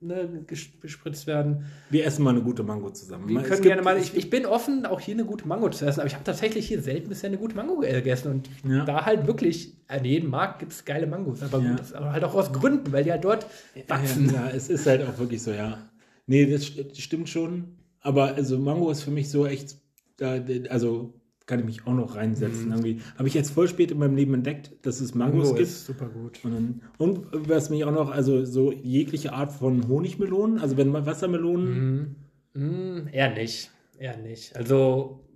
[0.00, 1.66] ne, gespritzt werden.
[1.90, 3.28] Wir essen mal eine gute Mango zusammen.
[3.28, 6.00] Wir können gerne mal, ich, ich, bin offen, auch hier eine gute Mango zu essen,
[6.00, 8.84] aber ich habe tatsächlich hier selten bisher eine gute Mango gegessen und ja.
[8.84, 11.70] da halt wirklich, an jedem Markt gibt es geile Mangos, aber, ja.
[11.76, 13.46] gut, aber halt auch aus Gründen, weil die halt dort
[13.88, 14.32] wachsen.
[14.32, 15.78] Ja, es ist halt auch wirklich so, ja.
[16.26, 16.66] Nee, das
[16.98, 17.76] stimmt schon.
[18.00, 19.76] Aber also Mango ist für mich so echt,
[20.20, 21.14] also
[21.46, 22.66] kann ich mich auch noch reinsetzen.
[22.66, 22.72] Mhm.
[22.72, 25.68] Irgendwie habe ich jetzt voll spät in meinem Leben entdeckt, dass es Mangos Mango gibt.
[25.68, 26.40] Ist super gut.
[26.44, 30.88] Und, dann, und was mich auch noch, also so jegliche Art von Honigmelonen, also wenn
[30.88, 32.16] man Wassermelonen.
[32.54, 32.62] Mhm.
[32.62, 34.56] Mhm, eher nicht, eher nicht.
[34.56, 35.26] Also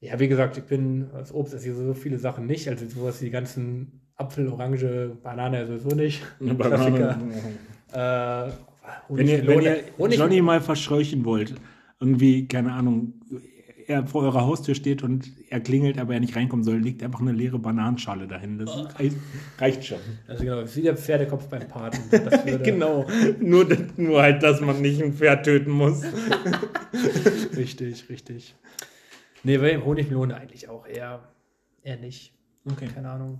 [0.00, 3.20] ja, wie gesagt, ich bin als Obst esse ich so viele Sachen nicht, also sowas
[3.20, 6.22] wie die ganzen Apfel, Orange, Banane sowieso nicht.
[6.40, 7.18] Banane.
[7.94, 8.50] Äh,
[9.10, 11.54] wenn ihr, wenn ihr Johnny mal verscheuchen wollt,
[12.00, 13.20] irgendwie, keine Ahnung,
[13.92, 17.20] er vor eurer Haustür steht und er klingelt, aber er nicht reinkommen soll, liegt einfach
[17.20, 18.58] eine leere Bananenschale dahin.
[18.58, 18.88] Das oh.
[19.58, 19.98] reicht schon.
[20.26, 21.98] Also genau, wie der Pferdekopf beim Paten.
[22.62, 23.06] genau,
[23.40, 23.66] nur,
[23.96, 26.02] nur halt, dass man nicht ein Pferd töten muss.
[27.56, 28.54] richtig, richtig.
[29.44, 31.20] Nee, bei Honigmelone eigentlich auch eher,
[31.82, 32.32] eher nicht.
[32.70, 32.88] Okay.
[32.94, 33.38] Keine Ahnung.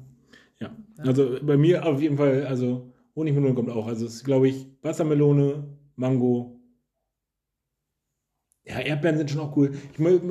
[0.61, 0.71] Ja.
[0.99, 1.05] ja.
[1.05, 3.87] also bei mir auf jeden Fall, also Honigmelone kommt auch.
[3.87, 5.65] Also es ist, glaube ich, Wassermelone,
[5.97, 6.61] Mango,
[8.65, 9.73] ja, Erdbeeren sind schon auch cool.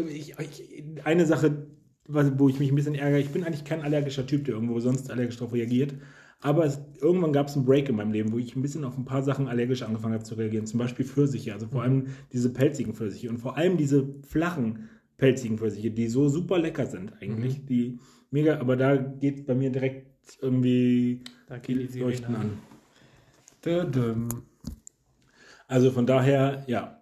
[0.10, 0.66] Ich, ich,
[1.04, 1.68] eine Sache,
[2.08, 5.12] wo ich mich ein bisschen ärgere, ich bin eigentlich kein allergischer Typ, der irgendwo sonst
[5.12, 5.94] allergisch darauf reagiert.
[6.40, 8.98] Aber es, irgendwann gab es einen Break in meinem Leben, wo ich ein bisschen auf
[8.98, 10.66] ein paar Sachen allergisch angefangen habe zu reagieren.
[10.66, 15.60] Zum Beispiel Pfirsiche, also vor allem diese pelzigen Pfirsiche und vor allem diese flachen pelzigen
[15.60, 17.60] Pfirsiche, die so super lecker sind eigentlich.
[17.62, 17.66] Mhm.
[17.68, 18.00] Die
[18.32, 20.08] mega, aber da geht bei mir direkt
[20.42, 22.42] irgendwie da geht die Leuchten an.
[22.42, 22.52] an.
[25.68, 27.01] Also von daher, ja,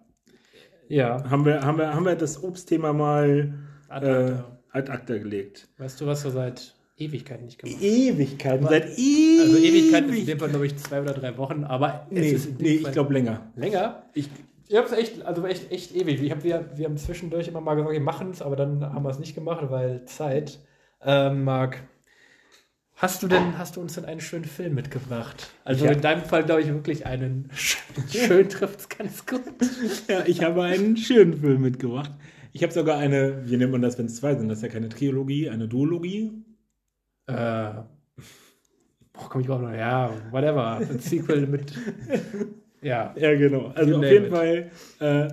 [0.90, 1.30] ja.
[1.30, 3.54] Haben wir, haben wir, haben wir das Obstthema mal
[3.88, 5.68] ad acta, äh, ad acta gelegt.
[5.78, 7.84] Weißt du, was wir seit Ewigkeiten nicht gemacht haben?
[7.84, 9.40] Ewigkeiten, seit Ewigkeiten.
[9.40, 12.74] Also Ewigkeiten ist in dem Fall, glaube ich, zwei oder drei Wochen, aber nee, nee
[12.74, 13.50] ich glaube länger.
[13.56, 14.02] Länger?
[14.14, 14.28] Ich,
[14.68, 16.22] ich habe es echt, also echt, echt ewig.
[16.22, 19.02] Ich hab, wir, wir haben zwischendurch immer mal gesagt, wir machen es, aber dann haben
[19.02, 20.60] wir es nicht gemacht, weil Zeit.
[21.02, 21.82] Ähm, Marc,
[23.00, 25.48] Hast du denn, hast du uns denn einen schönen Film mitgebracht?
[25.64, 25.92] Also ja.
[25.92, 27.48] in deinem Fall glaube ich wirklich einen
[28.12, 29.40] schön trifft es ganz gut.
[30.06, 32.12] Ja, ich habe einen schönen Film mitgebracht.
[32.52, 34.50] Ich habe sogar eine, wie nennt man das, wenn es zwei sind?
[34.50, 36.44] Das ist ja keine Trilogie, eine Duologie.
[37.26, 37.86] Äh, boah,
[39.30, 40.76] komm ich auch noch, ja, whatever.
[40.76, 41.72] Ein Sequel mit,
[42.82, 43.14] ja.
[43.16, 43.72] Ja, genau.
[43.74, 44.30] Also auf jeden it.
[44.30, 45.28] Fall, äh,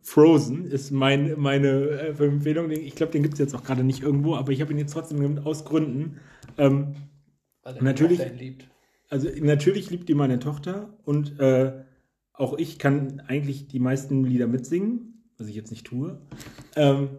[0.00, 2.68] Frozen ist mein, meine äh, Empfehlung.
[2.72, 4.92] Ich glaube, den gibt es jetzt auch gerade nicht irgendwo, aber ich habe ihn jetzt
[4.92, 6.18] trotzdem aus Gründen.
[6.58, 6.94] Ähm,
[7.80, 8.68] natürlich, liebt.
[9.08, 11.84] Also natürlich liebt die meine Tochter und äh,
[12.32, 16.18] auch ich kann eigentlich die meisten Lieder mitsingen, was ich jetzt nicht tue.
[16.76, 17.18] Ähm,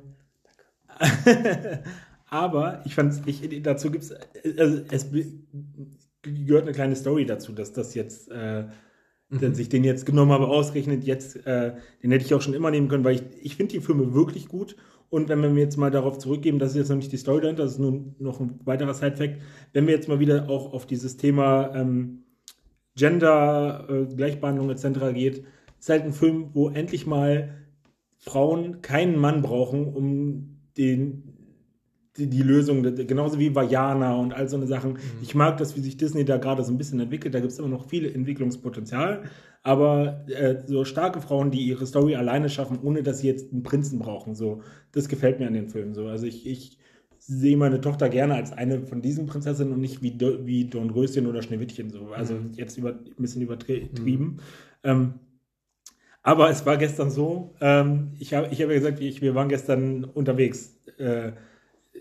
[2.25, 4.11] aber ich fand ich, dazu gibt es,
[4.57, 5.11] also es
[6.21, 8.65] gehört eine kleine Story dazu, dass das jetzt äh.
[9.41, 12.71] Dass ich den jetzt genommen habe, ausgerechnet jetzt, äh, den hätte ich auch schon immer
[12.71, 14.75] nehmen können, weil ich, ich finde die Filme wirklich gut.
[15.09, 17.63] Und wenn wir jetzt mal darauf zurückgeben, das ist jetzt noch nicht die Story dahinter,
[17.63, 19.41] das ist nur noch ein weiterer Side-Fact,
[19.71, 22.23] wenn wir jetzt mal wieder auch auf dieses Thema ähm,
[22.95, 25.13] Gender, äh, Gleichbehandlung etc.
[25.13, 25.43] geht,
[25.79, 27.49] ist halt ein Film, wo endlich mal
[28.17, 31.32] Frauen keinen Mann brauchen, um den
[32.17, 34.93] die, die Lösung, genauso wie Vajana und all so eine Sachen.
[34.93, 34.99] Mhm.
[35.21, 37.33] Ich mag das, wie sich Disney da gerade so ein bisschen entwickelt.
[37.33, 39.23] Da gibt es immer noch viel Entwicklungspotenzial.
[39.63, 43.63] Aber äh, so starke Frauen, die ihre Story alleine schaffen, ohne dass sie jetzt einen
[43.63, 44.61] Prinzen brauchen, so,
[44.91, 46.07] das gefällt mir an den Filmen so.
[46.07, 46.77] Also ich, ich
[47.17, 51.41] sehe meine Tochter gerne als eine von diesen Prinzessinnen und nicht wie, wie Dornröschen oder
[51.41, 52.09] Schneewittchen so.
[52.09, 52.51] Also mhm.
[52.55, 54.25] jetzt über, ein bisschen übertrieben.
[54.25, 54.39] Mhm.
[54.83, 55.13] Ähm,
[56.21, 59.49] aber es war gestern so, ähm, ich habe ich hab ja gesagt, ich, wir waren
[59.49, 60.75] gestern unterwegs.
[60.97, 61.31] Äh,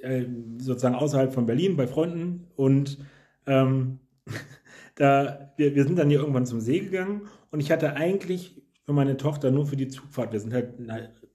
[0.02, 0.26] äh,
[0.58, 2.98] sozusagen außerhalb von Berlin bei Freunden und
[3.46, 4.00] ähm,
[4.96, 8.92] da, wir, wir sind dann hier irgendwann zum See gegangen und ich hatte eigentlich für
[8.92, 10.74] meine Tochter nur für die Zugfahrt, wir sind halt,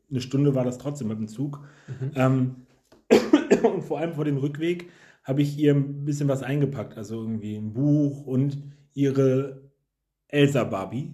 [0.09, 2.11] eine Stunde war das trotzdem mit dem Zug, mhm.
[2.15, 2.55] ähm,
[3.63, 4.89] und vor allem vor dem Rückweg
[5.23, 8.63] habe ich ihr ein bisschen was eingepackt, also irgendwie ein Buch und
[8.93, 9.61] ihre
[10.27, 11.13] Elsa Barbie,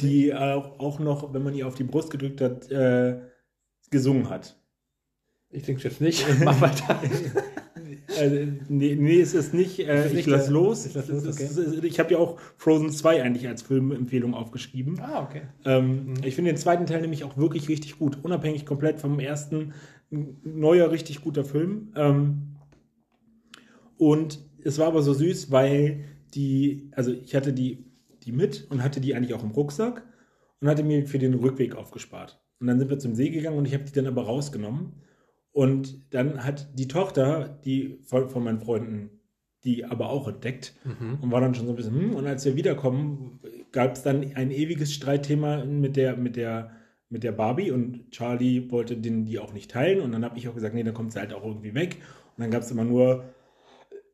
[0.00, 3.20] die auch, auch noch, wenn man ihr auf die Brust gedrückt hat, äh,
[3.90, 4.56] gesungen hat.
[5.52, 6.26] Ich denke jetzt nicht.
[6.44, 7.00] Mach weiter.
[8.18, 8.36] also,
[8.68, 9.78] nee, nee, es ist nicht.
[9.78, 10.86] Äh, ist ich lass los.
[10.86, 11.86] Ich, los okay.
[11.86, 14.98] ich habe ja auch Frozen 2 eigentlich als Filmempfehlung aufgeschrieben.
[15.00, 15.42] Ah, okay.
[15.64, 16.14] Ähm, mhm.
[16.24, 18.18] Ich finde den zweiten Teil nämlich auch wirklich richtig gut.
[18.22, 19.74] Unabhängig komplett vom ersten.
[20.10, 21.92] Neuer, richtig guter Film.
[21.96, 22.56] Ähm,
[23.98, 26.04] und es war aber so süß, weil
[26.34, 27.84] die, also ich hatte die,
[28.22, 30.06] die mit und hatte die eigentlich auch im Rucksack
[30.60, 32.42] und hatte mir für den Rückweg aufgespart.
[32.60, 34.92] Und dann sind wir zum See gegangen und ich habe die dann aber rausgenommen
[35.52, 39.10] und dann hat die Tochter, die von, von meinen Freunden,
[39.64, 41.18] die aber auch entdeckt mhm.
[41.20, 43.38] und war dann schon so ein bisschen, hm, und als wir wiederkommen,
[43.70, 46.72] gab es dann ein ewiges Streitthema mit der, mit der,
[47.10, 50.48] mit der Barbie und Charlie wollte den, die auch nicht teilen und dann habe ich
[50.48, 51.98] auch gesagt, nee, dann kommt sie halt auch irgendwie weg.
[52.36, 53.24] Und dann gab es immer nur,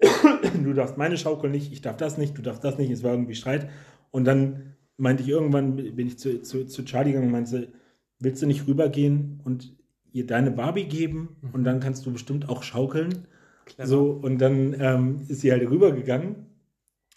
[0.65, 3.13] du darfst meine Schaukel nicht, ich darf das nicht, du darfst das nicht, es war
[3.13, 3.71] irgendwie Streit.
[4.11, 7.73] Und dann meinte ich irgendwann, bin ich zu, zu, zu Charlie gegangen und meinte,
[8.19, 9.78] willst du nicht rübergehen und
[10.19, 11.51] ihr deine Barbie geben mhm.
[11.53, 13.27] und dann kannst du bestimmt auch schaukeln.
[13.67, 13.89] Clever.
[13.89, 16.47] So, und dann ähm, ist sie halt rübergegangen.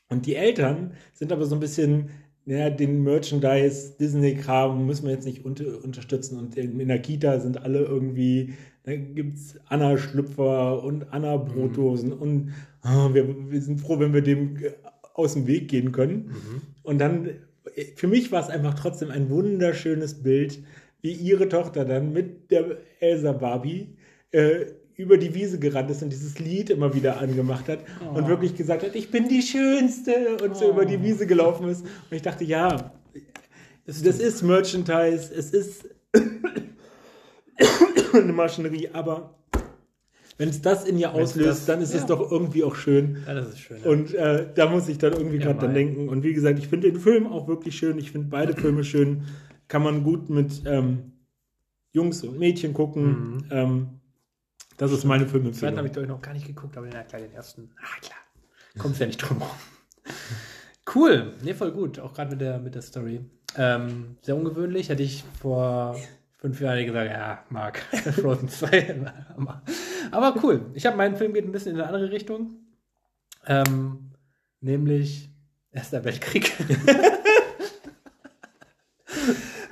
[0.09, 2.09] Und die Eltern sind aber so ein bisschen,
[2.45, 6.37] ja, den Merchandise, Disney-Kram müssen wir jetzt nicht unter, unterstützen.
[6.37, 8.53] Und in der Kita sind alle irgendwie,
[8.83, 12.21] da gibt es Anna-Schlüpfer und Anna-Brotdosen mhm.
[12.21, 12.53] und
[12.83, 14.57] oh, wir, wir, sind froh, wenn wir dem
[15.13, 16.27] aus dem Weg gehen können.
[16.27, 16.61] Mhm.
[16.83, 17.29] Und dann,
[17.95, 20.59] für mich war es einfach trotzdem ein wunderschönes Bild,
[21.01, 23.95] wie ihre Tochter dann mit der Elsa Barbie
[24.31, 24.65] äh,
[24.95, 28.17] über die Wiese gerannt ist und dieses Lied immer wieder angemacht hat oh.
[28.17, 30.53] und wirklich gesagt hat, ich bin die Schönste und oh.
[30.53, 31.03] so über die oh.
[31.03, 31.81] Wiese gelaufen ist.
[31.81, 32.93] Und ich dachte, ja,
[33.85, 35.89] das, das ist Merchandise, es ist
[38.13, 39.35] eine Maschinerie, aber
[40.37, 41.99] wenn es das in ihr auslöst, das, dann ist ja.
[41.99, 43.17] es doch irgendwie auch schön.
[43.27, 43.77] Ja, das ist schön.
[43.83, 43.89] Ja.
[43.89, 46.09] Und äh, da muss ich dann irgendwie ja, gerade dann denken.
[46.09, 47.99] Und wie gesagt, ich finde den Film auch wirklich schön.
[47.99, 49.23] Ich finde beide Filme schön.
[49.71, 51.13] Kann man gut mit ähm,
[51.93, 53.05] Jungs und Mädchen gucken.
[53.05, 53.45] Mhm.
[53.51, 53.89] Ähm,
[54.75, 55.45] das ist meine Filmempfehlung.
[55.45, 57.71] Den zweiten habe ich, glaube ich, noch gar nicht geguckt, aber ja, klar, den ersten.
[57.77, 58.19] Ah, klar.
[58.77, 59.47] Kommt ja nicht drum rum.
[60.93, 61.35] cool.
[61.41, 61.99] Nee, voll gut.
[61.99, 63.21] Auch gerade mit der, mit der Story.
[63.55, 64.89] Ähm, sehr ungewöhnlich.
[64.89, 65.95] Hätte ich vor
[66.39, 67.77] fünf Jahren gesagt, ja, Marc,
[68.19, 69.09] Frozen 2.
[70.11, 70.65] aber cool.
[70.73, 72.57] Ich habe meinen Film geht ein bisschen in eine andere Richtung.
[73.47, 74.11] Ähm,
[74.59, 75.31] nämlich
[75.73, 76.51] Erster Weltkrieg.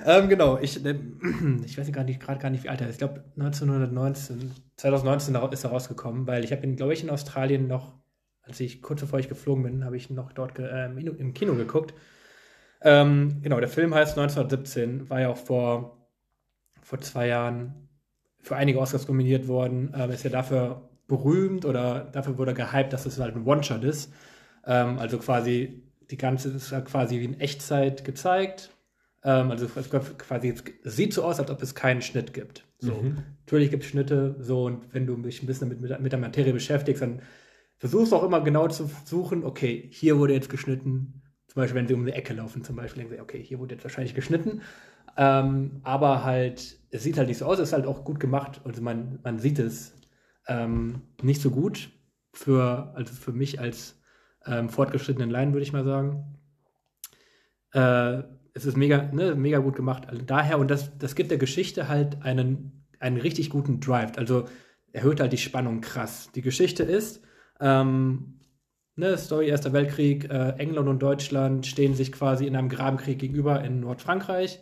[0.06, 0.96] Ähm, genau, ich, äh,
[1.66, 2.96] ich weiß gerade nicht, gar nicht, wie alt er ist.
[2.96, 7.68] Ich glaube 1919, 2019 ist er rausgekommen, weil ich habe ihn, glaube ich, in Australien
[7.68, 7.94] noch,
[8.42, 11.94] als ich kurz bevor ich geflogen bin, habe ich noch dort äh, im Kino geguckt.
[12.82, 16.08] Ähm, genau, der Film heißt 1917, war ja auch vor,
[16.82, 17.90] vor zwei Jahren
[18.40, 23.06] für einige Oscars nominiert worden, ähm, ist ja dafür berühmt oder dafür wurde gehypt, dass
[23.06, 24.14] es halt ein One-Shot ist.
[24.66, 28.72] Ähm, also quasi die ganze ist ja quasi wie in Echtzeit gezeigt
[29.24, 32.66] ähm, also quasi, es sieht so aus, als ob es keinen Schnitt gibt.
[32.80, 32.94] So.
[32.94, 33.18] Mhm.
[33.46, 36.20] Natürlich gibt es Schnitte, so, und wenn du dich ein bisschen mit, mit, mit der
[36.20, 37.22] Materie beschäftigst, dann
[37.78, 41.88] versuchst du auch immer genau zu suchen, okay, hier wurde jetzt geschnitten, zum Beispiel, wenn
[41.88, 44.62] sie um eine Ecke laufen, zum Beispiel, denken sie, okay, hier wurde jetzt wahrscheinlich geschnitten.
[45.18, 48.62] Ähm, aber halt, es sieht halt nicht so aus, es ist halt auch gut gemacht.
[48.64, 49.94] Also man, man sieht es
[50.48, 51.90] ähm, nicht so gut
[52.34, 54.00] für, also für mich als
[54.46, 56.38] ähm, fortgeschrittenen Laien, würde ich mal sagen.
[57.74, 58.24] Äh,
[58.60, 60.08] es ist mega, ne, mega gut gemacht.
[60.08, 64.18] Also daher, und das, das gibt der Geschichte halt einen, einen richtig guten Drive.
[64.18, 64.46] Also
[64.92, 66.30] erhöht halt die Spannung krass.
[66.36, 67.24] Die Geschichte ist,
[67.62, 68.40] ähm,
[68.96, 73.64] ne, Story Erster Weltkrieg, äh, England und Deutschland stehen sich quasi in einem Grabenkrieg gegenüber
[73.64, 74.60] in Nordfrankreich.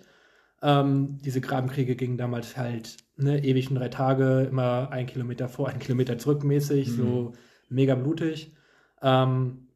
[0.62, 5.80] Ähm, diese Grabenkriege gingen damals halt ne, ewig drei Tage, immer ein Kilometer vor, ein
[5.80, 6.96] Kilometer zurück mäßig, mhm.
[6.96, 7.34] so
[7.70, 8.54] mega blutig.
[9.02, 9.67] Ähm,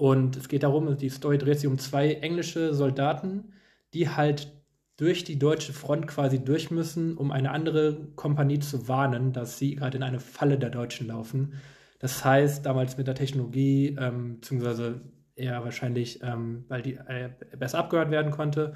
[0.00, 3.52] und es geht darum, die Story dreht sich um zwei englische Soldaten,
[3.92, 4.50] die halt
[4.96, 9.74] durch die deutsche Front quasi durch müssen, um eine andere Kompanie zu warnen, dass sie
[9.74, 11.52] gerade in eine Falle der Deutschen laufen.
[11.98, 15.02] Das heißt, damals mit der Technologie, ähm, beziehungsweise
[15.36, 17.28] eher wahrscheinlich, ähm, weil die äh,
[17.58, 18.72] besser abgehört werden konnte,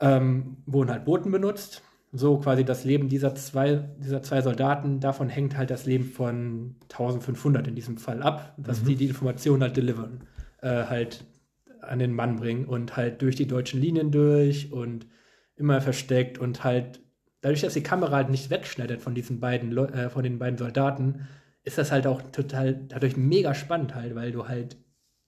[0.00, 5.28] ähm, wurden halt Booten benutzt so quasi das Leben dieser zwei, dieser zwei Soldaten, davon
[5.28, 8.86] hängt halt das Leben von 1500 in diesem Fall ab, dass mhm.
[8.86, 10.24] die die Informationen halt delivern,
[10.62, 11.24] äh, halt
[11.82, 15.06] an den Mann bringen und halt durch die deutschen Linien durch und
[15.56, 17.00] immer versteckt und halt
[17.40, 21.28] dadurch, dass die Kamera halt nicht wegschneidet von diesen beiden, äh, von den beiden Soldaten,
[21.62, 24.76] ist das halt auch total dadurch mega spannend halt, weil du halt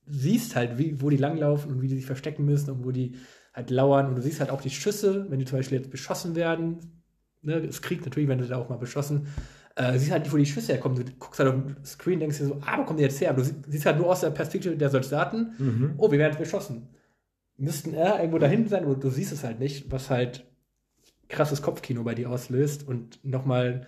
[0.06, 3.16] siehst halt, wie, wo die langlaufen und wie die sich verstecken müssen und wo die
[3.52, 6.34] halt lauern und du siehst halt auch die Schüsse, wenn die zum Beispiel jetzt beschossen
[6.34, 7.02] werden.
[7.42, 9.28] Ne, es kriegt natürlich, wenn du da auch mal beschossen.
[9.76, 11.04] Äh, siehst halt nicht, wo die Schüsse herkommen.
[11.04, 13.30] Du guckst halt auf den Screen, denkst dir so, ah, wo kommen die jetzt her?
[13.30, 15.94] Aber du siehst halt nur aus der Perspektive der Soldaten, mhm.
[15.96, 16.88] oh, wir werden jetzt beschossen.
[17.56, 20.46] Müssten äh, irgendwo dahin sein, aber du siehst es halt nicht, was halt
[21.28, 23.86] krasses Kopfkino bei dir auslöst und nochmal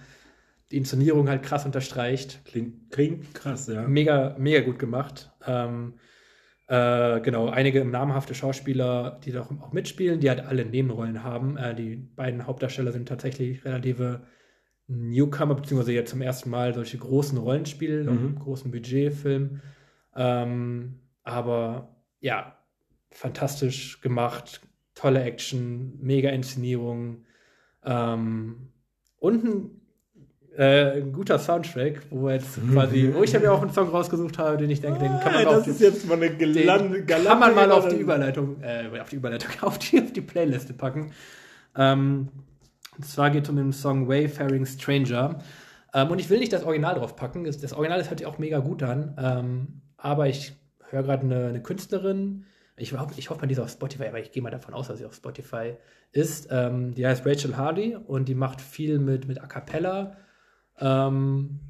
[0.71, 2.41] die Inszenierung halt krass unterstreicht.
[2.45, 3.87] Klingt, klingt krass, ja.
[3.87, 5.31] Mega, mega gut gemacht.
[5.47, 5.95] Ähm,
[6.69, 11.57] äh, genau, einige namhafte Schauspieler, die da auch mitspielen, die halt alle Nebenrollen haben.
[11.57, 14.23] Äh, die beiden Hauptdarsteller sind tatsächlich relative
[14.87, 18.39] Newcomer, beziehungsweise jetzt zum ersten Mal solche großen Rollen spielen, mhm.
[18.39, 19.61] großen Budgetfilm.
[20.15, 22.59] Ähm, aber ja,
[23.11, 24.61] fantastisch gemacht,
[24.95, 27.25] tolle Action, mega Inszenierung.
[27.85, 28.69] Ähm,
[29.19, 29.82] und ein
[30.57, 34.39] äh, ein guter Soundtrack, wo jetzt quasi, wo ich ja mir auch einen Song rausgesucht
[34.39, 37.39] habe, den ich denke, den kann man ah, das ist jetzt mal eine gelande, kann
[37.39, 41.13] man mal auf die Überleitung, äh, auf die Überleitung, auf die, auf die Playliste packen.
[41.77, 42.29] Ähm,
[42.97, 45.39] und zwar geht es um den Song Wayfaring Stranger.
[45.95, 47.45] Ähm, und ich will nicht das Original drauf packen.
[47.45, 49.17] Das, Original ist halt auch mega gut an.
[49.19, 50.55] Ähm, aber ich
[50.91, 52.45] höre gerade eine, eine, Künstlerin.
[52.77, 54.99] ich, hoffe, ich hoffe, die ist auf Spotify, aber ich gehe mal davon aus, dass
[54.99, 55.75] sie auf Spotify
[56.13, 56.49] ist.
[56.51, 60.17] Ähm, die heißt Rachel Hardy und die macht viel mit, mit A Cappella.
[60.83, 61.61] Ähm,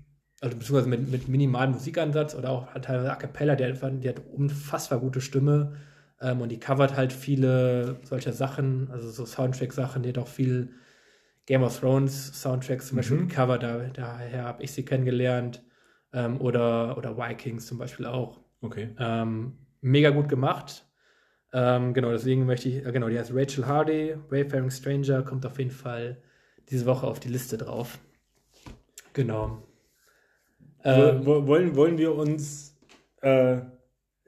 [0.41, 4.23] also beziehungsweise mit, mit minimalem Musikansatz oder auch teilweise A Cappella, die hat, die hat
[4.33, 5.77] unfassbar gute Stimme
[6.21, 10.71] ähm, und die covert halt viele solcher Sachen, also so Soundtrack-Sachen, die hat auch viel
[11.47, 13.29] Game of Thrones Soundtracks zum Beispiel mhm.
[13.29, 15.63] gecovert, da, daher habe ich sie kennengelernt
[16.13, 18.41] ähm, oder, oder Vikings zum Beispiel auch.
[18.61, 18.95] Okay.
[18.99, 20.87] Ähm, mega gut gemacht.
[21.53, 25.59] Ähm, genau, deswegen möchte ich, äh, genau, die heißt Rachel Hardy, Wayfaring Stranger, kommt auf
[25.59, 26.23] jeden Fall
[26.71, 27.99] diese Woche auf die Liste drauf.
[29.13, 29.63] Genau.
[30.85, 32.77] Ähm, wollen, wollen wir uns.
[33.21, 33.59] Äh,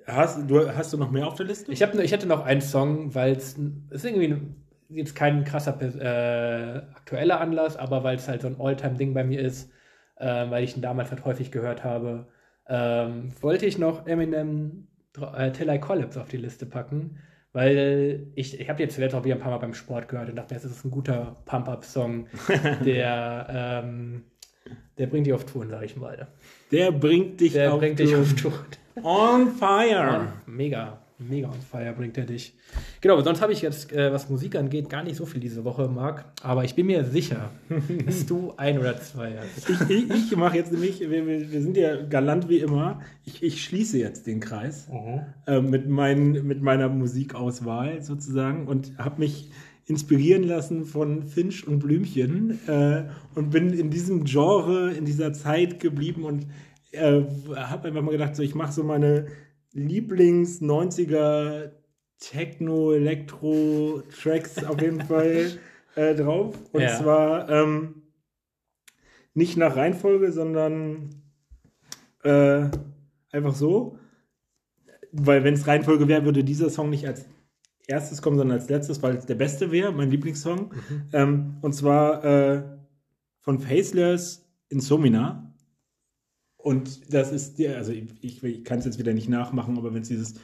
[0.07, 1.73] hast, du, hast du noch mehr auf der Liste?
[1.73, 3.59] Ich, hab, ich hatte noch einen Song, weil es
[3.91, 4.55] ist irgendwie
[4.89, 9.41] jetzt kein krasser äh, aktueller Anlass, aber weil es halt so ein Alltime-Ding bei mir
[9.41, 9.71] ist,
[10.17, 12.29] äh, weil ich ihn damals halt häufig gehört habe,
[12.69, 14.89] ähm, wollte ich noch Eminem
[15.37, 17.19] äh, Till I Collapse auf die Liste packen,
[17.53, 20.37] weil ich, ich habe jetzt zuletzt auch wieder ein paar Mal beim Sport gehört und
[20.37, 22.29] dachte, das ist ein guter Pump-Up-Song,
[22.85, 24.25] der, ähm,
[24.99, 26.29] der bringt dich auf Touren, sag ich mal.
[26.71, 28.67] Der bringt dich, der auf, bringt dich auf Touren.
[29.03, 30.27] On fire!
[30.27, 32.55] Oh, mega mega on fire bringt er dich.
[33.01, 35.89] Genau, sonst habe ich jetzt, äh, was Musik angeht, gar nicht so viel diese Woche,
[35.89, 36.25] Marc.
[36.43, 37.51] Aber ich bin mir sicher,
[38.07, 39.71] dass du ein oder zwei hast.
[39.71, 43.63] Ich, ich, ich mache jetzt nämlich, wir, wir, sind ja galant wie immer, ich, ich
[43.65, 45.23] schließe jetzt den Kreis mhm.
[45.47, 49.51] äh, mit, mein, mit meiner Musikauswahl sozusagen und habe mich
[49.87, 53.05] inspirieren lassen von Finch und Blümchen äh,
[53.35, 56.47] und bin in diesem Genre, in dieser Zeit geblieben und
[56.93, 57.23] äh,
[57.55, 59.27] habe einfach mal gedacht, so ich mache so meine
[59.75, 61.73] Lieblings-90er
[62.19, 65.59] Techno, Elektro Tracks auf jeden Fall
[65.97, 66.55] äh, drauf.
[66.73, 66.97] Und ja.
[66.97, 68.03] zwar ähm,
[69.35, 71.11] nicht nach Reihenfolge, sondern
[72.23, 72.69] äh,
[73.31, 73.99] einfach so.
[75.13, 77.27] Weil wenn es Reihenfolge wäre, würde dieser Song nicht als
[77.87, 80.73] erstes kommen, sondern als letztes, weil es der beste wäre, mein Lieblingssong.
[80.73, 81.03] Mhm.
[81.13, 82.63] Ähm, und zwar äh,
[83.41, 85.55] von Faceless Insomina.
[86.57, 90.01] Und das ist der, also ich, ich kann es jetzt wieder nicht nachmachen, aber wenn
[90.01, 90.35] es dieses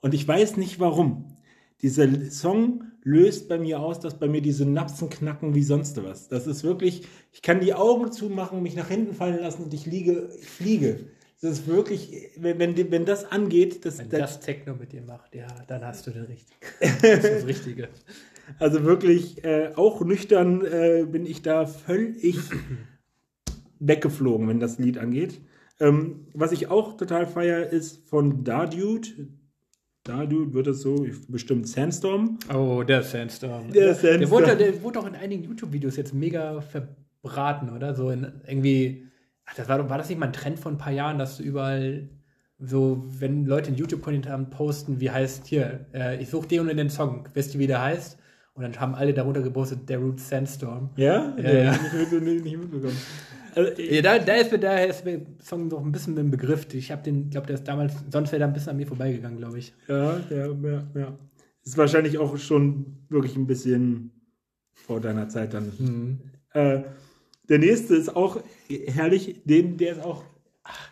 [0.00, 1.36] und ich weiß nicht warum.
[1.80, 6.28] Dieser Song löst bei mir aus, dass bei mir die Synapsen knacken wie sonst was.
[6.28, 7.02] Das ist wirklich,
[7.32, 11.06] ich kann die Augen zumachen, mich nach hinten fallen lassen und ich liege, ich fliege.
[11.44, 15.02] Das ist wirklich, wenn, wenn, wenn das angeht, das, wenn das, das Techno mit dir
[15.02, 16.58] macht, ja, dann hast du den richtigen.
[16.80, 17.90] Das, das Richtige.
[18.58, 22.38] Also wirklich, äh, auch nüchtern äh, bin ich da völlig
[23.78, 25.42] weggeflogen, wenn das Lied angeht.
[25.80, 29.28] Ähm, was ich auch total feier, ist von Dardude.
[30.02, 32.38] Dardude wird es so, bestimmt Sandstorm.
[32.54, 33.70] Oh, der Sandstorm.
[33.70, 34.20] Der, Sandstorm.
[34.20, 37.94] der, wurde, der wurde auch in einigen YouTube-Videos jetzt mega verbraten, oder?
[37.94, 39.08] So in irgendwie,
[39.46, 41.42] ach, das war, war das nicht mal ein Trend von ein paar Jahren, dass du
[41.42, 42.08] überall
[42.58, 46.90] so, wenn Leute in YouTube-Kommentaren posten, wie heißt hier, äh, ich suche den und den
[46.90, 48.18] Song, wisst ihr, wie der heißt?
[48.54, 50.90] Und dann haben alle darunter gepostet, der Root Sandstorm.
[50.96, 51.34] Ja?
[51.36, 51.70] Ja, ja.
[51.72, 52.96] Nicht, nicht, nicht mitbekommen.
[53.56, 56.72] Also, ja, da, da, ist mir, da ist mir Song noch ein bisschen im Begriff.
[56.72, 59.38] Ich habe den, glaube der ist damals, sonst wäre er ein bisschen an mir vorbeigegangen,
[59.38, 59.72] glaube ich.
[59.88, 61.18] Ja, ja, ja, ja.
[61.62, 64.10] Ist wahrscheinlich auch schon wirklich ein bisschen
[64.72, 65.72] vor deiner Zeit dann.
[65.78, 66.20] Mhm.
[66.52, 66.82] Äh,
[67.48, 70.24] der nächste ist auch herrlich, den, der ist auch.
[70.62, 70.90] Ach,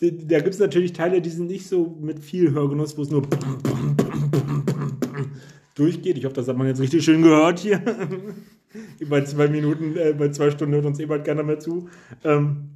[0.00, 3.22] da gibt es natürlich Teile, die sind nicht so mit viel Hörgenuss, wo es nur
[5.74, 6.18] durchgeht.
[6.18, 7.80] Ich hoffe, das hat man jetzt richtig schön gehört hier.
[9.08, 11.88] bei zwei Minuten, äh, bei zwei Stunden hört uns eh bald keiner mehr zu.
[12.24, 12.70] Ähm,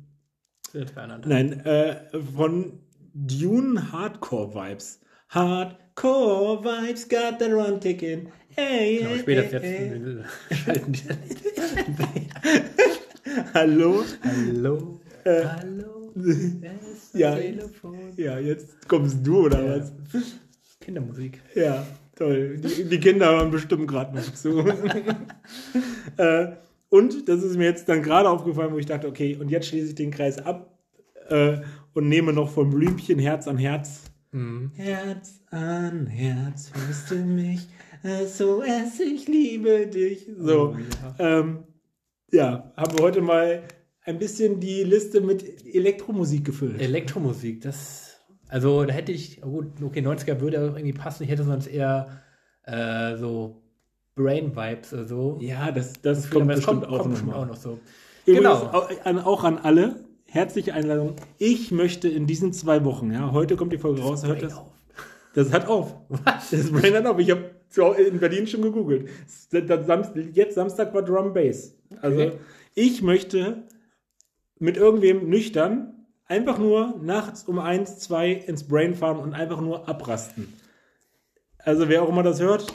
[1.25, 1.97] nein, äh,
[2.35, 2.81] von
[3.15, 5.01] Dune Hardcore Vibes.
[5.29, 8.29] Hardcore Vibes got the run ticking.
[8.55, 11.03] Hey, genau, später hey, schalten die.
[13.55, 14.05] Hallo?
[14.23, 15.01] Hallo?
[15.25, 16.13] Äh, Hallo?
[17.15, 17.39] Ja,
[18.17, 19.81] ja, jetzt kommst du oder ja.
[19.81, 19.93] was?
[20.81, 21.41] Kindermusik.
[21.55, 21.87] Ja.
[22.17, 22.59] Toll.
[22.59, 24.59] Die, die Kinder hören bestimmt gerade noch zu.
[26.17, 26.49] äh,
[26.91, 29.89] und das ist mir jetzt dann gerade aufgefallen, wo ich dachte, okay, und jetzt schließe
[29.89, 30.79] ich den Kreis ab
[31.29, 31.59] äh,
[31.95, 34.03] und nehme noch vom Blümchen Herz an Herz.
[34.33, 34.73] Mhm.
[34.75, 37.67] Herz an Herz, hörst du mich?
[38.27, 40.29] So es, ich liebe dich.
[40.37, 40.75] So.
[40.75, 40.77] Oh,
[41.19, 41.39] ja.
[41.39, 41.59] Ähm,
[42.33, 43.63] ja, haben wir heute mal
[44.05, 46.81] ein bisschen die Liste mit Elektromusik gefüllt.
[46.81, 48.13] Elektromusik, das
[48.53, 52.21] also da hätte ich, gut, okay, 90er würde irgendwie passen, ich hätte sonst eher
[52.65, 53.63] äh, so
[54.15, 55.39] Brain-Vibes oder so.
[55.41, 57.79] Ja, das, das kommt, das kommt, auch, kommt noch auch, noch so.
[58.27, 58.73] Übrigens, genau.
[58.73, 61.17] Auch an, auch an alle, herzliche Einladung.
[61.39, 64.55] Ich möchte in diesen zwei Wochen, ja, heute kommt die Folge das raus, hört das.
[64.55, 64.67] Auf.
[65.35, 65.95] Das hat auf.
[66.11, 66.51] Was?
[66.51, 67.19] Das Brain hat auf.
[67.19, 67.53] Ich habe
[68.07, 69.09] in Berlin schon gegoogelt.
[69.51, 71.75] Jetzt Samstag war Drum Bass.
[72.01, 72.33] Also
[72.75, 73.69] ich möchte
[74.59, 79.89] mit irgendwem nüchtern einfach nur nachts um eins, zwei ins Brain fahren und einfach nur
[79.89, 80.53] abrasten.
[81.59, 82.67] Also wer auch immer das hört,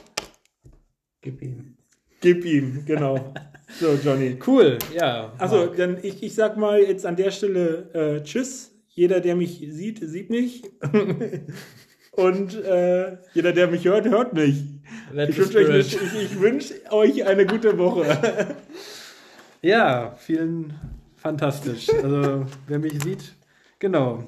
[1.22, 1.78] Gib ihm.
[2.22, 3.34] gib ihm, genau.
[3.80, 4.40] So, Johnny.
[4.48, 5.34] Cool, ja.
[5.38, 8.72] Also, dann ich, ich sag mal jetzt an der Stelle äh, Tschüss.
[8.88, 10.64] Jeder, der mich sieht, sieht mich.
[12.12, 14.64] Und äh, jeder, der mich hört, hört mich.
[15.12, 18.06] Let Ich wünsche euch, ich, ich wünsch euch eine gute Woche.
[19.62, 20.74] Ja, vielen
[21.16, 21.90] fantastisch.
[21.90, 23.36] Also, wer mich sieht,
[23.80, 24.24] genau.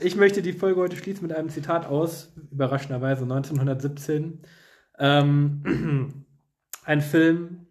[0.00, 4.40] Ich möchte die Folge heute schließen mit einem Zitat aus, überraschenderweise 1917.
[4.98, 6.24] Ähm,
[6.84, 7.66] ein Film,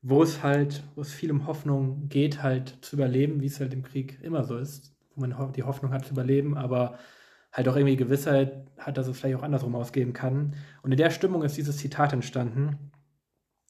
[0.00, 3.74] wo es halt, wo es viel um Hoffnung geht, halt zu überleben, wie es halt
[3.74, 6.98] im Krieg immer so ist, wo man die Hoffnung hat zu überleben, aber
[7.52, 10.56] halt auch irgendwie Gewissheit hat, dass es vielleicht auch andersrum ausgehen kann.
[10.82, 12.90] Und in der Stimmung ist dieses Zitat entstanden.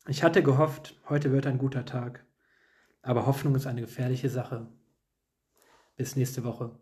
[0.09, 2.25] Ich hatte gehofft, heute wird ein guter Tag.
[3.05, 4.67] Aber Hoffnung ist eine gefährliche Sache.
[5.97, 6.79] Bis nächste Woche.